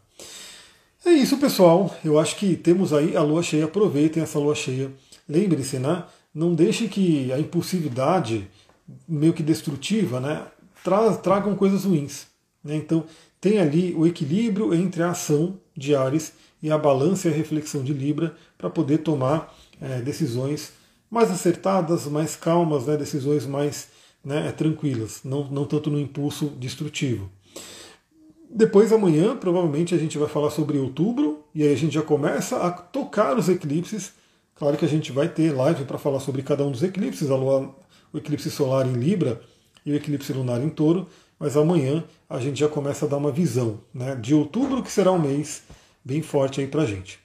É 1.06 1.12
isso, 1.12 1.38
pessoal. 1.38 1.96
Eu 2.04 2.20
acho 2.20 2.36
que 2.36 2.56
temos 2.56 2.94
aí 2.94 3.16
a 3.16 3.22
lua 3.22 3.44
cheia. 3.44 3.66
Aproveitem 3.66 4.22
essa 4.22 4.40
lua 4.40 4.56
cheia. 4.56 4.92
Lembre-se, 5.28 5.80
né? 5.80 6.04
Não 6.34 6.54
deixe 6.54 6.88
que 6.88 7.32
a 7.32 7.40
impulsividade 7.40 8.48
meio 9.08 9.34
que 9.34 9.44
destrutiva, 9.44 10.20
né? 10.20 10.46
tra 10.84 11.14
tragam 11.18 11.56
coisas 11.56 11.86
ruins. 11.86 12.28
Né? 12.64 12.76
Então, 12.76 13.06
tem 13.40 13.60
ali 13.60 13.94
o 13.96 14.06
equilíbrio 14.06 14.74
entre 14.74 15.04
a 15.04 15.12
ação 15.12 15.58
de 15.76 15.96
Ares 15.96 16.34
e 16.62 16.72
a 16.72 16.78
balança 16.78 17.28
e 17.28 17.32
a 17.32 17.36
reflexão 17.36 17.84
de 17.84 17.94
Libra 17.94 18.36
para 18.58 18.70
poder 18.70 19.00
tomar 19.00 19.56
é, 19.82 20.02
decisões 20.02 20.74
mais 21.10 21.32
acertadas, 21.32 22.06
mais 22.06 22.36
calmas, 22.36 22.86
né? 22.86 22.96
decisões 22.96 23.46
mais 23.46 23.90
né, 24.24 24.52
tranquilas, 24.52 25.22
não, 25.24 25.46
não 25.46 25.66
tanto 25.66 25.90
no 25.90 26.00
impulso 26.00 26.48
destrutivo. 26.60 27.30
Depois, 28.54 28.92
amanhã, 28.92 29.36
provavelmente, 29.38 29.96
a 29.96 29.98
gente 29.98 30.18
vai 30.18 30.28
falar 30.28 30.50
sobre 30.50 30.78
outubro, 30.78 31.46
e 31.56 31.64
aí 31.64 31.72
a 31.72 31.78
gente 31.78 31.94
já 31.94 32.02
começa 32.02 32.58
a 32.58 32.70
tocar 32.70 33.38
os 33.38 33.48
eclipses. 33.48 34.12
Claro 34.56 34.76
que 34.76 34.84
a 34.84 34.88
gente 34.90 35.10
vai 35.10 35.30
ter 35.30 35.56
live 35.56 35.86
para 35.86 35.98
falar 35.98 36.20
sobre 36.20 36.44
cada 36.44 36.66
um 36.66 36.72
dos 36.72 36.84
eclipses, 36.84 37.32
a 37.32 37.36
lua, 37.36 37.74
o 38.12 38.18
eclipse 38.18 38.52
solar 38.52 38.86
em 38.86 38.94
Libra 38.94 39.42
e 39.86 39.94
o 39.94 39.96
eclipse 39.96 40.34
lunar 40.34 40.62
em 40.62 40.70
touro, 40.70 41.08
mas 41.40 41.56
amanhã 41.56 42.04
a 42.30 42.40
gente 42.40 42.60
já 42.60 42.68
começa 42.68 43.06
a 43.06 43.08
dar 43.08 43.18
uma 43.18 43.32
visão 43.32 43.80
né, 43.94 44.16
de 44.16 44.36
outubro, 44.36 44.84
que 44.84 44.92
será 44.92 45.14
um 45.14 45.20
mês 45.20 45.64
bem 46.04 46.22
forte 46.22 46.60
aí 46.60 46.68
pra 46.68 46.86
gente. 46.86 47.20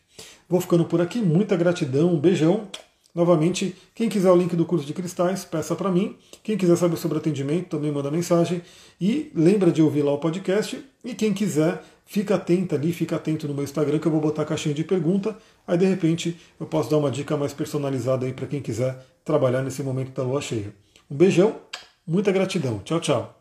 Vou 0.49 0.61
ficando 0.61 0.85
por 0.85 1.01
aqui, 1.01 1.19
muita 1.19 1.57
gratidão, 1.57 2.15
um 2.15 2.21
beijão. 2.21 2.69
Novamente, 3.17 3.75
quem 3.95 4.09
quiser 4.09 4.31
o 4.31 4.37
link 4.37 4.55
do 4.55 4.67
curso 4.67 4.85
de 4.85 4.93
cristais, 4.93 5.45
peça 5.45 5.75
para 5.75 5.91
mim. 5.91 6.17
Quem 6.43 6.57
quiser 6.57 6.77
saber 6.77 6.99
sobre 6.99 7.17
atendimento, 7.17 7.71
também 7.71 7.91
manda 7.91 8.11
mensagem. 8.11 8.61
E 9.01 9.33
lembra 9.35 9.73
de 9.73 9.81
ouvir 9.81 10.03
lá 10.03 10.13
o 10.13 10.19
podcast. 10.19 10.85
E 11.03 11.15
quem 11.15 11.33
quiser, 11.33 11.83
fica 12.05 12.35
atento 12.35 12.75
ali, 12.75 12.93
fica 12.93 13.17
atento 13.17 13.49
no 13.49 13.55
meu 13.55 13.65
Instagram 13.65 13.99
que 13.99 14.07
eu 14.07 14.13
vou 14.13 14.21
botar 14.21 14.43
a 14.43 14.45
caixinha 14.45 14.75
de 14.75 14.85
pergunta. 14.85 15.35
Aí 15.67 15.79
de 15.79 15.87
repente 15.87 16.39
eu 16.61 16.67
posso 16.67 16.91
dar 16.91 16.99
uma 16.99 17.11
dica 17.11 17.37
mais 17.37 17.55
personalizada 17.55 18.27
aí 18.27 18.35
para 18.35 18.47
quem 18.47 18.61
quiser 18.61 19.03
trabalhar 19.25 19.63
nesse 19.63 19.83
momento 19.83 20.13
da 20.13 20.23
lua 20.23 20.43
cheia. 20.43 20.73
Um 21.11 21.17
beijão, 21.17 21.57
Muita 22.07 22.31
gratidão. 22.31 22.79
Tchau, 22.85 23.01
tchau. 23.01 23.36